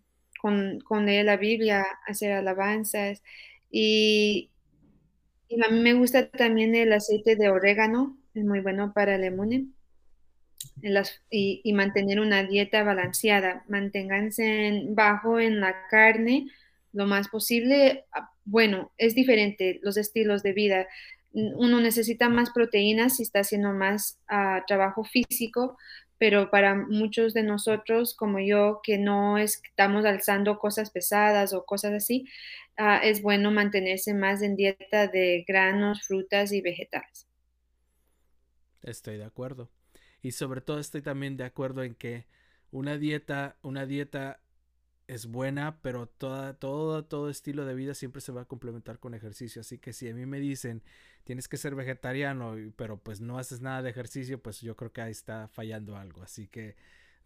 con, 0.42 0.80
con 0.82 1.06
leer 1.06 1.26
la 1.26 1.38
Biblia, 1.38 1.86
hacer 2.06 2.34
alabanzas 2.34 3.24
y 3.72 4.50
a 5.66 5.70
mí 5.70 5.80
me 5.80 5.94
gusta 5.94 6.30
también 6.30 6.76
el 6.76 6.94
aceite 6.94 7.36
de 7.36 7.50
orégano, 7.50 8.20
es 8.34 8.46
muy 8.46 8.60
bueno 8.60 8.94
para 8.94 9.16
el 9.16 9.26
inmune. 9.26 9.68
y, 11.30 11.74
mantener 11.74 12.20
una 12.20 12.44
dieta 12.44 12.84
balanceada. 12.84 13.64
Manténganse 13.68 14.84
bajo 14.90 15.40
en 15.40 15.60
la 15.60 15.88
carne 15.90 16.48
lo 16.94 17.06
más 17.06 17.28
posible. 17.30 18.06
Ah, 18.14 18.32
bueno, 18.46 18.92
es 18.98 19.16
diferente 19.16 19.80
los 19.84 19.98
estilos 19.98 20.44
de 20.44 20.54
vida. 20.54 20.88
Uno 21.32 21.80
necesita 21.80 22.30
más 22.30 22.52
proteínas 22.52 23.18
si 23.18 23.24
está 23.24 23.40
haciendo 23.40 23.74
más 23.74 24.20
uh, 24.32 24.66
trabajo 24.68 25.04
físico, 25.04 25.78
pero 26.18 26.50
para 26.50 26.76
muchos 26.76 27.34
de 27.34 27.44
nosotros, 27.44 28.16
como 28.16 28.40
yo, 28.40 28.82
que 28.84 28.98
no 28.98 29.38
estamos 29.38 30.06
alzando 30.06 30.60
cosas 30.60 30.92
pesadas 30.92 31.54
o 31.54 31.66
cosas 31.66 31.94
así, 31.94 32.26
uh, 32.80 33.04
es 33.04 33.22
bueno 33.22 33.52
mantenerse 33.52 34.14
más 34.14 34.42
en 34.42 34.56
dieta 34.56 35.08
de 35.08 35.44
granos, 35.48 36.04
frutas 36.04 36.52
y 36.52 36.62
vegetales. 36.62 37.28
Estoy 38.82 39.18
de 39.18 39.26
acuerdo. 39.26 39.70
Y 40.22 40.32
sobre 40.32 40.62
todo 40.62 40.80
estoy 40.80 41.02
también 41.02 41.38
de 41.38 41.44
acuerdo 41.46 41.84
en 41.84 41.96
que 41.96 42.26
una 42.72 42.98
dieta, 42.98 43.58
una 43.62 43.86
dieta 43.86 44.40
es 45.08 45.26
buena, 45.26 45.82
pero 45.82 46.08
toda, 46.08 46.54
todo, 46.54 47.04
todo 47.04 47.30
estilo 47.30 47.66
de 47.66 47.74
vida 47.74 47.96
siempre 47.96 48.22
se 48.22 48.32
va 48.32 48.42
a 48.42 48.46
complementar 48.46 49.00
con 49.00 49.14
ejercicio. 49.14 49.62
Así 49.62 49.80
que 49.80 49.92
si 49.94 50.08
a 50.08 50.14
mí 50.14 50.26
me 50.26 50.40
dicen 50.40 50.84
tienes 51.24 51.48
que 51.48 51.58
ser 51.58 51.76
vegetariano, 51.76 52.56
pero 52.76 52.98
pues 52.98 53.22
no 53.22 53.38
haces 53.38 53.62
nada 53.62 53.82
de 53.82 53.90
ejercicio, 53.90 54.42
pues 54.42 54.62
yo 54.62 54.76
creo 54.76 54.92
que 54.92 55.02
ahí 55.02 55.12
está 55.12 55.48
fallando 55.48 55.96
algo. 55.96 56.22
Así 56.24 56.48
que 56.48 56.76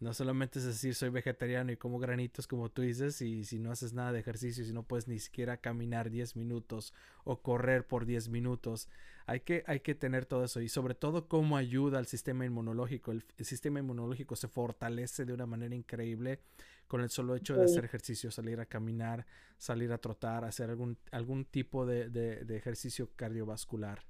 no 0.04 0.12
solamente 0.12 0.58
es 0.58 0.66
decir 0.66 0.94
soy 0.94 1.08
vegetariano 1.08 1.72
y 1.72 1.78
como 1.78 1.98
granitos 1.98 2.46
como 2.46 2.70
tú 2.70 2.82
dices, 2.82 3.22
y 3.22 3.44
si 3.44 3.58
no 3.58 3.72
haces 3.72 3.94
nada 3.94 4.12
de 4.12 4.20
ejercicio, 4.20 4.62
si 4.62 4.72
no 4.74 4.82
puedes 4.82 5.08
ni 5.08 5.18
siquiera 5.18 5.56
caminar 5.56 6.10
10 6.10 6.36
minutos 6.36 6.92
o 7.24 7.40
correr 7.40 7.86
por 7.86 8.04
10 8.04 8.28
minutos, 8.28 8.90
hay 9.26 9.40
que, 9.40 9.64
hay 9.66 9.80
que 9.80 9.94
tener 9.94 10.26
todo 10.26 10.44
eso 10.44 10.60
y 10.60 10.68
sobre 10.68 10.94
todo 10.94 11.26
cómo 11.26 11.56
ayuda 11.56 11.98
al 11.98 12.06
sistema 12.06 12.44
inmunológico. 12.44 13.12
El, 13.12 13.24
sistema 13.40 13.80
inmunológico 13.80 14.36
se 14.36 14.46
fortalece 14.46 15.24
de 15.24 15.32
una 15.32 15.46
manera 15.46 15.74
increíble 15.74 16.40
con 16.86 17.00
el 17.00 17.08
solo 17.08 17.34
hecho 17.34 17.56
de 17.56 17.64
hacer 17.64 17.86
ejercicio, 17.86 18.30
salir 18.30 18.60
a 18.60 18.66
caminar, 18.66 19.24
salir 19.56 19.90
a 19.90 19.98
trotar, 19.98 20.44
hacer 20.44 20.68
algún, 20.68 20.98
algún 21.12 21.46
tipo 21.46 21.86
de, 21.86 22.10
de 22.10 22.56
ejercicio 22.56 23.08
cardiovascular. 23.16 24.04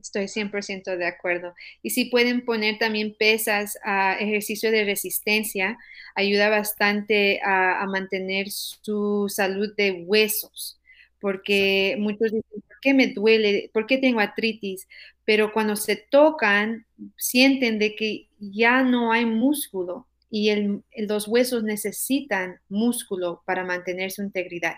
Estoy 0.00 0.28
100% 0.28 0.96
de 0.96 1.06
acuerdo. 1.06 1.54
Y 1.82 1.90
si 1.90 2.06
pueden 2.06 2.44
poner 2.44 2.78
también 2.78 3.14
pesas 3.18 3.78
a 3.84 4.16
ejercicio 4.18 4.70
de 4.70 4.84
resistencia, 4.84 5.78
ayuda 6.14 6.48
bastante 6.48 7.40
a, 7.44 7.84
mantener 7.86 8.50
su 8.50 9.26
salud 9.28 9.74
de 9.76 10.04
huesos, 10.06 10.78
porque 11.20 11.96
muchos 11.98 12.32
dicen, 12.32 12.62
¿por 12.66 12.80
qué 12.80 12.94
me 12.94 13.08
duele? 13.08 13.70
¿Por 13.72 13.86
qué 13.86 13.98
tengo 13.98 14.20
artritis? 14.20 14.88
Pero 15.24 15.52
cuando 15.52 15.76
se 15.76 15.96
tocan, 15.96 16.86
sienten 17.16 17.78
de 17.78 17.94
que 17.96 18.28
ya 18.38 18.82
no 18.82 19.12
hay 19.12 19.26
músculo 19.26 20.06
y 20.30 20.50
los 20.96 21.28
huesos 21.28 21.62
necesitan 21.62 22.60
músculo 22.68 23.42
para 23.46 23.64
mantener 23.64 24.10
su 24.10 24.22
integridad. 24.22 24.74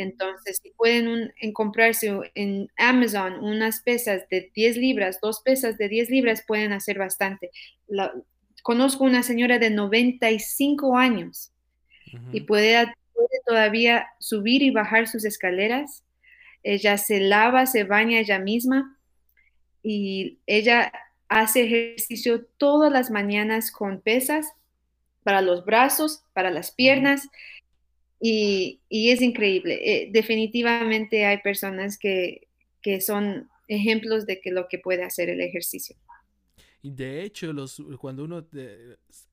Entonces, 0.00 0.58
si 0.62 0.70
pueden 0.70 1.30
comprarse 1.52 2.10
en 2.34 2.70
Amazon 2.78 3.34
unas 3.44 3.80
pesas 3.80 4.26
de 4.30 4.50
10 4.54 4.78
libras, 4.78 5.18
dos 5.20 5.42
pesas 5.42 5.76
de 5.76 5.90
10 5.90 6.08
libras 6.08 6.42
pueden 6.46 6.72
hacer 6.72 6.98
bastante. 6.98 7.50
conozco 8.62 9.04
una 9.04 9.22
señora 9.22 9.58
de 9.58 9.68
95 9.68 10.96
años 10.96 11.52
y 12.32 12.40
puede, 12.40 12.94
todavía 13.44 14.06
subir 14.18 14.62
y 14.62 14.70
bajar 14.70 15.06
sus 15.06 15.26
escaleras. 15.26 16.02
Ella 16.62 16.96
se 16.96 17.20
lava, 17.20 17.66
se 17.66 17.84
baña 17.84 18.20
ella 18.20 18.38
misma 18.38 18.98
y 19.82 20.38
ella 20.46 20.92
hace 21.28 21.64
ejercicio 21.64 22.46
todas 22.56 22.90
las 22.90 23.10
mañanas 23.10 23.70
con 23.70 24.00
pesas 24.00 24.46
para 25.24 25.42
los 25.42 25.66
brazos, 25.66 26.24
para 26.32 26.50
las 26.50 26.70
piernas. 26.70 27.28
Y, 28.20 28.80
es 28.90 29.22
increíble. 29.22 29.80
Eh, 29.82 30.10
definitivamente 30.12 31.24
hay 31.24 31.38
personas 31.38 31.98
que, 31.98 32.46
son 33.00 33.48
ejemplos 33.68 34.26
de 34.26 34.40
que 34.40 34.50
lo 34.50 34.68
que 34.68 34.78
puede 34.78 35.04
hacer 35.04 35.30
el 35.30 35.40
ejercicio. 35.40 35.96
Y 36.82 36.90
de 36.90 37.22
hecho, 37.22 37.52
los, 37.52 37.82
cuando 37.98 38.24
uno 38.24 38.46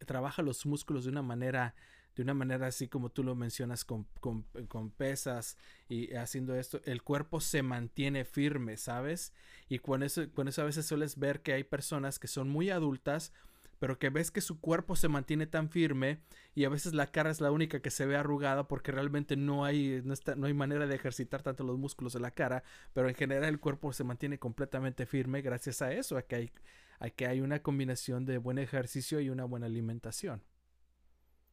trabaja 0.05 0.41
los 0.41 0.65
músculos 0.65 1.05
de 1.05 1.11
una 1.11 1.21
manera, 1.21 1.75
de 2.15 2.23
una 2.23 2.33
manera 2.33 2.67
así 2.67 2.87
como 2.87 3.09
tú 3.09 3.23
lo 3.23 3.35
mencionas 3.35 3.85
con, 3.85 4.05
con, 4.19 4.91
pesas 4.91 5.57
y 5.87 6.13
haciendo 6.15 6.55
esto, 6.55 6.81
el 6.85 7.03
cuerpo 7.03 7.39
se 7.39 7.63
mantiene 7.63 8.25
firme, 8.25 8.75
¿sabes? 8.77 9.33
Y 9.69 9.79
con 9.79 10.03
eso, 10.03 10.29
con 10.31 10.47
eso 10.47 10.61
a 10.61 10.65
veces 10.65 10.85
sueles 10.85 11.17
ver 11.17 11.41
que 11.41 11.53
hay 11.53 11.63
personas 11.63 12.19
que 12.19 12.27
son 12.27 12.49
muy 12.49 12.69
adultas 12.69 13.33
pero 13.79 13.99
que 13.99 14.09
ves 14.09 14.31
que 14.31 14.41
su 14.41 14.59
cuerpo 14.59 14.95
se 14.95 15.07
mantiene 15.07 15.47
tan 15.47 15.69
firme 15.69 16.19
y 16.55 16.65
a 16.65 16.69
veces 16.69 16.93
la 16.93 17.07
cara 17.07 17.29
es 17.29 17.41
la 17.41 17.51
única 17.51 17.81
que 17.81 17.91
se 17.91 18.05
ve 18.05 18.15
arrugada 18.15 18.67
porque 18.67 18.91
realmente 18.91 19.35
no 19.35 19.65
hay, 19.65 20.01
no, 20.03 20.13
está, 20.13 20.35
no 20.35 20.47
hay 20.47 20.53
manera 20.53 20.87
de 20.87 20.95
ejercitar 20.95 21.43
tanto 21.43 21.63
los 21.63 21.77
músculos 21.77 22.13
de 22.13 22.19
la 22.19 22.31
cara, 22.31 22.63
pero 22.93 23.09
en 23.09 23.15
general 23.15 23.49
el 23.49 23.59
cuerpo 23.59 23.93
se 23.93 24.03
mantiene 24.03 24.39
completamente 24.39 25.05
firme 25.05 25.41
gracias 25.41 25.81
a 25.81 25.93
eso, 25.93 26.17
a 26.17 26.23
que 26.23 26.35
hay, 26.35 26.51
a 26.99 27.09
que 27.09 27.27
hay 27.27 27.41
una 27.41 27.61
combinación 27.61 28.25
de 28.25 28.37
buen 28.37 28.57
ejercicio 28.57 29.19
y 29.19 29.29
una 29.29 29.45
buena 29.45 29.67
alimentación. 29.67 30.41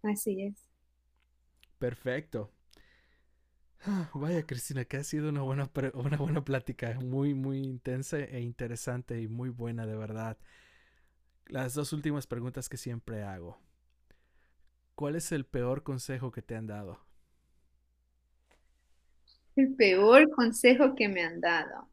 Así 0.02 0.42
es. 0.42 0.68
Perfecto. 1.78 2.50
Ah, 3.86 4.08
vaya, 4.14 4.46
Cristina, 4.46 4.86
que 4.86 4.96
ha 4.96 5.04
sido 5.04 5.28
una 5.28 5.42
buena, 5.42 5.70
una 5.92 6.16
buena 6.16 6.42
plática, 6.42 6.98
muy, 7.00 7.34
muy 7.34 7.58
intensa 7.58 8.18
e 8.18 8.40
interesante 8.40 9.20
y 9.20 9.28
muy 9.28 9.50
buena, 9.50 9.84
de 9.84 9.94
verdad 9.94 10.38
las 11.46 11.74
dos 11.74 11.92
últimas 11.92 12.26
preguntas 12.26 12.68
que 12.68 12.76
siempre 12.76 13.22
hago. 13.22 13.58
¿Cuál 14.94 15.16
es 15.16 15.32
el 15.32 15.44
peor 15.44 15.82
consejo 15.82 16.30
que 16.30 16.42
te 16.42 16.56
han 16.56 16.66
dado? 16.66 17.00
El 19.56 19.74
peor 19.74 20.30
consejo 20.30 20.94
que 20.94 21.08
me 21.08 21.22
han 21.22 21.40
dado. 21.40 21.88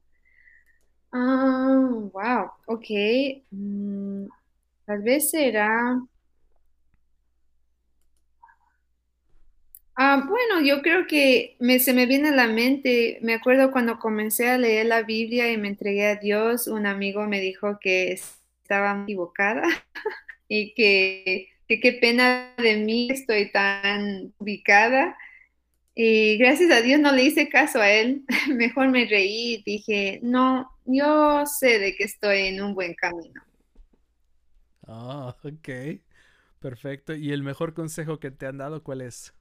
Ah, 1.14 1.90
wow, 2.14 2.52
ok. 2.68 2.86
Mm, 3.52 4.26
tal 4.86 5.02
vez 5.04 5.30
será... 5.32 6.00
Ah, 9.96 10.24
bueno, 10.28 10.66
yo 10.66 10.82
creo 10.82 11.06
que 11.06 11.58
se 11.80 11.94
me 11.94 12.06
viene 12.08 12.30
a 12.30 12.32
la 12.32 12.48
mente, 12.48 13.20
me 13.22 13.34
acuerdo 13.36 13.72
cuando 13.72 14.00
comencé 14.00 14.50
a 14.50 14.58
leer 14.58 14.88
la 14.88 15.04
Biblia 15.04 15.52
y 15.52 15.58
me 15.58 15.68
entregué 15.68 16.08
a 16.08 16.16
Dios, 16.16 16.68
un 16.68 16.86
amigo 16.88 17.28
me 17.28 17.40
dijo 17.40 17.78
que 17.80 18.20
estaba 18.72 19.04
equivocada 19.04 19.64
y 20.48 20.74
que, 20.74 21.50
qué 21.68 21.94
pena 22.02 22.54
de 22.58 22.78
mí 22.78 23.10
estoy 23.12 23.52
tan 23.52 24.34
ubicada. 24.38 25.18
Y 25.94 26.38
gracias 26.38 26.72
a 26.72 26.82
Dios 26.82 27.02
no 27.02 27.12
le 27.12 27.24
hice 27.24 27.50
caso 27.50 27.82
a 27.82 27.92
él. 27.92 28.24
Mejor 28.56 28.90
me 28.90 29.06
reí 29.06 29.56
y 29.56 29.64
dije, 29.64 30.20
no, 30.24 30.72
yo 30.86 31.46
sé 31.46 31.80
de 31.80 31.96
que 31.96 32.06
estoy 32.06 32.48
en 32.48 32.62
un 32.64 32.74
buen 32.74 32.94
camino. 32.96 33.42
Ah, 34.88 35.36
ok. 35.44 35.70
Perfecto. 36.60 37.14
¿Y 37.14 37.34
el 37.34 37.44
mejor 37.44 37.74
consejo 37.74 38.20
que 38.20 38.32
te 38.32 38.46
han 38.46 38.58
dado 38.58 38.84
cuál 38.84 39.02
es? 39.02 39.34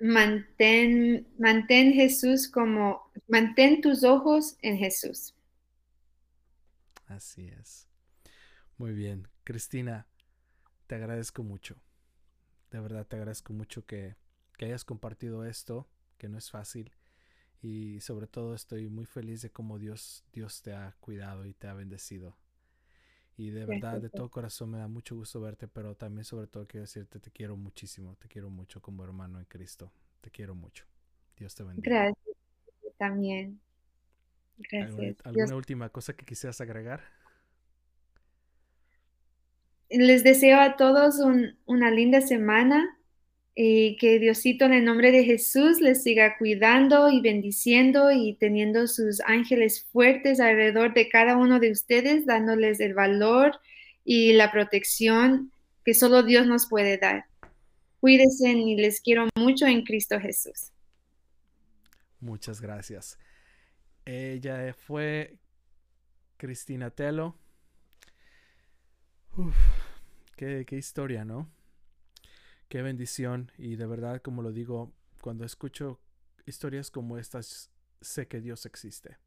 Mantén, 0.00 1.26
mantén 1.38 1.92
Jesús 1.92 2.48
como, 2.48 3.12
mantén 3.28 3.80
tus 3.82 4.02
ojos 4.02 4.56
en 4.62 4.78
Jesús. 4.78 5.34
Así 7.06 7.48
es. 7.48 7.86
Muy 8.78 8.92
bien. 8.92 9.28
Cristina, 9.44 10.06
te 10.86 10.94
agradezco 10.94 11.42
mucho. 11.42 11.76
De 12.70 12.80
verdad 12.80 13.06
te 13.06 13.16
agradezco 13.16 13.52
mucho 13.52 13.84
que, 13.84 14.16
que 14.56 14.66
hayas 14.66 14.84
compartido 14.84 15.44
esto, 15.44 15.88
que 16.18 16.28
no 16.28 16.38
es 16.38 16.50
fácil. 16.50 16.92
Y 17.62 18.00
sobre 18.00 18.26
todo 18.26 18.54
estoy 18.54 18.88
muy 18.88 19.04
feliz 19.04 19.42
de 19.42 19.50
cómo 19.50 19.78
Dios, 19.78 20.24
Dios 20.32 20.62
te 20.62 20.72
ha 20.72 20.96
cuidado 21.00 21.44
y 21.46 21.52
te 21.52 21.66
ha 21.68 21.74
bendecido. 21.74 22.36
Y 23.40 23.48
de 23.48 23.64
verdad, 23.64 24.02
de 24.02 24.10
todo 24.10 24.28
corazón 24.28 24.72
me 24.72 24.76
da 24.76 24.86
mucho 24.86 25.16
gusto 25.16 25.40
verte, 25.40 25.66
pero 25.66 25.94
también 25.94 26.24
sobre 26.24 26.46
todo 26.46 26.66
quiero 26.66 26.82
decirte, 26.82 27.20
te 27.20 27.30
quiero 27.30 27.56
muchísimo, 27.56 28.14
te 28.16 28.28
quiero 28.28 28.50
mucho 28.50 28.82
como 28.82 29.02
hermano 29.02 29.38
en 29.38 29.46
Cristo. 29.46 29.90
Te 30.20 30.30
quiero 30.30 30.54
mucho. 30.54 30.84
Dios 31.38 31.54
te 31.54 31.62
bendiga. 31.62 31.88
Gracias. 31.88 32.36
También. 32.98 33.58
Gracias. 34.58 35.16
¿Alguna, 35.24 35.56
última 35.56 35.88
cosa 35.88 36.12
que 36.12 36.26
quisieras 36.26 36.60
agregar? 36.60 37.00
Les 39.88 40.22
deseo 40.22 40.60
a 40.60 40.76
todos 40.76 41.16
una 41.64 41.90
linda 41.90 42.20
semana 42.20 42.99
y 43.54 43.96
que 43.96 44.18
Diosito 44.18 44.64
en 44.64 44.72
el 44.72 44.84
nombre 44.84 45.10
de 45.10 45.24
Jesús 45.24 45.80
les 45.80 46.02
siga 46.02 46.36
cuidando 46.38 47.10
y 47.10 47.20
bendiciendo 47.20 48.10
y 48.10 48.34
teniendo 48.34 48.86
sus 48.86 49.20
ángeles 49.20 49.84
fuertes 49.92 50.40
alrededor 50.40 50.94
de 50.94 51.08
cada 51.08 51.36
uno 51.36 51.58
de 51.58 51.72
ustedes, 51.72 52.26
dándoles 52.26 52.80
el 52.80 52.94
valor 52.94 53.60
y 54.04 54.32
la 54.32 54.52
protección 54.52 55.52
que 55.84 55.94
solo 55.94 56.22
Dios 56.22 56.46
nos 56.46 56.68
puede 56.68 56.96
dar. 56.98 57.26
Cuídense 57.98 58.50
y 58.50 58.76
les 58.76 59.00
quiero 59.00 59.28
mucho 59.36 59.66
en 59.66 59.82
Cristo 59.84 60.18
Jesús. 60.20 60.72
Muchas 62.20 62.60
gracias. 62.60 63.18
Ella 64.04 64.74
fue 64.74 65.36
Cristina 66.36 66.90
Telo. 66.90 67.36
qué, 70.36 70.64
qué 70.66 70.76
historia, 70.76 71.24
¿no? 71.24 71.50
Qué 72.70 72.82
bendición. 72.82 73.50
Y 73.58 73.74
de 73.74 73.84
verdad, 73.84 74.22
como 74.22 74.42
lo 74.42 74.52
digo, 74.52 74.92
cuando 75.20 75.44
escucho 75.44 75.98
historias 76.46 76.92
como 76.92 77.18
estas, 77.18 77.68
sé 78.00 78.28
que 78.28 78.40
Dios 78.40 78.64
existe. 78.64 79.18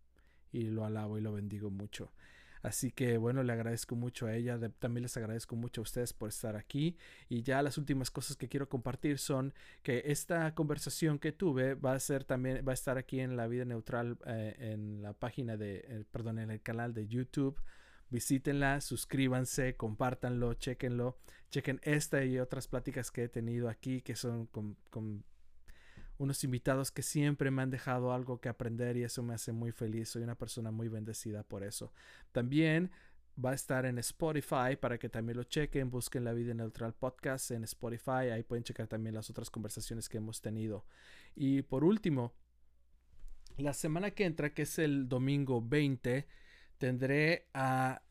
Y 0.53 0.69
lo 0.69 0.85
alabo 0.85 1.17
y 1.17 1.21
lo 1.21 1.33
bendigo 1.33 1.69
mucho. 1.69 2.13
Así 2.61 2.91
que 2.91 3.17
bueno, 3.17 3.43
le 3.43 3.51
agradezco 3.51 3.97
mucho 3.97 4.27
a 4.27 4.33
ella, 4.33 4.57
también 4.79 5.01
les 5.01 5.17
agradezco 5.17 5.57
mucho 5.57 5.81
a 5.81 5.83
ustedes 5.83 6.13
por 6.13 6.29
estar 6.29 6.55
aquí. 6.55 6.95
Y 7.27 7.43
ya 7.43 7.61
las 7.61 7.77
últimas 7.77 8.09
cosas 8.11 8.37
que 8.37 8.47
quiero 8.47 8.69
compartir 8.69 9.17
son 9.19 9.53
que 9.81 10.03
esta 10.05 10.55
conversación 10.55 11.19
que 11.19 11.33
tuve 11.33 11.73
va 11.75 11.91
a 11.91 11.99
ser 11.99 12.23
también, 12.23 12.65
va 12.65 12.71
a 12.71 12.75
estar 12.75 12.97
aquí 12.97 13.19
en 13.19 13.35
la 13.35 13.47
vida 13.47 13.65
neutral, 13.65 14.17
eh, 14.25 14.55
en 14.57 15.01
la 15.01 15.11
página 15.11 15.57
de, 15.57 15.83
eh, 15.85 16.05
perdón, 16.09 16.39
en 16.39 16.49
el 16.49 16.61
canal 16.61 16.93
de 16.93 17.07
YouTube. 17.07 17.61
Visítenla, 18.09 18.79
suscríbanse, 18.79 19.75
compártanlo, 19.75 20.53
chequenlo, 20.53 21.17
chequen 21.53 21.79
esta 21.83 22.25
y 22.25 22.39
otras 22.39 22.67
pláticas 22.67 23.11
que 23.11 23.25
he 23.25 23.29
tenido 23.29 23.69
aquí 23.69 24.01
que 24.01 24.15
son 24.15 24.47
con, 24.47 25.23
unos 26.17 26.43
invitados 26.43 26.89
que 26.89 27.03
siempre 27.03 27.51
me 27.51 27.61
han 27.61 27.69
dejado 27.69 28.11
algo 28.11 28.41
que 28.41 28.49
aprender 28.49 28.97
y 28.97 29.03
eso 29.03 29.21
me 29.21 29.35
hace 29.35 29.51
muy 29.51 29.71
feliz. 29.71 30.09
Soy 30.09 30.23
una 30.23 30.35
persona 30.35 30.71
muy 30.71 30.87
bendecida 30.87 31.43
por 31.43 31.63
eso. 31.63 31.93
También 32.31 32.89
va 33.43 33.51
a 33.51 33.53
estar 33.53 33.85
en 33.85 33.99
Spotify 33.99 34.77
para 34.79 34.97
que 34.97 35.09
también 35.09 35.37
lo 35.37 35.43
chequen, 35.43 35.91
busquen 35.91 36.23
la 36.23 36.33
vida 36.33 36.55
neutral 36.55 36.93
podcast 36.93 37.51
en 37.51 37.63
Spotify, 37.65 38.31
ahí 38.31 38.41
pueden 38.41 38.63
checar 38.63 38.87
también 38.87 39.13
las 39.13 39.29
otras 39.29 39.51
conversaciones 39.51 40.09
que 40.09 40.17
hemos 40.17 40.41
tenido. 40.41 40.85
Y 41.35 41.61
por 41.61 41.83
último, 41.83 42.33
la 43.57 43.73
semana 43.73 44.11
que 44.11 44.25
entra, 44.25 44.55
que 44.55 44.63
es 44.63 44.79
el 44.79 45.07
domingo 45.07 45.61
20, 45.61 46.25
tendré 46.79 47.47
a 47.53 48.01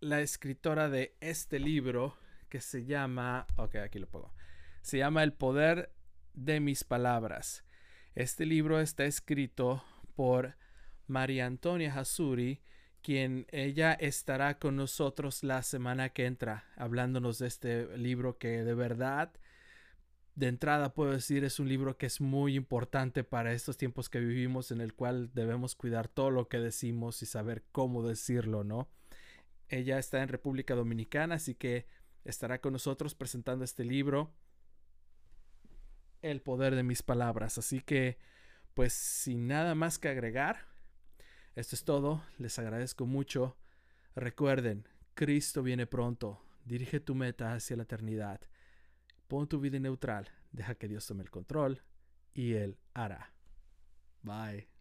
la 0.00 0.22
escritora 0.22 0.88
de 0.88 1.16
este 1.20 1.58
libro 1.58 2.16
que 2.48 2.60
se 2.60 2.84
llama, 2.84 3.46
ok, 3.56 3.76
aquí 3.76 3.98
lo 3.98 4.08
pongo, 4.08 4.34
se 4.82 4.98
llama 4.98 5.22
El 5.22 5.32
poder 5.32 5.92
de 6.34 6.60
mis 6.60 6.84
palabras. 6.84 7.64
Este 8.14 8.46
libro 8.46 8.80
está 8.80 9.04
escrito 9.04 9.84
por 10.14 10.56
María 11.06 11.46
Antonia 11.46 11.94
Hasuri, 11.94 12.60
quien 13.02 13.46
ella 13.50 13.92
estará 13.92 14.58
con 14.58 14.76
nosotros 14.76 15.44
la 15.44 15.62
semana 15.62 16.10
que 16.10 16.26
entra, 16.26 16.64
hablándonos 16.76 17.38
de 17.38 17.46
este 17.46 17.96
libro 17.96 18.38
que 18.38 18.64
de 18.64 18.74
verdad, 18.74 19.32
de 20.34 20.48
entrada 20.48 20.94
puedo 20.94 21.12
decir, 21.12 21.44
es 21.44 21.58
un 21.58 21.68
libro 21.68 21.96
que 21.96 22.06
es 22.06 22.20
muy 22.20 22.54
importante 22.54 23.24
para 23.24 23.52
estos 23.52 23.76
tiempos 23.76 24.08
que 24.08 24.20
vivimos, 24.20 24.70
en 24.70 24.80
el 24.80 24.94
cual 24.94 25.30
debemos 25.34 25.74
cuidar 25.74 26.06
todo 26.08 26.30
lo 26.30 26.48
que 26.48 26.58
decimos 26.58 27.22
y 27.22 27.26
saber 27.26 27.64
cómo 27.72 28.06
decirlo, 28.06 28.62
¿no? 28.62 28.88
Ella 29.68 29.98
está 29.98 30.22
en 30.22 30.28
República 30.28 30.74
Dominicana, 30.74 31.36
así 31.36 31.54
que 31.54 31.86
estará 32.24 32.60
con 32.60 32.72
nosotros 32.72 33.14
presentando 33.14 33.64
este 33.64 33.84
libro 33.84 34.32
el 36.22 36.40
poder 36.40 36.74
de 36.74 36.82
mis 36.82 37.02
palabras. 37.02 37.58
Así 37.58 37.80
que, 37.80 38.18
pues 38.74 38.92
sin 38.92 39.46
nada 39.46 39.74
más 39.74 39.98
que 39.98 40.08
agregar, 40.08 40.66
esto 41.54 41.74
es 41.74 41.84
todo. 41.84 42.22
Les 42.38 42.58
agradezco 42.58 43.06
mucho. 43.06 43.56
Recuerden, 44.14 44.88
Cristo 45.14 45.62
viene 45.62 45.86
pronto. 45.86 46.42
Dirige 46.64 47.00
tu 47.00 47.14
meta 47.14 47.54
hacia 47.54 47.76
la 47.76 47.84
eternidad. 47.84 48.40
Pon 49.26 49.48
tu 49.48 49.60
vida 49.60 49.78
neutral. 49.78 50.28
Deja 50.52 50.74
que 50.74 50.88
Dios 50.88 51.06
tome 51.06 51.22
el 51.22 51.30
control 51.30 51.82
y 52.34 52.54
Él 52.54 52.78
hará. 52.94 53.32
Bye. 54.22 54.77